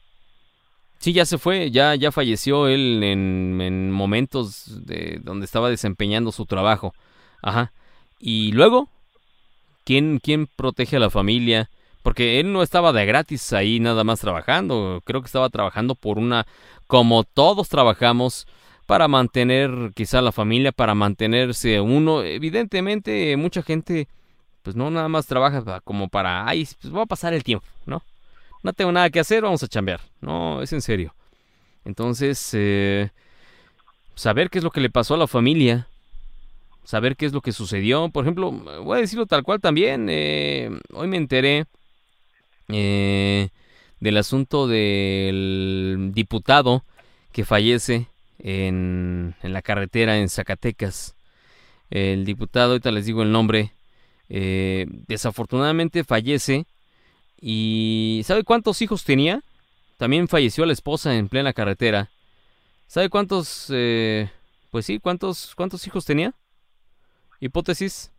Sí, 1.00 1.14
ya 1.14 1.26
se 1.26 1.38
fue, 1.38 1.72
ya, 1.72 1.96
ya 1.96 2.12
falleció 2.12 2.68
él 2.68 3.02
en, 3.04 3.62
en 3.62 3.92
momentos 3.92 4.86
de 4.86 5.20
donde 5.24 5.46
estaba 5.46 5.70
desempeñando 5.70 6.32
su 6.32 6.46
trabajo. 6.46 6.94
Ajá. 7.42 7.72
Y 8.20 8.52
luego, 8.52 8.90
¿quién, 9.86 10.20
quién 10.22 10.48
protege 10.48 10.98
a 10.98 11.00
la 11.00 11.10
familia? 11.10 11.70
Porque 12.04 12.40
él 12.40 12.52
no 12.52 12.64
estaba 12.64 12.92
de 12.92 13.06
gratis 13.06 13.54
ahí 13.54 13.80
nada 13.80 14.04
más 14.04 14.20
trabajando. 14.20 15.02
Creo 15.06 15.22
que 15.22 15.28
estaba 15.28 15.50
trabajando 15.50 15.96
por 15.96 16.18
una, 16.18 16.46
como 16.88 17.24
todos 17.24 17.70
trabajamos, 17.70 18.46
para 18.90 19.08
mantener 19.08 19.92
quizá 19.94 20.20
la 20.20 20.32
familia, 20.32 20.72
para 20.72 20.96
mantenerse 20.96 21.80
uno. 21.80 22.24
Evidentemente, 22.24 23.38
mucha 23.38 23.62
gente, 23.62 24.08
pues 24.64 24.76
no 24.76 24.90
nada 24.90 25.08
más 25.08 25.28
trabaja 25.28 25.80
como 25.82 26.10
para, 26.10 26.48
ay, 26.48 26.68
pues 26.82 26.92
voy 26.92 27.04
a 27.04 27.06
pasar 27.06 27.36
el 27.36 27.44
tiempo, 27.44 27.68
¿no? 27.86 28.02
No 28.62 28.74
tengo 28.74 28.92
nada 28.92 29.10
que 29.10 29.20
hacer, 29.20 29.44
vamos 29.44 29.64
a 29.64 29.68
chambear. 29.68 30.02
No, 30.22 30.62
es 30.62 30.74
en 30.74 30.82
serio. 30.82 31.16
Entonces, 31.86 32.52
eh, 32.54 33.10
saber 34.16 34.50
qué 34.50 34.58
es 34.58 34.64
lo 34.64 34.72
que 34.72 34.82
le 34.82 34.90
pasó 34.90 35.14
a 35.14 35.18
la 35.18 35.28
familia, 35.28 35.88
saber 36.84 37.16
qué 37.16 37.26
es 37.26 37.34
lo 37.34 37.42
que 37.42 37.52
sucedió. 37.52 38.10
Por 38.10 38.26
ejemplo, 38.26 38.52
voy 38.52 38.98
a 38.98 39.02
decirlo 39.02 39.26
tal 39.26 39.44
cual 39.44 39.62
también. 39.62 40.08
eh, 40.10 40.70
hoy 40.94 41.08
me 41.08 41.18
enteré 41.18 41.66
eh, 42.68 43.50
del 44.00 44.18
asunto 44.18 44.68
del 44.68 46.12
diputado 46.14 46.84
que 47.32 47.46
fallece 47.46 48.08
en, 48.40 49.36
la 49.42 49.62
carretera 49.62 50.18
en 50.18 50.30
Zacatecas. 50.30 51.16
El 51.90 52.26
diputado, 52.26 52.74
ahorita 52.74 52.92
les 52.92 53.06
digo 53.06 53.24
el 53.24 53.32
nombre, 53.32 53.72
desafortunadamente 54.28 56.04
fallece 56.04 56.68
¿Y 57.42 58.22
sabe 58.26 58.44
cuántos 58.44 58.82
hijos 58.82 59.04
tenía? 59.04 59.44
También 59.98 60.28
falleció 60.28 60.66
la 60.66 60.74
esposa 60.74 61.16
en 61.16 61.30
plena 61.30 61.54
carretera. 61.54 62.10
¿Sabe 62.88 63.10
cuántos, 63.10 63.68
eh, 63.70 64.30
pues 64.72 64.86
sí, 64.86 65.00
cuántos, 65.00 65.54
cuántos 65.56 65.86
hijos 65.88 66.06
tenía? 66.06 66.34
Hipótesis. 67.40 68.12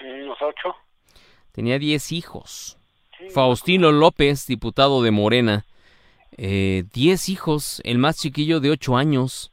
Unos 0.00 0.38
ocho. 0.40 0.76
Tenía 1.52 1.78
diez 1.78 2.12
hijos. 2.12 2.78
Sí, 3.18 3.30
Faustino 3.30 3.90
López, 3.90 4.46
diputado 4.46 5.02
de 5.02 5.10
Morena. 5.10 5.66
Eh, 6.36 6.84
diez 6.92 7.28
hijos, 7.28 7.80
el 7.84 7.98
más 7.98 8.18
chiquillo 8.18 8.60
de 8.60 8.70
ocho 8.70 8.96
años. 8.96 9.50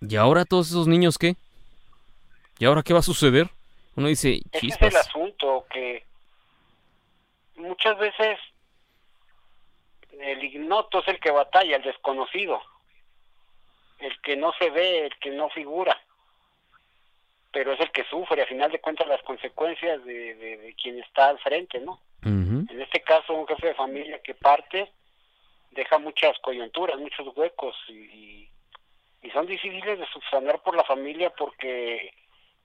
¿Y 0.00 0.16
ahora 0.16 0.44
todos 0.44 0.68
esos 0.68 0.86
niños 0.88 1.18
qué? 1.18 1.36
¿Y 2.58 2.64
ahora 2.64 2.82
qué 2.82 2.92
va 2.92 3.00
a 3.00 3.02
suceder? 3.02 3.50
Uno 3.98 4.06
dice, 4.06 4.40
Ese 4.52 4.68
es 4.68 4.80
el 4.80 4.96
asunto, 4.96 5.66
que 5.68 6.04
muchas 7.56 7.98
veces 7.98 8.38
el 10.20 10.44
ignoto 10.44 11.00
es 11.00 11.08
el 11.08 11.18
que 11.18 11.32
batalla, 11.32 11.74
el 11.74 11.82
desconocido, 11.82 12.62
el 13.98 14.20
que 14.20 14.36
no 14.36 14.52
se 14.52 14.70
ve, 14.70 15.06
el 15.06 15.18
que 15.18 15.30
no 15.30 15.50
figura, 15.50 16.00
pero 17.50 17.72
es 17.72 17.80
el 17.80 17.90
que 17.90 18.04
sufre, 18.04 18.40
a 18.40 18.46
final 18.46 18.70
de 18.70 18.80
cuentas, 18.80 19.08
las 19.08 19.20
consecuencias 19.22 20.04
de, 20.04 20.36
de, 20.36 20.56
de 20.58 20.74
quien 20.74 21.00
está 21.00 21.30
al 21.30 21.40
frente, 21.40 21.80
¿no? 21.80 22.00
En 22.22 22.80
este 22.80 23.00
caso, 23.00 23.32
un 23.32 23.48
jefe 23.48 23.66
de 23.66 23.74
familia 23.74 24.22
que 24.22 24.34
parte 24.34 24.92
deja 25.72 25.98
muchas 25.98 26.38
coyunturas, 26.38 27.00
muchos 27.00 27.36
huecos 27.36 27.74
y, 27.88 28.48
y 29.22 29.30
son 29.32 29.46
difíciles 29.46 29.98
de 29.98 30.06
subsanar 30.06 30.62
por 30.62 30.76
la 30.76 30.84
familia 30.84 31.30
porque 31.30 32.12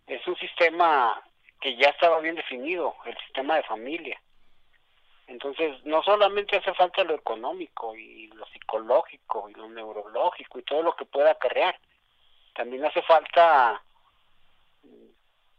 es 0.08 0.26
un 0.28 0.36
sistema 0.38 1.22
que 1.62 1.76
ya 1.78 1.90
estaba 1.90 2.20
bien 2.20 2.36
definido, 2.36 2.96
el 3.06 3.18
sistema 3.20 3.56
de 3.56 3.64
familia. 3.64 4.20
Entonces, 5.28 5.84
no 5.86 6.04
solamente 6.04 6.58
hace 6.58 6.74
falta 6.74 7.04
lo 7.04 7.16
económico 7.16 7.96
y 7.96 8.28
lo 8.28 8.46
psicológico 8.48 9.50
y 9.50 9.54
lo 9.54 9.70
neurológico 9.70 10.60
y 10.60 10.64
todo 10.64 10.84
lo 10.84 10.96
que 10.96 11.06
pueda 11.06 11.32
acarrear, 11.32 11.80
también 12.54 12.86
hace 12.86 13.02
falta 13.04 13.82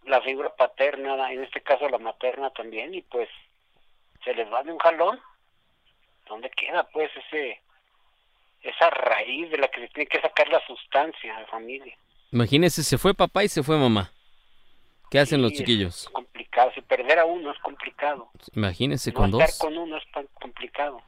la 0.04 0.20
figura 0.20 0.54
paterna, 0.54 1.32
en 1.32 1.42
este 1.42 1.62
caso 1.62 1.88
la 1.88 1.98
materna 1.98 2.50
también, 2.50 2.94
y 2.94 3.02
pues 3.02 3.28
se 4.22 4.34
les 4.34 4.52
va 4.52 4.62
de 4.62 4.72
un 4.72 4.78
jalón, 4.78 5.18
¿dónde 6.26 6.50
queda 6.50 6.86
pues 6.88 7.10
ese 7.16 7.60
esa 8.62 8.88
raíz 8.88 9.50
de 9.50 9.58
la 9.58 9.68
que 9.68 9.80
se 9.80 9.88
tiene 9.88 10.06
que 10.06 10.20
sacar 10.20 10.48
la 10.48 10.64
sustancia 10.66 11.36
de 11.38 11.46
familia? 11.46 11.96
Imagínese, 12.32 12.82
se 12.82 12.96
fue 12.96 13.14
papá 13.14 13.44
y 13.44 13.48
se 13.48 13.62
fue 13.62 13.76
mamá. 13.76 14.10
¿Qué 15.10 15.18
hacen 15.20 15.42
los 15.42 15.52
Sí, 15.52 15.58
chiquillos? 15.58 16.04
Es 16.04 16.08
complicado, 16.10 16.72
si 16.74 16.80
perder 16.82 17.18
a 17.18 17.24
uno 17.24 17.52
es 17.52 17.58
complicado. 17.60 18.30
Imagínese 18.54 19.10
no 19.12 19.16
con 19.16 19.30
estar 19.30 19.48
dos. 19.48 19.58
con 19.58 19.78
uno 19.78 19.96
es 19.96 20.04
tan 20.12 20.26
complicado. 20.34 21.00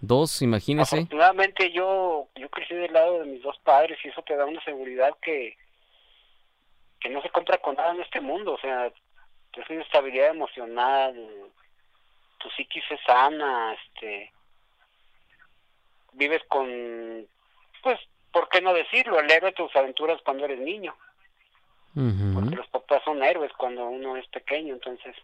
Dos, 0.00 0.42
imagínese. 0.42 0.96
Afortunadamente 0.96 1.72
yo 1.72 2.28
yo 2.36 2.48
crecí 2.50 2.74
del 2.74 2.92
lado 2.92 3.20
de 3.20 3.26
mis 3.26 3.42
dos 3.42 3.58
padres 3.64 3.98
y 4.04 4.08
eso 4.08 4.22
te 4.22 4.36
da 4.36 4.44
una 4.44 4.62
seguridad 4.64 5.14
que 5.22 5.56
que 7.00 7.08
no 7.08 7.22
se 7.22 7.30
compra 7.30 7.58
con 7.58 7.76
nada 7.76 7.92
en 7.94 8.00
este 8.02 8.20
mundo, 8.20 8.54
o 8.54 8.58
sea, 8.58 8.86
es 8.86 9.70
una 9.70 9.82
estabilidad 9.82 10.30
emocional, 10.30 11.14
tu 12.38 12.50
psiquis 12.50 12.84
es 12.90 13.00
sana, 13.06 13.74
este 13.86 14.32
vives 16.12 16.42
con 16.48 17.26
pues 17.82 17.98
¿por 18.32 18.48
qué 18.48 18.60
no 18.60 18.74
decirlo? 18.74 19.18
El 19.18 19.30
héroe 19.30 19.50
de 19.50 19.56
tus 19.56 19.74
aventuras 19.76 20.20
cuando 20.22 20.44
eres 20.44 20.58
niño, 20.58 20.94
Porque 22.34 22.56
los 22.56 22.68
papás 22.68 23.02
son 23.04 23.22
héroes 23.24 23.50
cuando 23.54 23.86
uno 23.86 24.16
es 24.16 24.26
pequeño, 24.28 24.74
entonces 24.74 25.16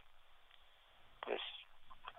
pues 1.20 1.41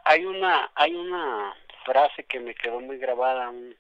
hay 0.06 0.26
una 0.26 0.70
hay 0.76 0.94
una 0.94 1.56
frase 1.86 2.24
que 2.26 2.40
me 2.40 2.54
quedó 2.56 2.80
muy 2.80 2.98
grabada, 2.98 3.50
un- 3.50 3.76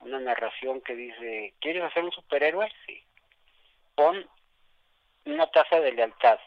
una 0.00 0.20
narración 0.20 0.80
que 0.80 0.94
dice, 0.94 1.54
¿quieres 1.60 1.82
hacer 1.82 2.04
un 2.04 2.12
superhéroe? 2.12 2.70
Sí. 2.86 3.02
Pon 3.96 4.24
una 5.26 5.46
taza 5.48 5.80
de 5.80 5.92
lealtad, 5.92 6.38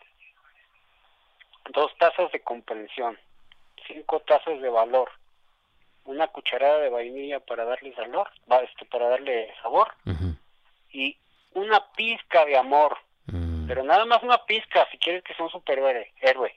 dos 1.72 1.96
tazas 1.98 2.32
de 2.32 2.42
comprensión, 2.42 3.18
cinco 3.88 4.20
tazas 4.22 4.60
de 4.62 4.70
valor, 4.70 5.12
una 6.06 6.28
cucharada 6.30 6.80
de 6.80 6.90
vainilla 6.90 7.40
para 7.42 7.64
darle 7.66 7.94
sabor, 7.96 8.30
este, 8.64 8.86
para 8.86 9.10
darle 9.10 9.54
sabor 9.62 9.94
y 10.92 11.18
una 11.54 11.86
pizca 11.92 12.46
de 12.46 12.58
amor. 12.58 12.98
Pero 13.68 13.84
nada 13.84 14.06
más 14.06 14.22
una 14.24 14.38
pizca 14.46 14.88
si 14.92 14.98
quieres 14.98 15.24
que 15.24 15.34
sea 15.34 15.46
un 15.46 15.52
superhéroe, 15.52 16.12
héroe, 16.22 16.54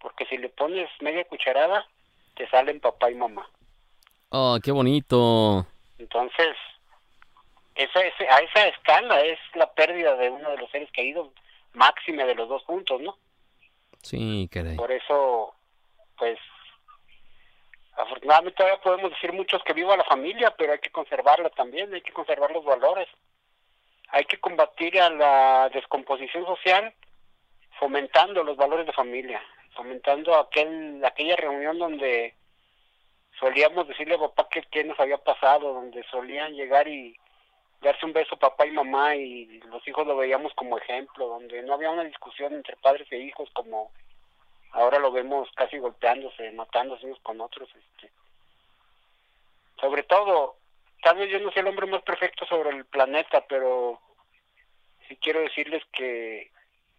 porque 0.00 0.26
si 0.26 0.38
le 0.38 0.48
pones 0.48 0.88
media 1.00 1.24
cucharada 1.24 1.86
te 2.34 2.48
salen 2.48 2.80
papá 2.80 3.10
y 3.10 3.14
mamá. 3.14 3.48
Oh, 4.30 4.58
qué 4.62 4.72
bonito. 4.72 5.66
Entonces, 5.98 6.56
esa, 7.74 8.00
ese- 8.00 8.28
a 8.28 8.38
esa 8.38 8.68
escala 8.68 9.20
es 9.22 9.38
la 9.54 9.70
pérdida 9.72 10.16
de 10.16 10.30
uno 10.30 10.50
de 10.50 10.56
los 10.58 10.70
seres 10.70 10.90
queridos, 10.92 11.28
máxima 11.74 12.24
de 12.24 12.34
los 12.34 12.48
dos 12.48 12.62
juntos, 12.64 13.00
¿no? 13.00 13.16
Sí, 14.02 14.48
caray. 14.50 14.76
Por 14.76 14.90
eso, 14.90 15.54
pues, 16.16 16.38
afortunadamente 17.96 18.56
todavía 18.56 18.80
podemos 18.80 19.10
decir 19.10 19.32
muchos 19.32 19.62
que 19.64 19.72
viva 19.74 19.96
la 19.96 20.04
familia, 20.04 20.54
pero 20.56 20.72
hay 20.72 20.78
que 20.78 20.90
conservarla 20.90 21.50
también, 21.50 21.92
hay 21.94 22.00
que 22.00 22.12
conservar 22.12 22.50
los 22.50 22.64
valores. 22.64 23.08
Hay 24.12 24.24
que 24.26 24.38
combatir 24.38 25.00
a 25.00 25.08
la 25.10 25.70
descomposición 25.72 26.44
social 26.44 26.94
fomentando 27.78 28.44
los 28.44 28.56
valores 28.56 28.86
de 28.86 28.92
familia, 28.92 29.42
fomentando 29.74 30.36
aquel 30.36 31.02
aquella 31.04 31.34
reunión 31.34 31.78
donde 31.78 32.34
solíamos 33.40 33.88
decirle 33.88 34.14
a 34.14 34.18
papá 34.18 34.48
que 34.50 34.62
qué 34.70 34.84
nos 34.84 35.00
había 35.00 35.16
pasado, 35.16 35.72
donde 35.72 36.04
solían 36.04 36.52
llegar 36.52 36.86
y 36.86 37.16
darse 37.80 38.04
un 38.04 38.12
beso 38.12 38.36
papá 38.36 38.66
y 38.66 38.70
mamá 38.70 39.16
y 39.16 39.60
los 39.62 39.86
hijos 39.88 40.06
lo 40.06 40.16
veíamos 40.16 40.52
como 40.54 40.76
ejemplo, 40.76 41.28
donde 41.28 41.62
no 41.62 41.74
había 41.74 41.90
una 41.90 42.04
discusión 42.04 42.52
entre 42.52 42.76
padres 42.76 43.10
e 43.10 43.18
hijos 43.18 43.48
como 43.54 43.90
ahora 44.72 44.98
lo 44.98 45.10
vemos 45.10 45.48
casi 45.56 45.78
golpeándose, 45.78 46.52
matándose 46.52 47.06
unos 47.06 47.18
con 47.20 47.40
otros. 47.40 47.68
Este. 47.74 48.12
Sobre 49.80 50.02
todo, 50.02 50.56
tal 51.02 51.16
vez 51.18 51.30
yo 51.30 51.38
no 51.40 51.50
sea 51.52 51.62
el 51.62 51.68
hombre 51.68 51.86
más 51.86 52.02
perfecto 52.02 52.46
sobre 52.46 52.70
el 52.70 52.84
planeta, 52.86 53.44
pero 53.48 54.00
sí 55.08 55.16
quiero 55.16 55.40
decirles 55.40 55.82
que 55.92 56.50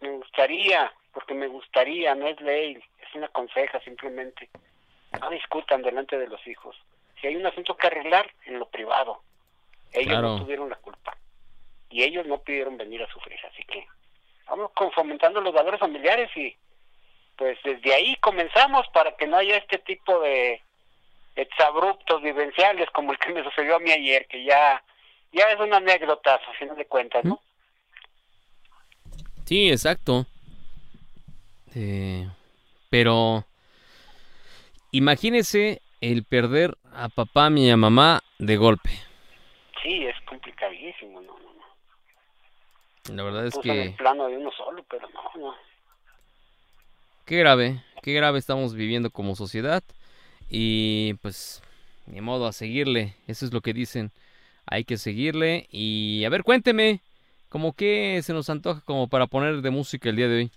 me 0.01 0.09
gustaría, 0.09 0.91
porque 1.13 1.33
me 1.33 1.47
gustaría, 1.47 2.13
no 2.15 2.27
es 2.27 2.39
ley, 2.41 2.75
es 2.99 3.15
una 3.15 3.27
conseja 3.29 3.79
simplemente, 3.81 4.49
no 5.19 5.29
discutan 5.29 5.81
delante 5.81 6.17
de 6.17 6.27
los 6.27 6.45
hijos. 6.47 6.75
Si 7.21 7.27
hay 7.27 7.35
un 7.35 7.45
asunto 7.45 7.75
que 7.77 7.87
arreglar, 7.87 8.29
en 8.45 8.59
lo 8.59 8.67
privado. 8.67 9.21
Ellos 9.93 10.07
Claro. 10.11 10.29
no 10.29 10.39
tuvieron 10.39 10.69
la 10.69 10.75
culpa. 10.77 11.15
Y 11.89 12.03
ellos 12.03 12.25
no 12.25 12.39
pidieron 12.41 12.75
venir 12.77 13.01
a 13.03 13.07
sufrir, 13.11 13.39
así 13.45 13.63
que 13.65 13.85
vamos 14.47 14.71
fomentando 14.93 15.39
los 15.39 15.53
valores 15.53 15.79
familiares 15.79 16.29
y 16.35 16.55
pues 17.37 17.57
desde 17.63 17.93
ahí 17.93 18.15
comenzamos 18.17 18.87
para 18.89 19.15
que 19.15 19.27
no 19.27 19.37
haya 19.37 19.57
este 19.57 19.77
tipo 19.79 20.19
de 20.19 20.61
exabruptos 21.35 22.21
vivenciales 22.21 22.89
como 22.91 23.11
el 23.11 23.17
que 23.19 23.33
me 23.33 23.43
sucedió 23.43 23.75
a 23.75 23.79
mí 23.79 23.91
ayer, 23.91 24.27
que 24.27 24.43
ya 24.43 24.83
ya 25.33 25.51
es 25.51 25.59
una 25.59 25.77
anécdota 25.77 26.35
a 26.35 26.53
final 26.59 26.75
de 26.75 26.85
cuentas, 26.85 27.25
¿no? 27.25 27.41
Sí, 29.45 29.69
exacto. 29.69 30.25
Eh, 31.75 32.29
pero 32.89 33.43
imagínese 34.91 35.81
el 36.01 36.23
perder 36.23 36.77
a 36.93 37.09
papá 37.09 37.49
y 37.49 37.69
a 37.69 37.77
mamá 37.77 38.21
de 38.37 38.57
golpe. 38.57 38.91
Sí, 39.81 40.05
es 40.05 40.15
complicadísimo, 40.25 41.19
no, 41.21 41.33
no, 41.39 41.53
no. 43.09 43.15
La 43.15 43.23
verdad 43.23 43.47
es 43.47 43.55
Puso 43.55 43.71
en 43.71 43.79
el 43.79 43.91
que 43.91 43.97
plano 43.97 44.27
de 44.27 44.37
uno 44.37 44.51
solo, 44.51 44.83
pero 44.89 45.09
no, 45.09 45.41
no. 45.41 45.55
qué 47.25 47.37
grave, 47.39 47.83
qué 48.03 48.13
grave 48.13 48.37
estamos 48.37 48.75
viviendo 48.75 49.09
como 49.09 49.35
sociedad. 49.35 49.83
Y 50.49 51.15
pues, 51.15 51.61
ni 52.05 52.21
modo, 52.21 52.47
a 52.47 52.53
seguirle. 52.53 53.15
Eso 53.27 53.45
es 53.45 53.53
lo 53.53 53.61
que 53.61 53.73
dicen. 53.73 54.11
Hay 54.65 54.85
que 54.85 54.97
seguirle. 54.97 55.67
Y 55.71 56.23
a 56.25 56.29
ver, 56.29 56.43
cuénteme, 56.43 57.01
¿cómo 57.49 57.73
que 57.73 58.21
se 58.23 58.33
nos 58.33 58.49
antoja 58.49 58.81
como 58.85 59.07
para 59.07 59.27
poner 59.27 59.61
de 59.61 59.69
música 59.69 60.09
el 60.09 60.15
día 60.15 60.27
de 60.27 60.35
hoy? 60.35 60.51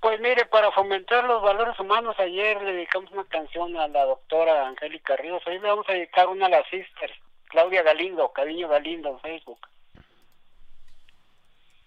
Pues 0.00 0.20
mire, 0.20 0.44
para 0.46 0.70
fomentar 0.72 1.24
los 1.24 1.42
valores 1.42 1.80
humanos, 1.80 2.14
ayer 2.18 2.60
le 2.62 2.74
dedicamos 2.74 3.10
una 3.12 3.24
canción 3.24 3.74
a 3.78 3.88
la 3.88 4.04
doctora 4.04 4.68
Angélica 4.68 5.16
Ríos. 5.16 5.42
Hoy 5.46 5.54
le 5.54 5.68
vamos 5.68 5.86
a 5.88 5.94
dedicar 5.94 6.28
una 6.28 6.44
a 6.46 6.50
la 6.50 6.62
sister, 6.64 7.10
Claudia 7.46 7.82
Galindo, 7.82 8.30
Cariño 8.32 8.68
Galindo 8.68 9.08
en 9.08 9.20
Facebook. 9.20 9.58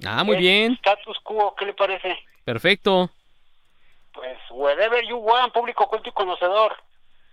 Ah, 0.03 0.23
muy 0.23 0.35
Es 0.35 0.41
bien. 0.41 0.73
Status 0.73 1.19
quo, 1.21 1.55
¿qué 1.55 1.65
le 1.65 1.73
parece? 1.73 2.17
Perfecto. 2.43 3.11
Pues 4.13 4.37
wherever 4.49 5.05
you 5.07 5.17
want, 5.17 5.53
público 5.53 5.87
culto 5.87 6.09
y 6.09 6.13
conocedor. 6.13 6.75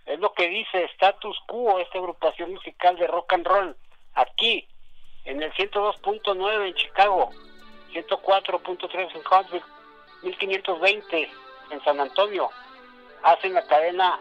Es 0.05 0.19
lo 0.19 0.33
que 0.33 0.47
dice 0.47 0.83
Status 0.93 1.37
Quo, 1.47 1.79
esta 1.79 1.97
agrupación 1.97 2.53
musical 2.53 2.95
de 2.97 3.07
rock 3.07 3.33
and 3.33 3.47
roll, 3.47 3.75
aquí, 4.13 4.67
en 5.25 5.41
el 5.41 5.51
102.9 5.53 6.67
en 6.67 6.73
Chicago, 6.75 7.31
104.3 7.91 9.15
en 9.15 9.21
Huntsville, 9.31 9.65
1520 10.21 11.29
en 11.71 11.83
San 11.83 11.99
Antonio. 11.99 12.49
hacen 13.23 13.55
la 13.55 13.65
cadena 13.65 14.19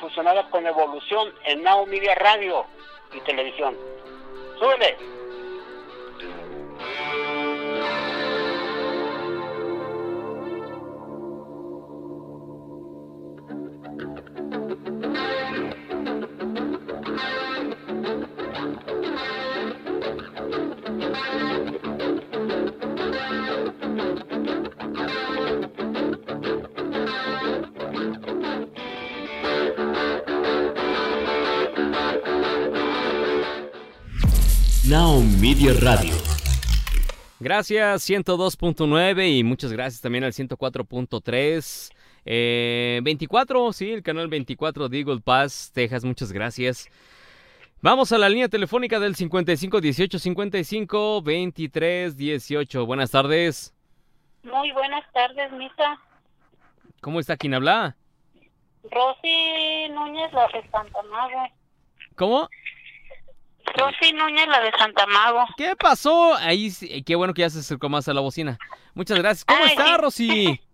fusionada 0.00 0.48
con 0.50 0.64
Evolución 0.64 1.34
en 1.44 1.64
Now 1.64 1.86
Media 1.86 2.14
Radio 2.14 2.64
y 3.12 3.20
Televisión. 3.20 3.76
¡Súbele! 4.60 5.17
Media 35.48 35.72
Radio. 35.80 36.14
Gracias, 37.40 38.06
102.9 38.10 39.38
y 39.38 39.42
muchas 39.44 39.72
gracias 39.72 40.02
también 40.02 40.24
al 40.24 40.32
104.3. 40.32 41.90
Eh, 42.26 43.00
24, 43.02 43.72
sí, 43.72 43.90
el 43.92 44.02
canal 44.02 44.28
24 44.28 44.90
de 44.90 44.98
Eagle 44.98 45.22
Pass, 45.22 45.72
Texas, 45.74 46.04
muchas 46.04 46.32
gracias. 46.32 46.90
Vamos 47.80 48.12
a 48.12 48.18
la 48.18 48.28
línea 48.28 48.50
telefónica 48.50 49.00
del 49.00 49.16
55 49.16 49.80
18 49.80 50.18
55 50.18 51.22
23 51.22 52.14
18. 52.14 52.84
Buenas 52.84 53.10
tardes. 53.10 53.74
Muy 54.42 54.70
buenas 54.72 55.10
tardes, 55.14 55.50
Misa. 55.52 55.98
¿Cómo 57.00 57.20
está? 57.20 57.38
¿Quién 57.38 57.54
habla? 57.54 57.96
Rosy 58.82 59.88
Núñez, 59.94 60.30
la 60.34 60.46
de 60.48 60.68
Santa 60.70 61.02
Mago. 61.04 61.48
¿Cómo? 62.16 62.50
Rosy 63.74 64.12
Núñez, 64.12 64.46
la 64.48 64.60
de 64.60 64.72
Santa 64.78 65.06
Mago. 65.06 65.46
¿Qué 65.56 65.74
pasó? 65.76 66.34
Ahí, 66.34 66.70
sí, 66.70 67.02
qué 67.04 67.16
bueno 67.16 67.34
que 67.34 67.42
ya 67.42 67.50
se 67.50 67.60
acercó 67.60 67.88
más 67.88 68.08
a 68.08 68.14
la 68.14 68.20
bocina. 68.20 68.58
Muchas 68.94 69.18
gracias. 69.18 69.44
¿Cómo 69.44 69.64
Ay, 69.64 69.70
está. 69.70 69.96
Rosy? 69.96 70.60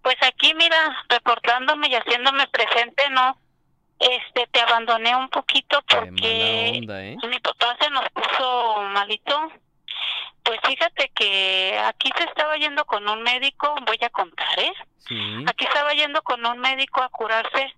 Pues 0.00 0.16
aquí, 0.22 0.54
mira, 0.54 1.04
reportándome 1.10 1.88
y 1.88 1.94
haciéndome 1.94 2.46
presente, 2.46 3.10
¿no? 3.10 3.36
Este, 3.98 4.46
te 4.46 4.60
abandoné 4.60 5.14
un 5.14 5.28
poquito 5.28 5.82
porque 5.86 6.78
onda, 6.78 7.04
¿eh? 7.04 7.16
mi 7.28 7.38
papá 7.40 7.76
se 7.80 7.90
nos 7.90 8.08
puso 8.10 8.82
malito. 8.94 9.52
Pues 10.44 10.60
fíjate 10.64 11.10
que 11.14 11.78
aquí 11.84 12.10
se 12.16 12.24
estaba 12.24 12.56
yendo 12.56 12.84
con 12.86 13.06
un 13.08 13.22
médico, 13.22 13.74
voy 13.86 13.98
a 14.00 14.08
contar, 14.08 14.58
¿eh? 14.60 14.72
Sí. 15.00 15.44
Aquí 15.46 15.64
estaba 15.64 15.92
yendo 15.92 16.22
con 16.22 16.46
un 16.46 16.58
médico 16.58 17.02
a 17.02 17.08
curarse 17.08 17.74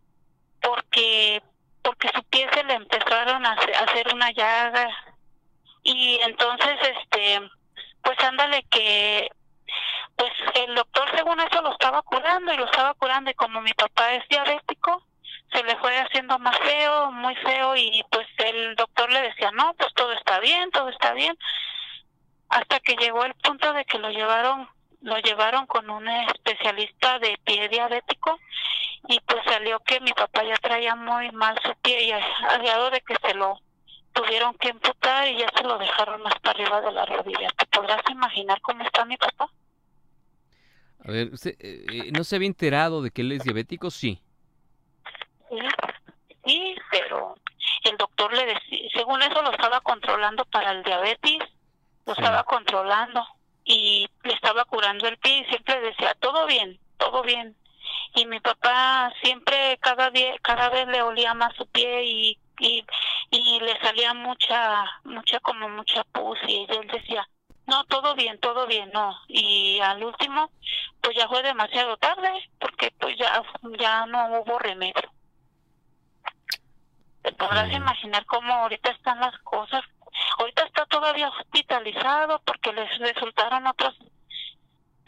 porque 0.60 1.42
porque 1.82 2.08
su 2.14 2.22
pie 2.24 2.48
se 2.52 2.64
le 2.64 2.74
empezaron 2.74 3.44
a 3.46 3.52
hace- 3.52 3.74
a 3.74 3.80
hacer 3.80 4.12
una 4.14 4.30
llaga 4.32 4.88
y 5.82 6.18
entonces 6.22 6.76
este 6.82 7.40
pues 8.02 8.18
ándale 8.20 8.62
que 8.70 9.30
pues 10.16 10.32
el 10.54 10.74
doctor 10.74 11.10
según 11.16 11.40
eso 11.40 11.62
lo 11.62 11.72
estaba 11.72 12.02
curando 12.02 12.52
y 12.52 12.56
lo 12.56 12.64
estaba 12.66 12.94
curando 12.94 13.30
y 13.30 13.34
como 13.34 13.60
mi 13.60 13.72
papá 13.74 14.12
es 14.14 14.26
diabético 14.28 15.04
se 15.52 15.64
le 15.64 15.76
fue 15.78 15.96
haciendo 15.98 16.38
más 16.38 16.56
feo, 16.58 17.10
muy 17.10 17.34
feo 17.36 17.74
y 17.76 18.04
pues 18.10 18.26
el 18.38 18.76
doctor 18.76 19.10
le 19.10 19.20
decía, 19.22 19.50
"No, 19.50 19.74
pues 19.74 19.92
todo 19.94 20.12
está 20.12 20.38
bien, 20.38 20.70
todo 20.70 20.88
está 20.90 21.12
bien." 21.12 21.36
Hasta 22.48 22.78
que 22.78 22.94
llegó 22.94 23.24
el 23.24 23.34
punto 23.34 23.72
de 23.72 23.84
que 23.84 23.98
lo 23.98 24.10
llevaron 24.10 24.68
lo 25.02 25.16
llevaron 25.18 25.66
con 25.66 25.88
un 25.88 26.06
especialista 26.08 27.18
de 27.18 27.36
pie 27.44 27.68
diabético 27.68 28.38
y 29.08 29.18
pues 29.20 29.42
salió 29.44 29.80
que 29.80 30.00
mi 30.00 30.12
papá 30.12 30.44
ya 30.44 30.56
traía 30.56 30.94
muy 30.94 31.30
mal 31.32 31.58
su 31.64 31.74
pie 31.82 32.04
y 32.04 32.12
al 32.12 32.62
grado 32.62 32.90
de 32.90 33.00
que 33.00 33.14
se 33.26 33.34
lo 33.34 33.58
tuvieron 34.12 34.54
que 34.54 34.70
amputar 34.70 35.28
y 35.28 35.38
ya 35.38 35.46
se 35.56 35.64
lo 35.64 35.78
dejaron 35.78 36.22
más 36.22 36.34
para 36.40 36.58
arriba 36.58 36.80
de 36.80 36.92
la 36.92 37.06
rodilla. 37.06 37.48
¿Te 37.56 37.66
podrás 37.66 38.02
imaginar 38.10 38.60
cómo 38.60 38.82
está 38.84 39.04
mi 39.04 39.16
papá? 39.16 39.48
A 41.04 41.10
ver, 41.10 41.32
¿usted 41.32 41.56
eh, 41.58 41.86
eh, 41.90 42.12
no 42.12 42.24
se 42.24 42.36
había 42.36 42.48
enterado 42.48 43.02
de 43.02 43.10
que 43.10 43.22
él 43.22 43.32
es 43.32 43.44
diabético? 43.44 43.90
Sí. 43.90 44.20
Sí, 45.48 45.58
sí, 46.44 46.74
pero 46.90 47.34
el 47.84 47.96
doctor 47.96 48.32
le 48.34 48.46
decía, 48.46 48.88
según 48.92 49.22
eso 49.22 49.42
lo 49.42 49.50
estaba 49.50 49.80
controlando 49.80 50.44
para 50.44 50.72
el 50.72 50.82
diabetes, 50.82 51.38
lo 52.06 52.14
Sí. 52.14 52.20
estaba 52.20 52.44
controlando 52.44 53.26
y 53.64 54.08
le 54.24 54.32
estaba 54.34 54.64
curando 54.64 55.08
el 55.08 55.16
pie 55.18 55.38
y 55.38 55.44
siempre 55.46 55.80
decía, 55.80 56.14
todo 56.20 56.46
bien, 56.46 56.78
todo 56.98 57.22
bien. 57.22 57.56
Y 58.14 58.26
mi 58.26 58.40
papá 58.40 59.12
siempre, 59.22 59.78
cada 59.80 60.10
día, 60.10 60.34
cada 60.42 60.68
vez 60.68 60.86
le 60.88 61.02
olía 61.02 61.32
más 61.34 61.54
su 61.56 61.66
pie 61.66 62.04
y, 62.04 62.38
y, 62.58 62.84
y 63.30 63.60
le 63.60 63.78
salía 63.80 64.14
mucha, 64.14 64.84
mucha, 65.04 65.38
como 65.40 65.68
mucha 65.68 66.02
pus 66.04 66.38
y 66.46 66.66
él 66.68 66.88
decía, 66.92 67.28
no, 67.66 67.84
todo 67.84 68.14
bien, 68.16 68.38
todo 68.40 68.66
bien, 68.66 68.90
no. 68.92 69.16
Y 69.28 69.78
al 69.80 70.02
último, 70.02 70.50
pues 71.00 71.16
ya 71.16 71.28
fue 71.28 71.42
demasiado 71.42 71.96
tarde 71.98 72.30
porque 72.58 72.92
pues 72.98 73.16
ya, 73.16 73.42
ya 73.78 74.06
no 74.06 74.40
hubo 74.40 74.58
remedio. 74.58 75.12
Te 77.22 77.32
podrás 77.32 77.68
Mm. 77.68 77.76
imaginar 77.76 78.24
cómo 78.26 78.52
ahorita 78.52 78.90
están 78.90 79.20
las 79.20 79.38
cosas. 79.42 79.82
Ahorita 80.38 80.64
está 80.64 80.86
todavía 80.86 81.28
hospitalizado 81.28 82.40
porque 82.44 82.72
les 82.72 82.98
resultaron 82.98 83.66
otros. 83.66 83.94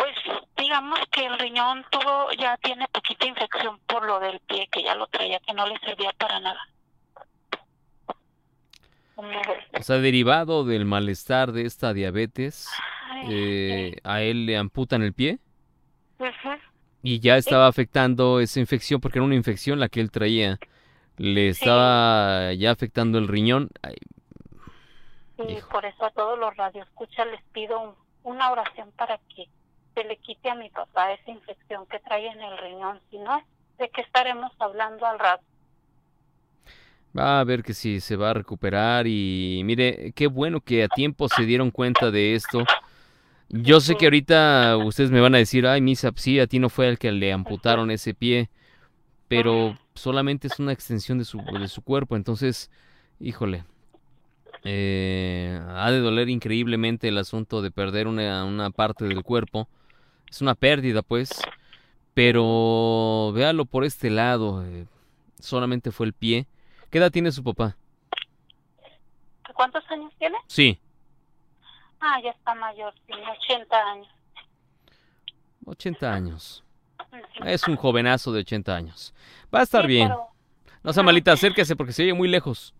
Pues 0.02 0.16
digamos 0.56 0.98
que 1.12 1.24
el 1.26 1.38
riñón 1.38 1.84
tuvo, 1.92 2.32
ya 2.36 2.56
tiene 2.56 2.88
poquita 2.88 3.24
infección 3.24 3.78
por 3.86 4.04
lo 4.04 4.18
del 4.18 4.40
pie, 4.40 4.66
que 4.72 4.82
ya 4.82 4.96
lo 4.96 5.06
traía, 5.06 5.38
que 5.38 5.54
no 5.54 5.64
le 5.64 5.78
servía 5.78 6.10
para 6.18 6.40
nada. 6.40 6.60
O 9.78 9.82
sea, 9.82 9.98
derivado 9.98 10.64
del 10.64 10.86
malestar 10.86 11.52
de 11.52 11.66
esta 11.66 11.92
diabetes, 11.92 12.68
Ay, 13.10 13.26
eh, 13.30 13.96
a 14.02 14.22
él 14.22 14.46
le 14.46 14.56
amputan 14.56 15.02
el 15.02 15.12
pie 15.12 15.38
y 17.04 17.20
ya 17.20 17.36
estaba 17.36 17.68
afectando 17.68 18.40
esa 18.40 18.58
infección, 18.58 19.00
porque 19.00 19.18
era 19.18 19.24
una 19.26 19.36
infección 19.36 19.78
la 19.78 19.88
que 19.88 20.00
él 20.00 20.10
traía. 20.10 20.58
Le 21.16 21.48
estaba 21.50 22.52
ya 22.54 22.72
afectando 22.72 23.18
el 23.18 23.28
riñón. 23.28 23.68
Ay, 23.82 23.96
Y 25.38 25.60
por 25.70 25.84
eso 25.84 26.04
a 26.04 26.10
todos 26.10 26.36
los 26.38 26.56
radioescuchas 26.56 27.26
les 27.28 27.42
pido 27.52 27.78
un- 27.80 27.94
una 28.24 28.50
oración 28.50 28.90
para 28.96 29.18
que 29.34 29.48
se 29.94 30.04
le 30.04 30.16
quite 30.18 30.50
a 30.50 30.54
mi 30.54 30.70
papá 30.70 31.12
esa 31.12 31.30
infección 31.30 31.86
que 31.86 31.98
trae 32.00 32.26
en 32.26 32.40
el 32.40 32.58
riñón. 32.58 33.00
Si 33.10 33.18
no, 33.18 33.42
¿de 33.78 33.88
qué 33.90 34.00
estaremos 34.02 34.52
hablando 34.58 35.06
al 35.06 35.18
rato? 35.18 35.44
Va 37.16 37.40
a 37.40 37.44
ver 37.44 37.62
que 37.62 37.74
si 37.74 38.00
se 38.00 38.16
va 38.16 38.30
a 38.30 38.34
recuperar 38.34 39.06
y 39.06 39.60
mire, 39.64 40.12
qué 40.14 40.28
bueno 40.28 40.60
que 40.60 40.84
a 40.84 40.88
tiempo 40.88 41.28
se 41.28 41.44
dieron 41.44 41.70
cuenta 41.70 42.10
de 42.10 42.34
esto. 42.34 42.64
Yo 43.50 43.80
sé 43.80 43.96
que 43.96 44.06
ahorita 44.06 44.78
ustedes 44.78 45.10
me 45.10 45.20
van 45.20 45.34
a 45.34 45.38
decir, 45.38 45.66
ay, 45.66 45.82
misa, 45.82 46.10
sí, 46.16 46.40
a 46.40 46.46
ti 46.46 46.58
no 46.58 46.70
fue 46.70 46.88
el 46.88 46.98
que 46.98 47.12
le 47.12 47.32
amputaron 47.32 47.90
ese 47.90 48.14
pie, 48.14 48.48
pero 49.28 49.78
solamente 49.94 50.46
es 50.48 50.58
una 50.58 50.72
extensión 50.72 51.18
de 51.18 51.26
su, 51.26 51.38
de 51.38 51.68
su 51.68 51.82
cuerpo, 51.82 52.16
entonces, 52.16 52.70
híjole, 53.20 53.64
eh, 54.64 55.60
ha 55.68 55.90
de 55.90 56.00
doler 56.00 56.28
increíblemente 56.30 57.08
el 57.08 57.18
asunto 57.18 57.60
de 57.62 57.70
perder 57.70 58.06
una, 58.06 58.44
una 58.44 58.70
parte 58.70 59.04
del 59.04 59.22
cuerpo. 59.22 59.68
Es 60.32 60.40
una 60.40 60.54
pérdida, 60.54 61.02
pues, 61.02 61.28
pero 62.14 63.32
véalo 63.34 63.66
por 63.66 63.84
este 63.84 64.08
lado, 64.08 64.64
eh, 64.64 64.86
solamente 65.38 65.90
fue 65.92 66.06
el 66.06 66.14
pie. 66.14 66.46
¿Qué 66.90 66.96
edad 66.96 67.10
tiene 67.10 67.30
su 67.32 67.44
papá? 67.44 67.76
¿Cuántos 69.54 69.84
años 69.90 70.10
tiene? 70.18 70.38
Sí, 70.46 70.78
Ah, 72.00 72.18
ya 72.24 72.30
está 72.30 72.54
mayor, 72.54 72.92
tiene 73.06 73.22
80 73.30 73.76
años. 73.92 74.08
80 75.66 76.12
años. 76.12 76.64
Es 77.44 77.68
un 77.68 77.76
jovenazo 77.76 78.32
de 78.32 78.40
80 78.40 78.74
años. 78.74 79.14
Va 79.54 79.60
a 79.60 79.62
estar 79.64 79.82
Sí, 79.82 79.88
bien. 79.88 80.08
pero, 80.08 80.26
No 80.82 80.92
sea 80.94 81.02
malita, 81.02 81.32
acérquese 81.32 81.76
porque 81.76 81.92
se 81.92 82.02
oye 82.04 82.14
muy 82.14 82.26
lejos. 82.28 82.74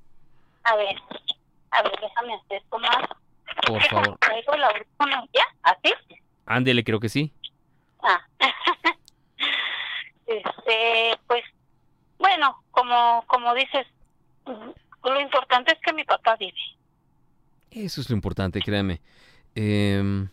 a 0.65 0.75
ver, 0.75 0.97
a 1.71 1.83
ver, 1.83 1.93
déjame 2.01 2.35
hacer 2.35 2.63
esto 2.63 2.79
más. 2.79 2.97
Por 3.67 3.83
favor. 3.85 4.17
Traigo 4.21 4.53
audífono, 4.55 5.29
¿ya? 5.35 5.45
¿Así? 5.63 5.93
Ándele, 6.47 6.83
creo 6.83 6.99
que 6.99 7.09
sí. 7.11 7.33
Ah. 8.03 8.21
este, 10.27 11.19
pues, 11.27 11.45
bueno, 12.19 12.63
como, 12.71 13.25
como 13.27 13.55
dices, 13.55 13.87
lo 15.05 15.21
importante 15.21 15.73
es 15.73 15.79
que 15.85 15.93
mi 15.93 16.05
papá 16.05 16.37
vive. 16.37 16.59
Eso 17.71 18.01
es 18.01 18.11
lo 18.11 18.17
importante, 18.17 18.61
créame. 18.61 19.01
Em, 19.55 20.29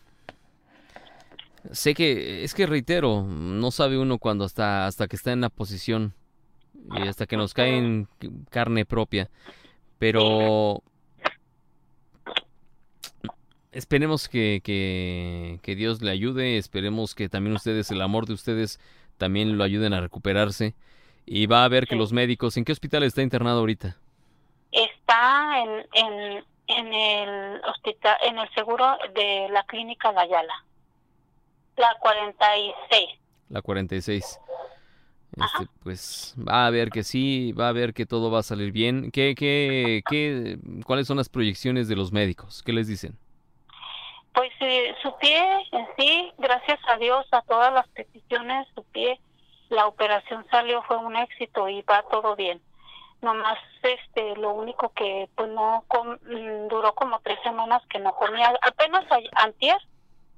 sé 1.72 1.94
que, 1.94 2.44
es 2.44 2.54
que 2.54 2.66
reitero, 2.66 3.22
no 3.22 3.70
sabe 3.70 3.98
uno 3.98 4.18
cuando 4.18 4.44
está, 4.44 4.86
hasta 4.86 5.08
que 5.08 5.16
está 5.16 5.32
en 5.32 5.40
la 5.40 5.48
posición 5.48 6.14
y 6.96 7.06
hasta 7.06 7.26
que 7.26 7.36
nos 7.36 7.54
cae 7.54 7.76
en 7.76 8.08
carne 8.50 8.84
propia. 8.84 9.30
Pero 9.98 10.82
esperemos 13.72 14.28
que, 14.28 14.60
que, 14.64 15.60
que 15.62 15.74
Dios 15.74 16.02
le 16.02 16.10
ayude, 16.10 16.58
esperemos 16.58 17.14
que 17.14 17.28
también 17.28 17.56
ustedes, 17.56 17.90
el 17.90 18.02
amor 18.02 18.26
de 18.26 18.34
ustedes, 18.34 18.80
también 19.18 19.56
lo 19.58 19.64
ayuden 19.64 19.92
a 19.92 20.00
recuperarse. 20.00 20.74
Y 21.26 21.46
va 21.46 21.64
a 21.64 21.68
ver 21.68 21.86
que 21.86 21.96
los 21.96 22.12
médicos, 22.12 22.56
¿en 22.56 22.64
qué 22.64 22.72
hospital 22.72 23.02
está 23.02 23.22
internado 23.22 23.60
ahorita? 23.60 23.96
Está 24.72 25.62
en, 25.62 25.86
en, 25.92 26.44
en 26.66 26.94
el 26.94 27.60
hospital, 27.64 28.16
en 28.22 28.38
el 28.38 28.48
seguro 28.54 28.96
de 29.14 29.48
la 29.50 29.62
clínica 29.64 30.12
La 30.12 30.26
Yala. 30.26 30.64
La 31.76 31.96
46. 32.00 33.08
La 33.48 33.62
46. 33.62 34.40
Este, 35.36 35.70
pues 35.84 36.34
va 36.36 36.66
a 36.66 36.70
ver 36.70 36.90
que 36.90 37.04
sí, 37.04 37.52
va 37.52 37.68
a 37.68 37.72
ver 37.72 37.94
que 37.94 38.06
todo 38.06 38.30
va 38.30 38.40
a 38.40 38.42
salir 38.42 38.72
bien. 38.72 39.10
¿Qué, 39.12 39.34
qué, 39.36 40.02
qué, 40.08 40.58
¿Cuáles 40.84 41.06
son 41.06 41.18
las 41.18 41.28
proyecciones 41.28 41.86
de 41.86 41.96
los 41.96 42.10
médicos? 42.10 42.62
¿Qué 42.64 42.72
les 42.72 42.88
dicen? 42.88 43.16
Pues 44.32 44.50
eh, 44.60 44.94
su 45.02 45.16
pie 45.16 45.40
en 45.72 45.88
sí, 45.96 46.32
gracias 46.38 46.78
a 46.88 46.96
Dios, 46.96 47.26
a 47.32 47.42
todas 47.42 47.72
las 47.72 47.88
peticiones, 47.88 48.66
su 48.74 48.84
pie, 48.84 49.20
la 49.68 49.86
operación 49.86 50.46
salió, 50.50 50.82
fue 50.82 50.96
un 50.98 51.16
éxito 51.16 51.68
y 51.68 51.82
va 51.82 52.02
todo 52.10 52.36
bien. 52.36 52.62
Nomás, 53.22 53.58
este, 53.82 54.34
lo 54.36 54.52
único 54.52 54.90
que, 54.90 55.28
pues 55.34 55.48
no, 55.50 55.84
com- 55.88 56.18
mm, 56.22 56.68
duró 56.68 56.94
como 56.94 57.20
tres 57.20 57.38
semanas 57.42 57.82
que 57.90 57.98
no 57.98 58.14
comía. 58.14 58.54
Apenas 58.62 59.04
a- 59.10 59.42
antier, 59.42 59.76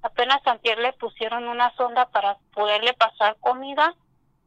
apenas 0.03 0.45
antier 0.47 0.79
le 0.79 0.93
pusieron 0.95 1.47
una 1.47 1.75
sonda 1.77 2.07
para 2.11 2.39
poderle 2.55 2.95
pasar 2.95 3.37
comida 3.41 3.95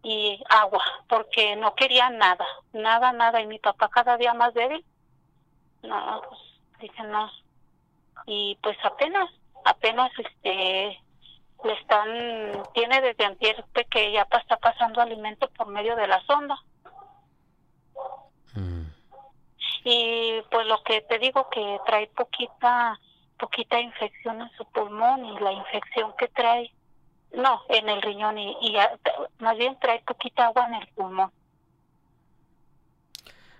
y 0.04 0.44
agua, 0.50 0.84
porque 1.08 1.56
no 1.56 1.76
quería 1.76 2.10
nada, 2.10 2.46
nada, 2.74 3.14
nada. 3.14 3.42
Y 3.42 3.48
mi 3.48 3.60
papá 3.60 3.90
cada 3.90 4.18
día 4.18 4.34
más 4.34 4.54
débil. 4.54 4.84
No, 5.84 6.22
pues 6.28 6.40
dije 6.80 7.04
no, 7.04 7.32
y 8.26 8.58
pues 8.62 8.78
apenas 8.84 9.30
apenas 9.66 10.12
este 10.18 11.00
le 11.64 11.74
están 11.82 12.64
tiene 12.74 13.02
desde 13.02 13.26
antier 13.26 13.64
que 13.90 14.12
ya 14.12 14.22
está 14.24 14.58
pasando 14.58 15.02
alimento 15.02 15.50
por 15.52 15.68
medio 15.68 15.96
de 15.96 16.08
la 16.08 16.22
sonda 16.26 16.58
Mm. 18.58 18.84
y 19.84 20.42
pues 20.50 20.66
lo 20.68 20.82
que 20.84 21.02
te 21.02 21.20
digo 21.20 21.50
que 21.50 21.78
trae 21.86 22.08
poquita 22.08 22.98
poquita 23.38 23.80
infección 23.82 24.42
en 24.42 24.50
su 24.58 24.64
pulmón 24.72 25.26
y 25.26 25.38
la 25.40 25.52
infección 25.52 26.14
que 26.18 26.30
trae 26.30 26.72
no 27.34 27.62
en 27.68 27.90
el 27.90 28.02
riñón 28.02 28.38
y, 28.38 28.56
y 28.62 28.72
ya- 28.72 28.98
más 29.40 29.58
bien 29.58 29.78
trae 29.80 30.02
poquita 30.08 30.46
agua 30.48 30.68
en 30.68 30.76
el 30.76 30.88
pulmón 30.96 31.32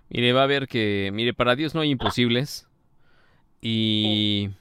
Mire, 0.08 0.34
va 0.34 0.44
a 0.44 0.48
ver 0.48 0.68
que, 0.68 1.10
mire, 1.12 1.34
para 1.34 1.56
Dios 1.56 1.74
no 1.74 1.82
hay 1.82 1.90
imposibles. 1.90 2.70
Y 3.68 4.52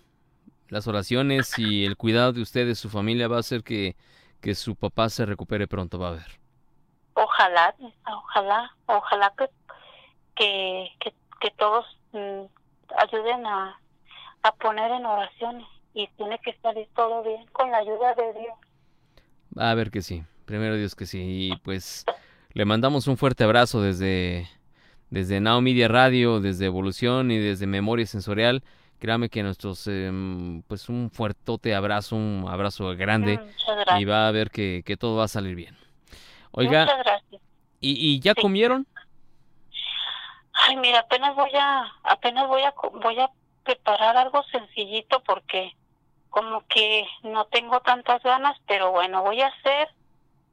las 0.70 0.86
oraciones 0.86 1.58
y 1.58 1.84
el 1.84 1.98
cuidado 1.98 2.32
de 2.32 2.40
usted, 2.40 2.66
de 2.66 2.74
su 2.74 2.88
familia, 2.88 3.28
va 3.28 3.36
a 3.36 3.40
hacer 3.40 3.62
que, 3.62 3.96
que 4.40 4.54
su 4.54 4.76
papá 4.76 5.10
se 5.10 5.26
recupere 5.26 5.66
pronto, 5.66 5.98
va 5.98 6.08
a 6.08 6.12
ver. 6.12 6.40
ojalá 7.12 7.74
ojalá 8.06 8.74
ojalá 8.86 9.34
que 9.36 9.50
que, 10.34 10.88
que, 11.00 11.12
que 11.38 11.50
todos 11.58 11.84
mm, 12.12 12.44
ayuden 12.96 13.44
a, 13.46 13.78
a 14.42 14.52
poner 14.52 14.90
en 14.90 15.04
oraciones 15.04 15.66
y 15.92 16.08
tiene 16.16 16.38
que 16.38 16.56
salir 16.62 16.88
todo 16.96 17.22
bien 17.22 17.44
con 17.52 17.70
la 17.70 17.78
ayuda 17.78 18.14
de 18.14 18.32
Dios 18.32 18.54
Va 19.56 19.70
a 19.70 19.74
ver 19.74 19.90
que 19.90 20.00
sí. 20.00 20.24
Primero 20.46 20.76
Dios 20.76 20.94
que 20.94 21.04
sí. 21.04 21.20
Y 21.22 21.56
pues 21.58 22.06
le 22.54 22.64
mandamos 22.64 23.06
un 23.06 23.18
fuerte 23.18 23.44
abrazo 23.44 23.82
desde, 23.82 24.48
desde 25.10 25.40
Now 25.40 25.60
Media 25.60 25.88
Radio, 25.88 26.40
desde 26.40 26.64
Evolución 26.64 27.30
y 27.30 27.38
desde 27.38 27.66
Memoria 27.66 28.06
Sensorial. 28.06 28.62
Créame 28.98 29.28
que 29.28 29.42
nuestros, 29.42 29.86
em, 29.86 30.62
pues 30.62 30.88
un 30.88 31.10
fuertote 31.10 31.74
abrazo, 31.74 32.16
un 32.16 32.46
abrazo 32.48 32.94
grande. 32.96 33.36
gracias 33.36 34.00
Y 34.00 34.04
va 34.04 34.28
a 34.28 34.30
ver 34.30 34.50
que, 34.50 34.82
que 34.84 34.96
todo 34.96 35.16
va 35.16 35.24
a 35.24 35.28
salir 35.28 35.54
bien. 35.54 35.76
Oiga, 36.52 36.82
muchas 36.84 36.98
gracias 37.04 37.42
¿y, 37.80 38.14
y 38.14 38.20
ya 38.20 38.32
Sí. 38.34 38.40
comieron? 38.42 38.86
ay 40.52 40.76
mira 40.76 41.00
apenas 41.00 41.34
voy 41.34 41.50
a 41.54 41.84
apenas 42.04 42.46
voy 42.48 42.62
a 42.62 42.72
voy 43.02 43.18
a 43.18 43.28
preparar 43.64 44.16
algo 44.16 44.42
sencillito 44.44 45.20
porque 45.24 45.72
como 46.30 46.64
que 46.68 47.04
no 47.24 47.44
tengo 47.46 47.80
tantas 47.80 48.22
ganas 48.22 48.56
pero 48.66 48.92
bueno 48.92 49.22
voy 49.22 49.40
a 49.40 49.48
hacer 49.48 49.88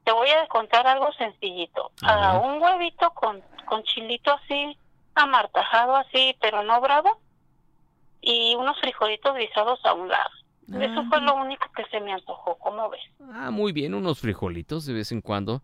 te 0.04 0.12
voy 0.12 0.28
a 0.30 0.46
contar 0.48 0.86
algo 0.86 1.12
sencillito 1.12 1.92
A 2.02 2.30
a 2.30 2.32
ver. 2.34 2.42
un 2.50 2.60
huevito 2.62 3.10
con 3.12 3.42
con 3.66 3.82
chilito 3.84 4.32
así 4.32 4.76
amartajado 5.14 5.96
así 5.96 6.36
pero 6.40 6.62
no 6.64 6.80
bravo 6.80 7.20
y 8.22 8.54
unos 8.54 8.80
frijolitos 8.80 9.36
guisados 9.36 9.84
a 9.84 9.92
un 9.92 10.08
lado 10.08 10.30
eso 10.80 11.04
fue 11.08 11.20
lo 11.20 11.34
único 11.34 11.66
que 11.74 11.84
se 11.86 12.00
me 12.00 12.12
antojó 12.12 12.56
¿cómo 12.58 12.88
ves? 12.88 13.00
Ah, 13.34 13.50
muy 13.50 13.72
bien, 13.72 13.94
unos 13.94 14.20
frijolitos 14.20 14.86
de 14.86 14.94
vez 14.94 15.12
en 15.12 15.20
cuando. 15.20 15.62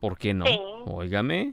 ¿Por 0.00 0.18
qué 0.18 0.34
no? 0.34 0.44
Sí. 0.46 0.60
Óigame. 0.86 1.52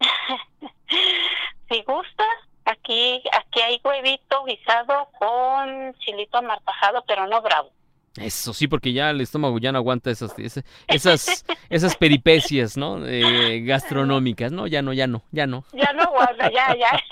si 1.68 1.82
gustas 1.82 2.26
aquí 2.64 3.22
aquí 3.32 3.60
hay 3.60 3.80
huevito 3.82 4.44
guisado 4.44 5.08
con 5.18 5.94
chilito 5.98 6.38
amartajado 6.38 7.04
pero 7.06 7.26
no 7.26 7.42
bravo 7.42 7.70
Eso 8.16 8.54
sí, 8.54 8.68
porque 8.68 8.92
ya 8.92 9.10
el 9.10 9.20
estómago 9.20 9.58
ya 9.58 9.72
no 9.72 9.78
aguanta 9.78 10.10
esas, 10.10 10.34
esas, 10.86 11.44
esas, 11.68 11.96
peripecias, 11.96 12.76
¿no? 12.76 13.04
Eh, 13.06 13.60
gastronómicas. 13.66 14.52
No, 14.52 14.66
ya 14.66 14.82
no, 14.82 14.92
ya 14.92 15.06
no, 15.06 15.22
ya 15.32 15.46
no. 15.46 15.64
Ya 15.72 15.92
no 15.94 16.10
guarda, 16.10 16.50
ya, 16.50 16.76
ya. 16.76 17.02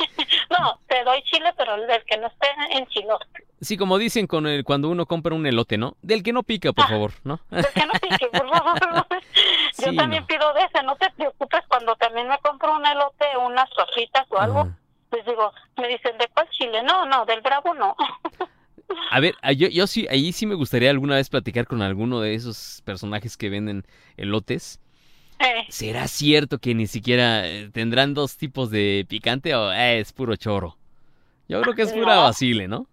No, 0.50 0.80
te 0.86 1.02
doy 1.04 1.22
chile, 1.22 1.52
pero 1.56 1.76
del 1.86 2.04
que 2.04 2.16
no 2.18 2.26
esté 2.28 2.46
enchiloso. 2.70 3.24
Sí, 3.60 3.76
como 3.76 3.98
dicen 3.98 4.26
con 4.26 4.46
el, 4.46 4.64
cuando 4.64 4.88
uno 4.90 5.06
compra 5.06 5.34
un 5.34 5.46
elote, 5.46 5.78
¿no? 5.78 5.96
Del 6.02 6.22
que 6.22 6.32
no 6.32 6.42
pica, 6.42 6.72
por 6.72 6.84
Ah. 6.84 6.88
favor, 6.88 7.12
¿no? 7.24 7.40
Del 7.50 7.64
que 7.74 7.86
no 7.86 7.92
pique, 7.94 8.26
por 8.28 8.48
favor. 8.50 9.06
Yo 9.78 9.90
Sí, 9.90 9.96
también 9.96 10.22
no. 10.22 10.26
pido 10.26 10.52
de 10.54 10.60
ese, 10.62 10.82
no 10.84 10.96
te 10.96 11.10
preocupes 11.10 11.60
cuando 11.68 11.96
también 11.96 12.28
me 12.28 12.38
compro 12.38 12.74
un 12.76 12.84
elote, 12.86 13.24
unas 13.44 13.68
papitas 13.74 14.26
o 14.30 14.38
algo. 14.38 14.60
Ajá. 14.60 14.78
Les 15.12 15.24
digo, 15.24 15.52
me 15.78 15.88
dicen, 15.88 16.18
¿de 16.18 16.28
cuál 16.34 16.48
chile? 16.50 16.82
No, 16.82 17.06
no, 17.06 17.24
del 17.26 17.40
bravo 17.40 17.72
no. 17.74 17.96
A 19.10 19.18
ver, 19.20 19.34
ah, 19.42 19.52
yo, 19.52 19.66
yo 19.68 19.86
sí, 19.88 20.06
ahí 20.10 20.32
sí 20.32 20.46
me 20.46 20.54
gustaría 20.54 20.90
alguna 20.90 21.16
vez 21.16 21.28
platicar 21.28 21.66
con 21.66 21.82
alguno 21.82 22.20
de 22.20 22.34
esos 22.34 22.82
personajes 22.84 23.36
que 23.36 23.48
venden 23.48 23.84
elotes. 24.16 24.80
Eh, 25.38 25.66
¿Será 25.68 26.08
cierto 26.08 26.58
que 26.58 26.74
ni 26.74 26.86
siquiera 26.86 27.46
eh, 27.46 27.68
tendrán 27.72 28.14
dos 28.14 28.36
tipos 28.36 28.70
de 28.70 29.04
picante 29.08 29.54
o 29.54 29.72
eh, 29.72 29.98
es 30.00 30.12
puro 30.12 30.36
choro? 30.36 30.76
Yo 31.48 31.60
creo 31.62 31.74
que 31.74 31.82
es 31.82 31.92
pura 31.92 32.16
No. 32.16 32.22
vacile, 32.22 32.68
¿no? 32.68 32.86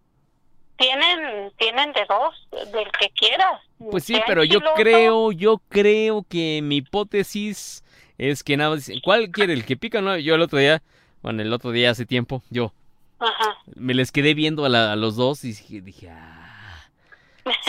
tienen, 0.75 1.51
tienen 1.57 1.93
de 1.93 2.01
dos, 2.09 2.35
del 2.73 2.87
que 2.99 3.09
quieras. 3.15 3.61
Pues 3.89 4.03
sí, 4.03 4.19
pero 4.27 4.43
yo 4.43 4.59
creo, 4.75 5.31
yo 5.31 5.61
creo 5.69 6.25
que 6.27 6.59
mi 6.61 6.77
hipótesis 6.77 7.83
es 8.17 8.43
que 8.43 8.57
nada 8.57 8.71
más 8.71 8.91
¿cuál 9.03 9.29
quiere? 9.29 9.53
¿El 9.53 9.65
que 9.65 9.77
pica 9.77 9.99
o 9.99 10.01
no? 10.01 10.17
Yo 10.17 10.35
el 10.35 10.41
otro 10.41 10.59
día, 10.59 10.81
bueno, 11.21 11.41
el 11.41 11.53
otro 11.53 11.71
día 11.71 11.91
hace 11.91 12.05
tiempo, 12.05 12.43
yo 12.49 12.73
Ajá. 13.19 13.57
me 13.75 13.93
les 13.93 14.11
quedé 14.11 14.33
viendo 14.33 14.65
a, 14.65 14.69
la- 14.69 14.91
a 14.91 14.95
los 14.97 15.15
dos 15.15 15.43
y 15.45 15.49
dije, 15.49 15.81
dije, 15.81 16.09
ah, 16.09 16.89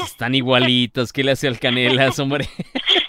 están 0.04 0.34
igualitos, 0.34 1.12
¿qué 1.12 1.22
le 1.22 1.32
hace 1.32 1.46
al 1.46 1.60
canelas, 1.60 2.18
hombre? 2.18 2.48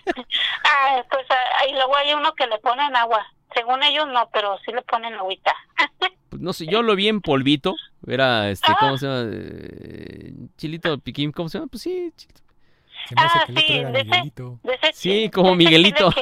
Ah, 0.85 1.05
pues 1.09 1.25
ah, 1.29 1.65
y 1.69 1.73
luego 1.73 1.95
hay 1.95 2.13
uno 2.13 2.33
que 2.35 2.47
le 2.47 2.57
ponen 2.59 2.95
agua. 2.95 3.25
Según 3.53 3.81
ellos 3.83 4.07
no, 4.07 4.29
pero 4.33 4.57
sí 4.65 4.71
le 4.71 4.81
ponen 4.83 5.13
agüita. 5.15 5.53
Pues 6.29 6.41
no 6.41 6.51
sé, 6.51 6.65
yo 6.67 6.81
lo 6.81 6.95
vi 6.97 7.07
en 7.07 7.21
polvito, 7.21 7.75
era 8.05 8.49
este, 8.49 8.69
Ah. 8.71 8.75
¿cómo 8.77 8.97
se 8.97 9.05
llama? 9.07 9.29
Eh, 9.31 10.33
chilito 10.57 10.97
piquín, 10.99 11.31
¿cómo 11.31 11.47
se 11.47 11.57
llama? 11.59 11.69
Pues 11.71 11.83
sí, 11.83 12.11
chilito. 12.17 12.41
Se 13.07 13.15
me 13.15 13.21
hace 13.21 13.39
Ah, 13.39 13.45
que 13.47 13.53
sí, 13.61 13.77
era 13.77 13.91
de 13.91 13.99
ese- 14.01 14.09
Miguelito. 14.09 14.59
De 14.63 14.73
ese 14.73 14.93
Sí, 14.93 15.29
como 15.29 15.55
de 15.55 15.63
ese 15.63 15.63
chile 15.63 15.77
Miguelito. 15.77 16.09
que- 16.11 16.21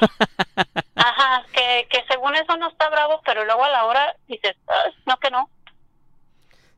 ajá, 0.95 1.43
que, 1.51 1.87
que 1.89 2.03
según 2.07 2.35
eso 2.35 2.55
no 2.57 2.67
está 2.69 2.89
bravo, 2.91 3.21
pero 3.25 3.43
luego 3.45 3.63
a 3.63 3.69
la 3.69 3.85
hora 3.85 4.15
dices, 4.27 4.55
"Ay, 4.67 4.91
no 5.07 5.17
que 5.17 5.31
no. 5.31 5.49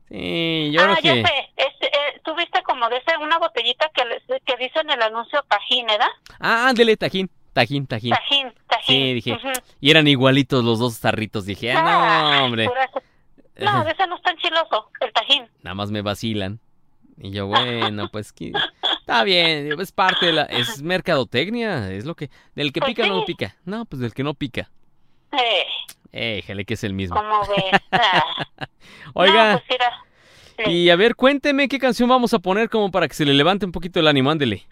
Sí, 0.08 0.70
yo 0.72 0.80
ah, 0.82 0.84
creo 0.84 0.96
que... 1.14 1.22
ya 1.22 1.28
sé, 1.28 1.50
este, 1.56 1.86
eh, 1.88 2.20
tú 2.24 2.34
viste 2.36 2.62
como 2.62 2.88
de 2.88 2.98
ese, 2.98 3.16
una 3.18 3.38
botellita 3.38 3.90
que, 3.92 4.02
que 4.44 4.56
dice 4.56 4.78
en 4.80 4.90
el 4.90 5.02
anuncio 5.02 5.42
tajín, 5.48 5.86
¿verdad? 5.86 6.08
Ah, 6.38 6.68
ándele, 6.68 6.96
tajín, 6.96 7.28
tajín, 7.56 7.86
tajín. 7.86 8.10
Tajín, 8.12 8.52
tajín. 8.68 8.86
Sí, 8.86 9.14
dije. 9.14 9.38
Y 9.80 9.90
eran 9.90 10.06
igualitos 10.06 10.62
los 10.62 10.78
dos 10.78 11.00
tarritos, 11.00 11.46
dije, 11.46 11.72
ah, 11.72 12.34
no, 12.38 12.44
hombre. 12.44 12.66
pura- 12.68 12.90
No, 13.72 13.84
de 13.84 13.92
ese 13.92 14.06
no 14.06 14.16
está 14.16 14.30
enchiloso, 14.32 14.90
el 15.00 15.12
tajín. 15.12 15.44
Nada 15.62 15.74
más 15.74 15.90
me 15.90 16.02
vacilan. 16.02 16.60
Y 17.18 17.30
yo, 17.30 17.46
bueno, 17.46 18.08
pues 18.12 18.32
que... 18.32 18.52
Está 19.00 19.24
bien, 19.24 19.72
es 19.80 19.90
parte 19.92 20.26
de 20.26 20.32
la... 20.34 20.42
Es 20.42 20.82
mercadotecnia, 20.82 21.90
es 21.92 22.04
lo 22.04 22.14
que... 22.14 22.28
Del 22.54 22.72
que 22.72 22.80
Pues 22.80 22.90
pica 22.94 23.06
no 23.06 23.20
sí. 23.20 23.24
pica. 23.26 23.56
No, 23.64 23.86
pues 23.86 24.00
del 24.00 24.12
que 24.12 24.22
no 24.22 24.34
pica. 24.34 24.70
Eh, 26.12 26.42
que 26.66 26.74
es 26.74 26.84
el 26.84 26.92
mismo. 26.92 27.16
como 27.16 27.40
ves. 27.40 27.80
Ah. 27.90 28.22
Oiga, 29.14 29.52
No, 29.54 29.62
pues 29.66 29.78
sí. 30.66 30.70
y 30.72 30.90
a 30.90 30.96
ver, 30.96 31.14
cuénteme 31.16 31.68
qué 31.68 31.78
canción 31.78 32.08
vamos 32.08 32.32
a 32.34 32.38
poner 32.38 32.68
como 32.70 32.90
para 32.90 33.08
que 33.08 33.14
se 33.14 33.24
le 33.24 33.32
levante 33.34 33.64
un 33.66 33.72
poquito 33.72 34.00
el 34.00 34.06
ánimo, 34.08 34.30
ándele. 34.30 34.66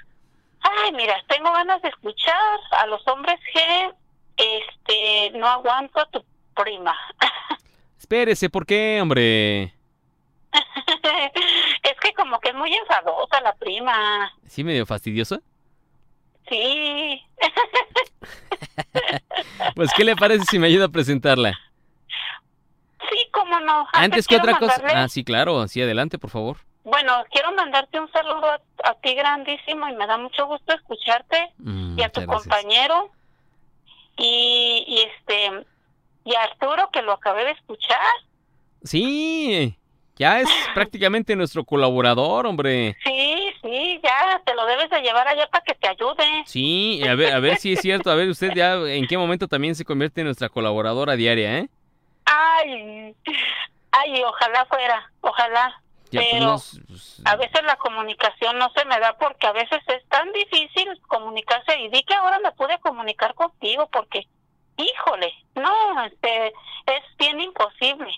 Ay, 0.84 0.92
mira, 0.92 1.16
tengo 1.28 1.50
ganas 1.52 1.80
de 1.82 1.88
escuchar 1.88 2.36
a 2.72 2.86
los 2.86 3.06
hombres 3.08 3.38
G. 3.54 3.94
Este, 4.36 5.30
no 5.38 5.46
aguanto 5.46 6.00
a 6.00 6.06
tu 6.10 6.24
prima. 6.54 6.94
Espérese, 7.98 8.50
¿por 8.50 8.66
qué, 8.66 8.98
hombre? 9.00 9.72
es 10.52 12.00
que 12.00 12.12
como 12.14 12.38
que 12.40 12.50
es 12.50 12.54
muy 12.54 12.72
enfadosa 12.74 13.40
la 13.40 13.54
prima. 13.54 14.32
¿Sí 14.46 14.62
medio 14.62 14.84
fastidiosa? 14.86 15.40
Sí. 16.48 17.22
Pues, 19.76 19.90
¿qué 19.96 20.04
le 20.04 20.14
parece 20.16 20.44
si 20.50 20.58
me 20.58 20.66
ayuda 20.68 20.86
a 20.86 20.88
presentarla? 20.88 21.58
Sí, 23.08 23.16
cómo 23.32 23.58
no. 23.60 23.86
Antes 23.92 24.26
que 24.26 24.36
otra 24.36 24.58
cosa. 24.58 24.78
mandarle- 24.78 24.92
Ah, 25.04 25.08
sí, 25.08 25.24
claro, 25.24 25.66
sí, 25.68 25.80
adelante, 25.82 26.18
por 26.18 26.30
favor. 26.30 26.58
Bueno, 26.84 27.24
quiero 27.30 27.50
mandarte 27.52 27.98
un 27.98 28.10
saludo 28.12 28.46
a, 28.46 28.60
a 28.84 28.94
ti 29.00 29.14
grandísimo 29.14 29.88
y 29.88 29.94
me 29.96 30.06
da 30.06 30.18
mucho 30.18 30.46
gusto 30.46 30.74
escucharte 30.74 31.50
Mm, 31.58 31.98
y 31.98 32.02
a 32.02 32.08
tu 32.10 32.20
gracias. 32.20 32.42
compañero 32.42 33.10
y, 34.16 34.84
y 34.86 34.98
este 35.00 35.66
y 36.24 36.34
a 36.34 36.42
Arturo 36.44 36.88
que 36.92 37.02
lo 37.02 37.12
acabé 37.12 37.44
de 37.44 37.50
escuchar. 37.52 37.98
Sí, 38.82 39.76
ya 40.16 40.40
es 40.40 40.48
prácticamente 40.74 41.34
nuestro 41.36 41.64
colaborador, 41.64 42.46
hombre. 42.46 42.96
Sí, 43.04 43.36
sí, 43.62 44.00
ya 44.02 44.40
te 44.44 44.54
lo 44.54 44.66
debes 44.66 44.90
de 44.90 45.00
llevar 45.00 45.26
allá 45.26 45.46
para 45.48 45.64
que 45.64 45.74
te 45.74 45.88
ayude. 45.88 46.42
Sí, 46.46 47.00
a 47.08 47.14
ver, 47.14 47.32
a 47.34 47.40
ver 47.40 47.56
si 47.56 47.72
es 47.72 47.80
cierto. 47.80 48.10
A 48.10 48.14
ver, 48.14 48.28
usted 48.28 48.52
ya 48.54 48.74
en 48.74 49.06
qué 49.06 49.16
momento 49.18 49.48
también 49.48 49.74
se 49.74 49.84
convierte 49.84 50.20
en 50.20 50.26
nuestra 50.26 50.48
colaboradora 50.50 51.16
diaria, 51.16 51.58
¿eh? 51.58 51.68
Ay, 52.26 53.14
ay, 53.92 54.22
ojalá 54.22 54.64
fuera, 54.66 55.10
ojalá. 55.20 55.80
Ya, 56.14 56.20
pues, 56.20 56.32
Pero 56.78 56.86
pues, 56.88 57.22
a 57.24 57.36
veces 57.36 57.62
la 57.64 57.76
comunicación 57.76 58.58
no 58.58 58.70
se 58.76 58.84
me 58.84 58.98
da 59.00 59.16
porque 59.18 59.46
a 59.46 59.52
veces 59.52 59.80
es 59.88 60.06
tan 60.08 60.30
difícil 60.32 60.88
comunicarse 61.08 61.78
y 61.80 61.88
di 61.88 62.02
que 62.04 62.14
ahora 62.14 62.38
me 62.38 62.52
pude 62.52 62.78
comunicar 62.80 63.34
contigo 63.34 63.88
porque, 63.92 64.26
híjole, 64.76 65.32
no, 65.56 66.04
este, 66.04 66.48
es 66.48 67.02
bien 67.18 67.40
imposible. 67.40 68.10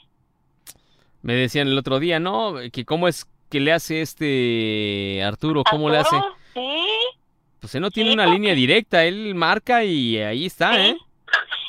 me 1.23 1.35
decían 1.35 1.69
el 1.69 1.79
otro 1.79 1.99
día, 1.99 2.21
¿no? 2.21 2.55
Que 2.73 2.85
cómo 2.85 3.09
es 3.09 3.27
que 3.51 3.61
le 3.61 3.73
hace 3.73 4.01
este 4.03 5.23
Arturo, 5.25 5.63
¿cómo 5.69 5.89
le 5.91 5.99
hace? 5.99 6.17
Sí, 6.55 6.87
Pues 7.61 7.75
él 7.75 7.81
no 7.81 7.91
tiene 7.91 8.11
Sí, 8.11 8.15
una 8.15 8.25
porque- 8.25 8.39
línea 8.39 8.55
directa, 8.55 9.05
él 9.05 9.35
marca 9.35 9.83
y 9.83 10.19
ahí 10.19 10.47
está, 10.47 10.75
Sí. 10.75 10.81
¿eh? 10.81 10.97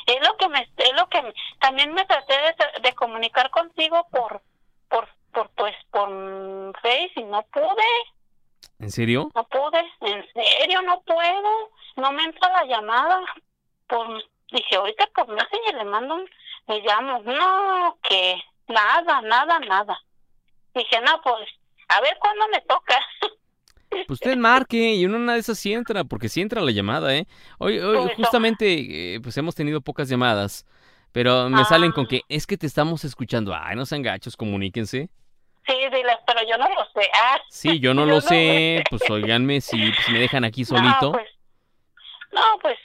es 0.06 0.26
lo 0.26 0.36
que 0.36 0.48
me, 0.48 0.60
es 0.62 0.92
lo 0.96 1.08
que 1.08 1.20
me- 1.22 1.34
también 1.60 1.92
me 1.92 2.04
traté 2.06 2.32
de, 2.34 2.80
de 2.88 2.94
comunicar 2.94 3.50
contigo 3.50 4.06
por, 4.10 4.40
por, 5.38 5.50
por, 5.50 5.50
pues, 5.54 5.74
por 5.90 6.80
Face 6.82 7.12
y 7.16 7.24
no 7.24 7.42
pude. 7.52 7.84
¿En 8.80 8.90
serio? 8.90 9.30
No 9.34 9.44
pude, 9.44 9.80
en 10.00 10.24
serio 10.32 10.82
no 10.82 11.00
puedo, 11.02 11.70
no 11.96 12.12
me 12.12 12.24
entra 12.24 12.48
la 12.52 12.64
llamada. 12.64 13.20
Pues 13.86 14.24
dije, 14.52 14.76
ahorita 14.76 15.08
por 15.14 15.28
Messenger 15.28 15.74
le 15.76 15.84
mando 15.84 16.14
un, 16.16 16.30
le 16.68 16.80
llamo, 16.82 17.20
no, 17.24 17.98
que 18.02 18.36
nada, 18.68 19.20
nada, 19.22 19.58
nada. 19.60 19.98
Dije, 20.74 21.00
no, 21.00 21.20
pues, 21.22 21.48
a 21.88 22.00
ver 22.00 22.16
cuándo 22.20 22.46
me 22.48 22.60
toca. 22.62 22.98
Pues 23.90 24.20
usted 24.20 24.36
marque 24.36 24.76
y 24.76 25.04
en 25.04 25.14
una 25.14 25.32
de 25.32 25.38
esas 25.38 25.58
sí 25.58 25.72
entra, 25.72 26.04
porque 26.04 26.28
sí 26.28 26.42
entra 26.42 26.60
la 26.60 26.70
llamada, 26.72 27.16
¿eh? 27.16 27.26
Hoy, 27.58 27.78
hoy 27.78 27.96
Pues, 28.04 28.16
justamente, 28.16 29.14
eh, 29.14 29.20
pues 29.22 29.34
hemos 29.38 29.54
tenido 29.54 29.80
pocas 29.80 30.10
llamadas, 30.10 30.66
pero 31.10 31.48
me 31.48 31.64
salen 31.64 31.92
con 31.92 32.04
Ah. 32.04 32.08
que 32.10 32.20
es 32.28 32.46
que 32.46 32.58
te 32.58 32.66
estamos 32.66 33.06
escuchando. 33.06 33.54
Ay, 33.58 33.76
no 33.76 33.86
sean 33.86 34.02
gachos, 34.02 34.36
comuníquense. 34.36 35.08
Sí, 35.68 35.74
dile, 35.92 36.18
pero 36.26 36.42
yo 36.48 36.56
no 36.58 36.68
lo 36.70 36.84
sé. 36.94 37.08
Ah, 37.14 37.38
Sí, 37.50 37.78
yo 37.78 37.92
no 37.94 38.02
Yo 38.06 38.06
lo 38.06 38.14
no 38.16 38.20
sé, 38.22 38.82
pues 38.90 39.08
oiganme 39.10 39.60
si 39.60 39.92
pues, 39.92 40.08
me 40.08 40.18
dejan 40.18 40.44
aquí 40.44 40.62
No, 40.62 40.66
solito. 40.66 41.12
pues, 41.12 41.28
no, 42.32 42.42
pues, 42.62 42.78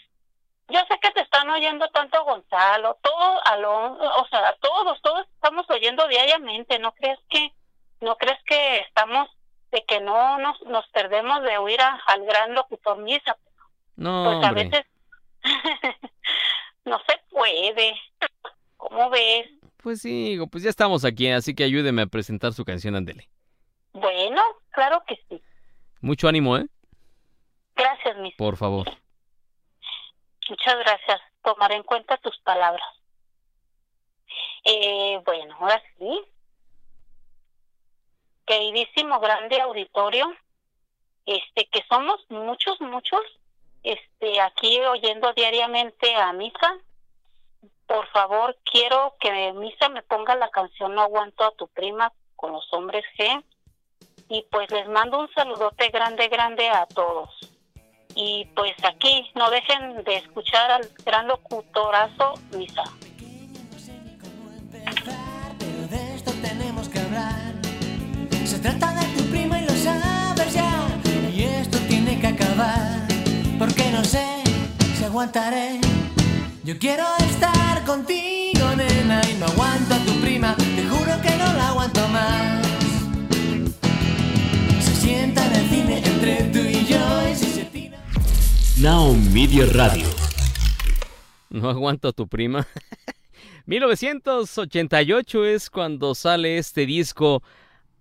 yo 0.70 0.80
sé 0.90 1.00
que 1.02 1.12
te 1.12 1.22
están 1.22 1.50
oyendo 1.50 1.88
tanto 1.90 2.24
Gonzalo, 2.26 2.98
todo, 3.02 3.42
Alon, 3.46 3.98
o 4.02 4.28
sea, 4.30 4.56
todos, 4.62 5.02
todos 5.02 5.26
estamos 5.34 5.70
oyendo 5.70 6.08
diariamente, 6.08 6.78
¿no 6.80 6.92
crees 6.94 7.20
que, 7.30 7.52
no 8.02 8.16
crees 8.18 8.40
que 8.46 8.80
estamos, 8.80 9.30
de 9.72 9.84
que 9.86 10.00
no 10.02 10.38
nos, 10.40 10.62
nos 10.64 10.86
perdemos 10.90 11.42
de 11.44 11.58
oír 11.58 11.80
a- 11.82 12.02
al 12.08 12.26
gran 12.26 12.54
locutor 12.54 12.98
Misa? 12.98 13.38
No, 13.96 14.24
Pues 14.26 14.44
a 14.46 14.52
veces 14.54 14.86
no 16.86 17.00
se 17.08 17.18
puede, 17.30 17.96
¿cómo 18.78 19.10
ves? 19.10 19.48
Pues 19.84 20.02
sí, 20.02 20.30
digo, 20.30 20.48
pues 20.48 20.64
ya 20.64 20.70
estamos 20.70 21.04
aquí, 21.04 21.30
así 21.30 21.54
que 21.54 21.66
ayúdeme 21.66 22.04
a 22.04 22.08
presentar 22.08 22.54
su 22.54 22.64
canción, 22.64 22.96
Andele. 22.96 23.28
Bueno, 23.92 24.42
claro 24.72 25.04
que 25.06 25.20
sí. 25.28 25.44
Mucho 26.00 26.30
ánimo, 26.30 26.56
¿eh? 26.58 26.66
Gracias, 27.76 28.16
Misa. 28.18 28.38
Por 28.38 28.56
favor. 28.56 28.88
Muchas 30.50 30.80
gracias. 30.80 31.22
Tomaré 31.44 31.76
en 31.76 31.84
cuenta 31.84 32.16
tus 32.18 32.38
palabras. 32.40 32.88
Eh, 34.64 35.22
bueno, 35.26 35.54
ahora 35.60 35.84
sí. 36.00 36.22
Queridísimo 38.46 39.20
grande 39.20 39.60
auditorio, 39.60 40.34
este 41.26 41.68
que 41.72 41.84
somos 41.90 42.20
muchos, 42.30 42.80
muchos, 42.80 43.22
este 43.84 44.40
aquí 44.40 44.80
oyendo 44.80 45.34
diariamente 45.34 46.16
a 46.16 46.32
Misa. 46.32 46.78
Por 47.88 48.08
favor, 48.10 48.58
quiero 48.72 49.16
que 49.20 49.54
Misa 49.54 49.90
me 49.90 50.02
ponga 50.04 50.36
la 50.36 50.50
canción 50.50 50.96
No 50.96 51.02
aguanto 51.02 51.44
a 51.44 51.52
tu 51.52 51.68
prima 51.68 52.12
con 52.36 52.52
los 52.52 52.66
hombres 52.74 53.04
G. 53.18 53.44
Y 54.30 54.46
pues 54.52 54.70
les 54.72 54.88
mando 54.88 55.20
un 55.20 55.34
saludote 55.34 55.90
grande, 55.90 56.28
grande 56.28 56.70
a 56.70 56.86
todos. 56.88 57.30
Y 58.16 58.46
pues 58.56 58.74
aquí 58.84 59.32
no 59.36 59.50
dejen 59.50 60.04
de 60.04 60.18
escuchar 60.18 60.72
al 60.72 60.90
gran 61.06 61.28
locutorazo 61.28 62.34
Misa. 62.56 62.84
Pero 65.60 65.88
de 65.88 66.16
esto 66.16 66.32
tenemos 66.42 66.90
que 66.90 67.00
hablar. 67.00 67.54
Se 68.46 68.60
trata 68.60 68.94
de 68.94 69.06
tu 69.18 69.30
prima 69.30 69.60
y 69.60 69.66
lo 69.66 69.74
sabes 69.74 70.54
ya. 70.54 70.88
Y 71.32 71.44
esto 71.44 71.78
tiene 71.88 72.20
que 72.20 72.28
acabar. 72.28 73.08
Porque 73.60 73.90
no 73.92 74.04
sé 74.04 74.26
si 74.98 75.04
aguantaré. 75.04 75.80
Yo 76.64 76.80
quiero 76.80 77.03
estar 77.30 77.84
contigo, 77.84 78.74
nena. 78.78 79.22
Y 79.30 79.34
no 79.34 79.47
aguanto 79.47 79.95
a 79.95 79.99
tu 80.05 80.14
prima. 80.22 80.55
Te 80.55 80.88
juro 80.88 81.22
que 81.22 81.30
no 81.32 81.53
la 81.53 81.68
aguanto 81.70 82.07
más. 82.07 82.66
Se 84.82 84.95
sienta 84.95 85.45
en 85.45 85.55
el 85.55 85.70
cine 85.70 85.97
entre 85.97 86.43
tú 86.53 86.59
y 86.59 86.86
yo. 86.86 87.30
Y 87.30 87.36
si 87.36 87.45
se 87.47 87.66
tira. 87.66 88.01
Now 88.78 89.14
Media 89.34 89.66
Radio. 89.74 90.07
No 91.49 91.70
aguanto 91.70 92.07
a 92.07 92.14
tu 92.14 92.30
prima. 92.30 92.66
1988 93.66 95.45
es 95.45 95.70
cuando 95.70 96.16
sale 96.16 96.57
este 96.57 96.86
disco 96.86 97.43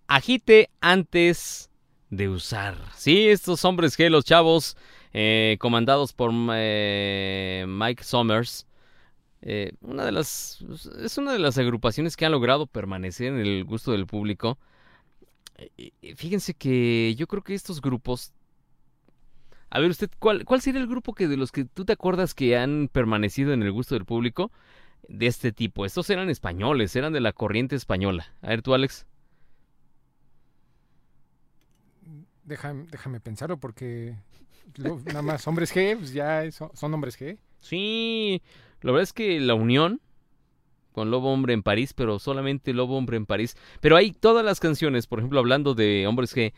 Agite 0.06 0.70
antes 0.80 1.68
de 2.10 2.28
usar. 2.28 2.76
Sí, 2.96 3.28
estos 3.28 3.64
hombres 3.64 3.96
que 3.96 4.08
los 4.10 4.24
chavos, 4.24 4.76
eh, 5.12 5.56
comandados 5.60 6.12
por 6.12 6.32
eh, 6.54 7.64
Mike 7.68 8.04
Summers, 8.04 8.66
eh, 9.42 9.72
una 9.80 10.04
de 10.04 10.12
las 10.12 10.64
es 11.02 11.18
una 11.18 11.32
de 11.32 11.38
las 11.40 11.58
agrupaciones 11.58 12.16
que 12.16 12.24
han 12.24 12.32
logrado 12.32 12.66
permanecer 12.66 13.28
en 13.28 13.38
el 13.40 13.64
gusto 13.64 13.92
del 13.92 14.06
público. 14.06 14.58
Eh, 15.58 16.14
Fíjense 16.16 16.54
que 16.54 17.14
yo 17.16 17.26
creo 17.26 17.42
que 17.42 17.54
estos 17.54 17.80
grupos 17.80 18.32
a 19.74 19.80
ver, 19.80 19.90
usted, 19.90 20.10
¿cuál, 20.18 20.44
¿cuál 20.44 20.60
sería 20.60 20.82
el 20.82 20.86
grupo 20.86 21.14
que 21.14 21.28
de 21.28 21.38
los 21.38 21.50
que 21.50 21.64
tú 21.64 21.86
te 21.86 21.94
acuerdas 21.94 22.34
que 22.34 22.58
han 22.58 22.90
permanecido 22.92 23.54
en 23.54 23.62
el 23.62 23.72
gusto 23.72 23.94
del 23.94 24.04
público 24.04 24.52
de 25.08 25.26
este 25.26 25.50
tipo? 25.50 25.86
Estos 25.86 26.10
eran 26.10 26.28
españoles, 26.28 26.94
eran 26.94 27.14
de 27.14 27.20
la 27.20 27.32
corriente 27.32 27.74
española. 27.74 28.34
A 28.42 28.48
ver, 28.48 28.60
tú, 28.60 28.74
Alex. 28.74 29.06
Déjame, 32.44 32.84
déjame 32.90 33.20
pensarlo 33.20 33.56
porque 33.56 34.14
nada 35.06 35.22
más 35.22 35.46
hombres 35.46 35.74
G, 35.74 35.96
pues 35.96 36.12
ya 36.12 36.42
son 36.50 36.94
hombres 36.94 37.18
G. 37.18 37.38
Sí, 37.60 38.42
la 38.80 38.92
verdad 38.92 39.04
es 39.04 39.12
que 39.12 39.38
la 39.40 39.54
unión 39.54 40.00
con 40.92 41.10
Lobo 41.10 41.32
Hombre 41.32 41.54
en 41.54 41.62
París, 41.62 41.94
pero 41.94 42.18
solamente 42.18 42.72
Lobo 42.72 42.96
Hombre 42.96 43.16
en 43.16 43.26
París. 43.26 43.56
Pero 43.80 43.96
hay 43.96 44.12
todas 44.12 44.44
las 44.44 44.60
canciones, 44.60 45.06
por 45.06 45.18
ejemplo, 45.18 45.38
hablando 45.38 45.74
de 45.74 46.06
Hombres 46.06 46.36
G, 46.36 46.52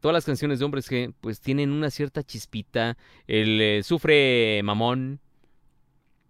todas 0.00 0.12
las 0.12 0.24
canciones 0.24 0.58
de 0.58 0.64
Hombres 0.64 0.90
G, 0.90 1.14
pues 1.20 1.40
tienen 1.40 1.70
una 1.70 1.90
cierta 1.90 2.22
chispita. 2.22 2.96
El 3.26 3.60
eh, 3.60 3.82
Sufre 3.82 4.60
Mamón. 4.64 5.20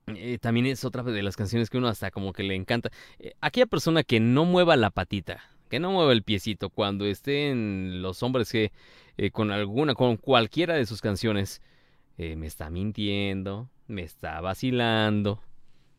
eh, 0.08 0.38
también 0.40 0.66
es 0.66 0.84
otra 0.84 1.02
de 1.02 1.22
las 1.22 1.36
canciones 1.36 1.70
que 1.70 1.78
uno 1.78 1.88
hasta 1.88 2.10
como 2.10 2.32
que 2.32 2.42
le 2.42 2.54
encanta. 2.54 2.90
Eh, 3.18 3.32
aquella 3.40 3.66
persona 3.66 4.02
que 4.04 4.20
no 4.20 4.44
mueva 4.44 4.76
la 4.76 4.90
patita, 4.90 5.42
que 5.68 5.80
no 5.80 5.92
mueva 5.92 6.12
el 6.12 6.22
piecito 6.22 6.70
cuando 6.70 7.04
estén 7.06 8.02
los 8.02 8.22
hombres 8.22 8.52
G 8.54 8.70
eh, 9.18 9.30
con 9.30 9.50
alguna, 9.50 9.94
con 9.94 10.16
cualquiera 10.16 10.74
de 10.74 10.86
sus 10.86 11.00
canciones, 11.00 11.62
eh, 12.18 12.36
me 12.36 12.46
está 12.46 12.70
mintiendo, 12.70 13.68
me 13.88 14.02
está 14.02 14.40
vacilando. 14.40 15.40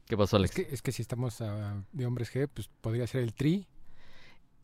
¿Qué 0.07 0.15
pasó, 0.18 0.38
Es 0.43 0.51
Alex? 0.51 0.55
que, 0.55 0.68
es 0.72 0.82
que 0.82 0.91
si 0.91 1.01
estamos 1.01 1.41
ah, 1.41 1.84
de 1.91 2.05
hombres 2.05 2.34
G, 2.34 2.47
pues 2.53 2.70
podría 2.82 3.07
ser 3.07 3.24
el 3.24 3.34
tri. 3.34 3.68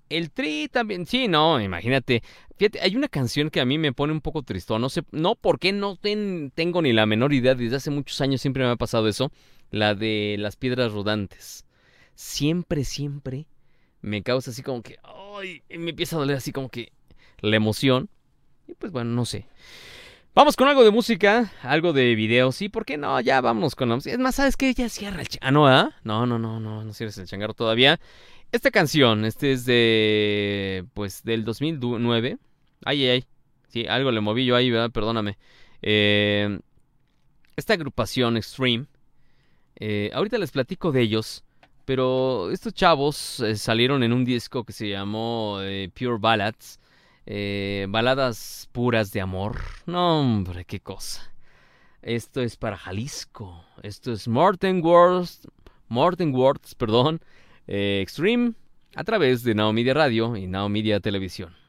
El 0.10 0.32
tri 0.32 0.70
también, 0.72 1.06
sí, 1.08 1.28
no, 1.28 1.60
imagínate. 1.60 2.22
Fíjate, 2.58 2.82
hay 2.82 2.96
una 2.96 3.08
canción 3.08 3.50
que 3.50 3.60
a 3.62 3.66
mí 3.66 3.78
me 3.78 3.94
pone 3.94 4.14
un 4.14 4.22
poco 4.22 4.44
tristón. 4.44 4.82
No 4.82 4.90
sé, 4.90 5.02
no 5.12 5.36
por 5.36 5.60
qué 5.60 5.74
no 5.74 5.96
ten- 5.96 6.52
tengo 6.54 6.82
ni 6.82 6.94
la 6.94 7.06
menor 7.06 7.34
idea. 7.34 7.56
Desde 7.56 7.78
hace 7.78 7.90
muchos 7.90 8.22
años 8.22 8.40
siempre 8.42 8.64
me 8.64 8.70
ha 8.70 8.76
pasado 8.76 9.08
eso. 9.08 9.32
La 9.72 9.96
de 9.96 10.36
las 10.38 10.56
piedras 10.56 10.92
rodantes. 10.92 11.66
Siempre, 12.16 12.84
siempre 12.84 13.48
me 14.04 14.22
causa 14.22 14.52
así 14.52 14.62
como 14.62 14.84
que, 14.84 14.98
ay, 15.02 15.64
me 15.70 15.90
empieza 15.90 16.16
a 16.16 16.20
doler 16.20 16.38
así 16.38 16.52
como 16.52 16.70
que 16.70 16.92
la 17.40 17.56
emoción. 17.56 18.10
Y 18.68 18.76
pues 18.76 18.92
bueno, 18.92 19.12
no 19.12 19.26
sé. 19.26 19.48
Vamos 20.36 20.56
con 20.56 20.68
algo 20.68 20.84
de 20.84 20.92
música, 20.92 21.52
algo 21.62 21.94
de 21.94 22.14
video, 22.16 22.52
sí, 22.52 22.68
¿por 22.68 22.86
qué 22.86 22.98
no? 22.98 23.20
Ya 23.22 23.40
vamos 23.40 23.76
con 23.76 23.90
la 23.90 23.96
música. 23.96 24.14
Es 24.14 24.20
más, 24.20 24.36
¿sabes 24.36 24.58
qué? 24.58 24.74
Ya 24.74 24.90
cierra 24.90 25.22
el 25.22 25.28
changarro. 25.28 25.48
Ah, 25.48 25.52
no, 25.52 25.68
¿ah? 25.68 25.96
No, 26.04 26.26
no, 26.26 26.38
no, 26.38 26.60
no, 26.60 26.84
no 26.84 26.94
cierres 26.94 27.18
el 27.18 27.28
changarro 27.28 27.54
todavía. 27.54 28.00
Esta 28.52 28.72
canción, 28.72 29.26
este 29.26 29.52
es 29.54 29.66
de, 29.66 30.86
pues, 30.94 31.24
del 31.24 31.46
2009. 31.46 32.38
Ay, 32.84 33.04
ay, 33.04 33.10
ay. 33.10 33.26
Sí, 33.70 33.86
algo 33.88 34.12
le 34.12 34.22
moví 34.22 34.46
yo 34.46 34.56
ahí, 34.56 34.70
¿verdad? 34.70 34.92
Perdóname. 34.92 35.38
Eh, 35.82 36.60
esta 37.56 37.74
agrupación 37.74 38.36
Extreme, 38.36 38.88
eh, 39.80 40.12
ahorita 40.14 40.38
les 40.38 40.52
platico 40.52 40.92
de 40.92 41.02
ellos, 41.02 41.44
pero 41.86 42.52
estos 42.52 42.74
chavos 42.74 43.40
eh, 43.40 43.56
salieron 43.56 44.04
en 44.04 44.14
un 44.14 44.26
disco 44.26 44.64
que 44.64 44.74
se 44.74 44.90
llamó 44.90 45.60
eh, 45.62 45.90
Pure 45.94 46.18
Ballads. 46.20 46.80
Eh, 47.26 47.86
baladas 47.90 48.68
puras 48.72 49.12
de 49.12 49.22
amor. 49.22 49.60
No, 49.86 50.20
hombre, 50.20 50.66
qué 50.66 50.80
cosa. 50.80 51.32
Esto 52.02 52.42
es 52.42 52.58
para 52.58 52.78
Jalisco. 52.78 53.64
Esto 53.82 54.12
es 54.12 54.28
Morten 54.28 54.84
Words, 54.84 55.48
Morten 55.88 56.36
Words, 56.36 56.76
perdón, 56.76 57.22
Extreme, 57.66 58.54
a 58.96 59.06
través 59.06 59.44
de 59.44 59.56
Now 59.56 59.72
Media 59.72 59.94
Radio 59.94 60.36
y 60.36 60.48
Now 60.48 60.68
Media 60.68 61.00
Televisión. 61.00 61.63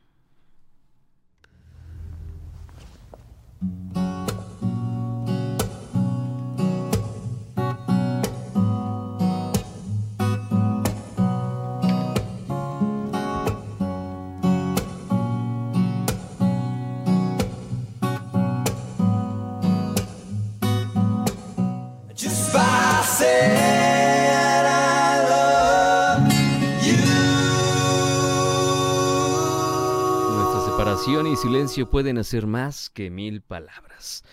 Y 31.33 31.37
silencio 31.37 31.89
pueden 31.89 32.19
hacer 32.19 32.47
más 32.47 32.91
que 32.91 33.11
mil 33.11 33.41
palabras. 33.41 34.25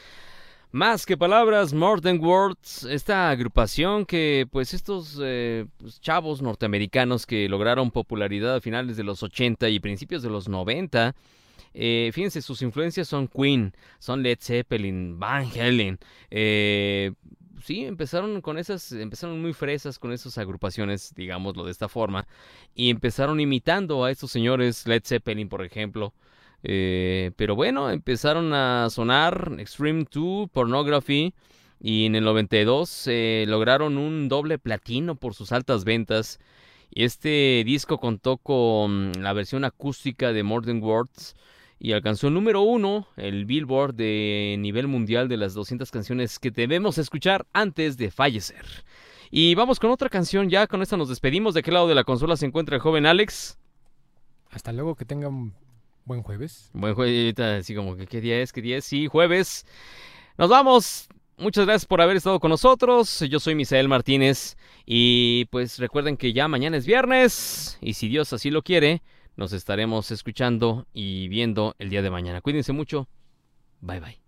Más 0.72 1.06
que 1.06 1.18
palabras, 1.18 1.74
More 1.74 2.02
Than 2.02 2.20
Words, 2.20 2.86
esta 2.86 3.30
agrupación 3.30 4.06
que 4.06 4.48
pues 4.52 4.74
estos 4.74 5.20
eh, 5.22 5.66
pues, 5.78 6.02
chavos 6.02 6.42
norteamericanos 6.42 7.26
que 7.26 7.48
lograron 7.50 7.92
popularidad 7.92 8.56
a 8.56 8.62
finales 8.62 8.98
de 8.98 9.04
los 9.04 9.22
80 9.22 9.70
y 9.70 9.80
principios 9.80 10.24
de 10.24 10.30
los 10.30 10.50
90, 10.50 11.16
eh, 11.74 12.10
fíjense, 12.14 12.42
sus 12.42 12.62
influencias 12.62 13.08
son 13.08 13.28
Queen, 13.28 13.74
son 14.00 14.24
Led 14.24 14.39
Zeppelin, 14.42 15.20
Van 15.20 15.46
Halen, 15.46 16.00
eh, 16.30 17.12
sí, 17.64 17.86
empezaron 17.86 18.42
con 18.42 18.58
esas, 18.58 18.92
empezaron 18.92 19.42
muy 19.42 19.54
fresas 19.54 20.00
con 20.00 20.12
esas 20.12 20.38
agrupaciones, 20.38 21.14
digámoslo 21.16 21.64
de 21.66 21.72
esta 21.72 21.89
forma, 21.89 22.28
y 22.76 22.89
empezaron 22.89 23.39
imitando 23.39 24.04
a 24.04 24.12
estos 24.12 24.32
señores, 24.32 24.88
Led 24.88 25.04
Zeppelin, 25.06 25.50
por 25.50 25.64
ejemplo. 25.64 26.14
Eh, 26.64 27.32
pero 27.36 27.55
bueno, 27.55 27.89
empezaron 27.89 28.53
a 28.53 28.89
sonar 28.89 29.55
Extreme 29.57 30.05
2, 30.12 30.49
Pornography, 30.49 31.34
y 31.80 32.05
en 32.05 32.16
el 32.16 32.24
92 32.24 33.07
eh, 33.07 33.45
lograron 33.47 33.97
un 33.97 34.30
doble 34.30 34.59
platino 34.59 35.16
por 35.16 35.34
sus 35.34 35.51
altas 35.51 35.84
ventas. 35.84 36.39
Y 36.91 37.03
este 37.03 37.64
disco 37.66 37.97
contó 37.97 38.38
con 38.38 39.12
la 39.20 39.34
versión 39.34 39.64
acústica 39.64 40.34
de 40.34 40.43
More 40.43 40.66
Than 40.66 40.84
Words 40.84 41.36
y 41.80 41.93
alcanzó 41.93 42.28
el 42.28 42.36
número 42.36 42.62
uno, 42.62 43.07
el 43.18 43.45
Billboard 43.45 43.95
de 43.95 44.55
nivel 44.59 44.88
mundial 44.88 45.28
de 45.28 45.38
las 45.38 45.55
200 45.55 45.89
canciones 45.89 46.38
que 46.38 46.51
debemos 46.51 46.99
escuchar 46.99 47.47
antes 47.53 47.97
de 47.97 48.12
fallecer. 48.12 48.66
Y 49.32 49.55
vamos 49.55 49.80
con 49.80 49.89
otra 49.89 50.09
canción, 50.09 50.49
ya 50.49 50.68
con 50.68 50.84
esta 50.84 50.97
nos 50.97 51.09
despedimos. 51.09 51.55
¿De 51.55 51.64
qué 51.64 51.72
lado 51.72 51.88
de 51.88 51.95
la 51.95 52.03
consola 52.03 52.38
se 52.38 52.45
encuentra 52.45 52.76
el 52.76 52.82
joven 52.82 53.05
Alex? 53.07 53.57
Hasta 54.51 54.74
luego, 54.74 54.95
que 54.95 55.05
tengan 55.05 55.53
buen 56.06 56.24
jueves. 56.24 56.70
Buen 56.74 56.95
jueves, 56.95 57.39
así 57.39 57.76
como 57.76 57.95
que 57.95 58.08
qué 58.08 58.22
día 58.22 58.41
es, 58.41 58.52
qué 58.54 58.62
día 58.62 58.78
es, 58.78 58.86
sí, 58.86 59.08
jueves. 59.08 59.66
Nos 60.38 60.49
vamos. 60.49 61.08
Muchas 61.38 61.66
gracias 61.66 61.88
por 61.88 62.02
haber 62.02 62.18
estado 62.18 62.39
con 62.39 62.49
nosotros. 62.49 63.20
Yo 63.28 63.39
soy 63.39 63.56
Misael 63.56 63.88
Martínez 63.88 64.58
y 64.86 65.45
pues 65.45 65.80
recuerden 65.80 66.16
que 66.16 66.34
ya 66.34 66.47
mañana 66.47 66.78
es 66.78 66.86
viernes 66.86 67.80
y 67.82 67.93
si 67.93 68.10
Dios 68.10 68.32
así 68.32 68.52
lo 68.52 68.62
quiere, 68.62 69.02
nos 69.36 69.52
estaremos 69.52 70.12
escuchando 70.12 70.86
y 70.93 71.30
viendo 71.30 71.76
el 71.80 71.89
día 71.89 72.04
de 72.04 72.12
mañana. 72.12 72.41
Cuídense 72.41 72.74
mucho. 72.74 73.08
Bye 73.82 73.99
bye. 73.99 74.20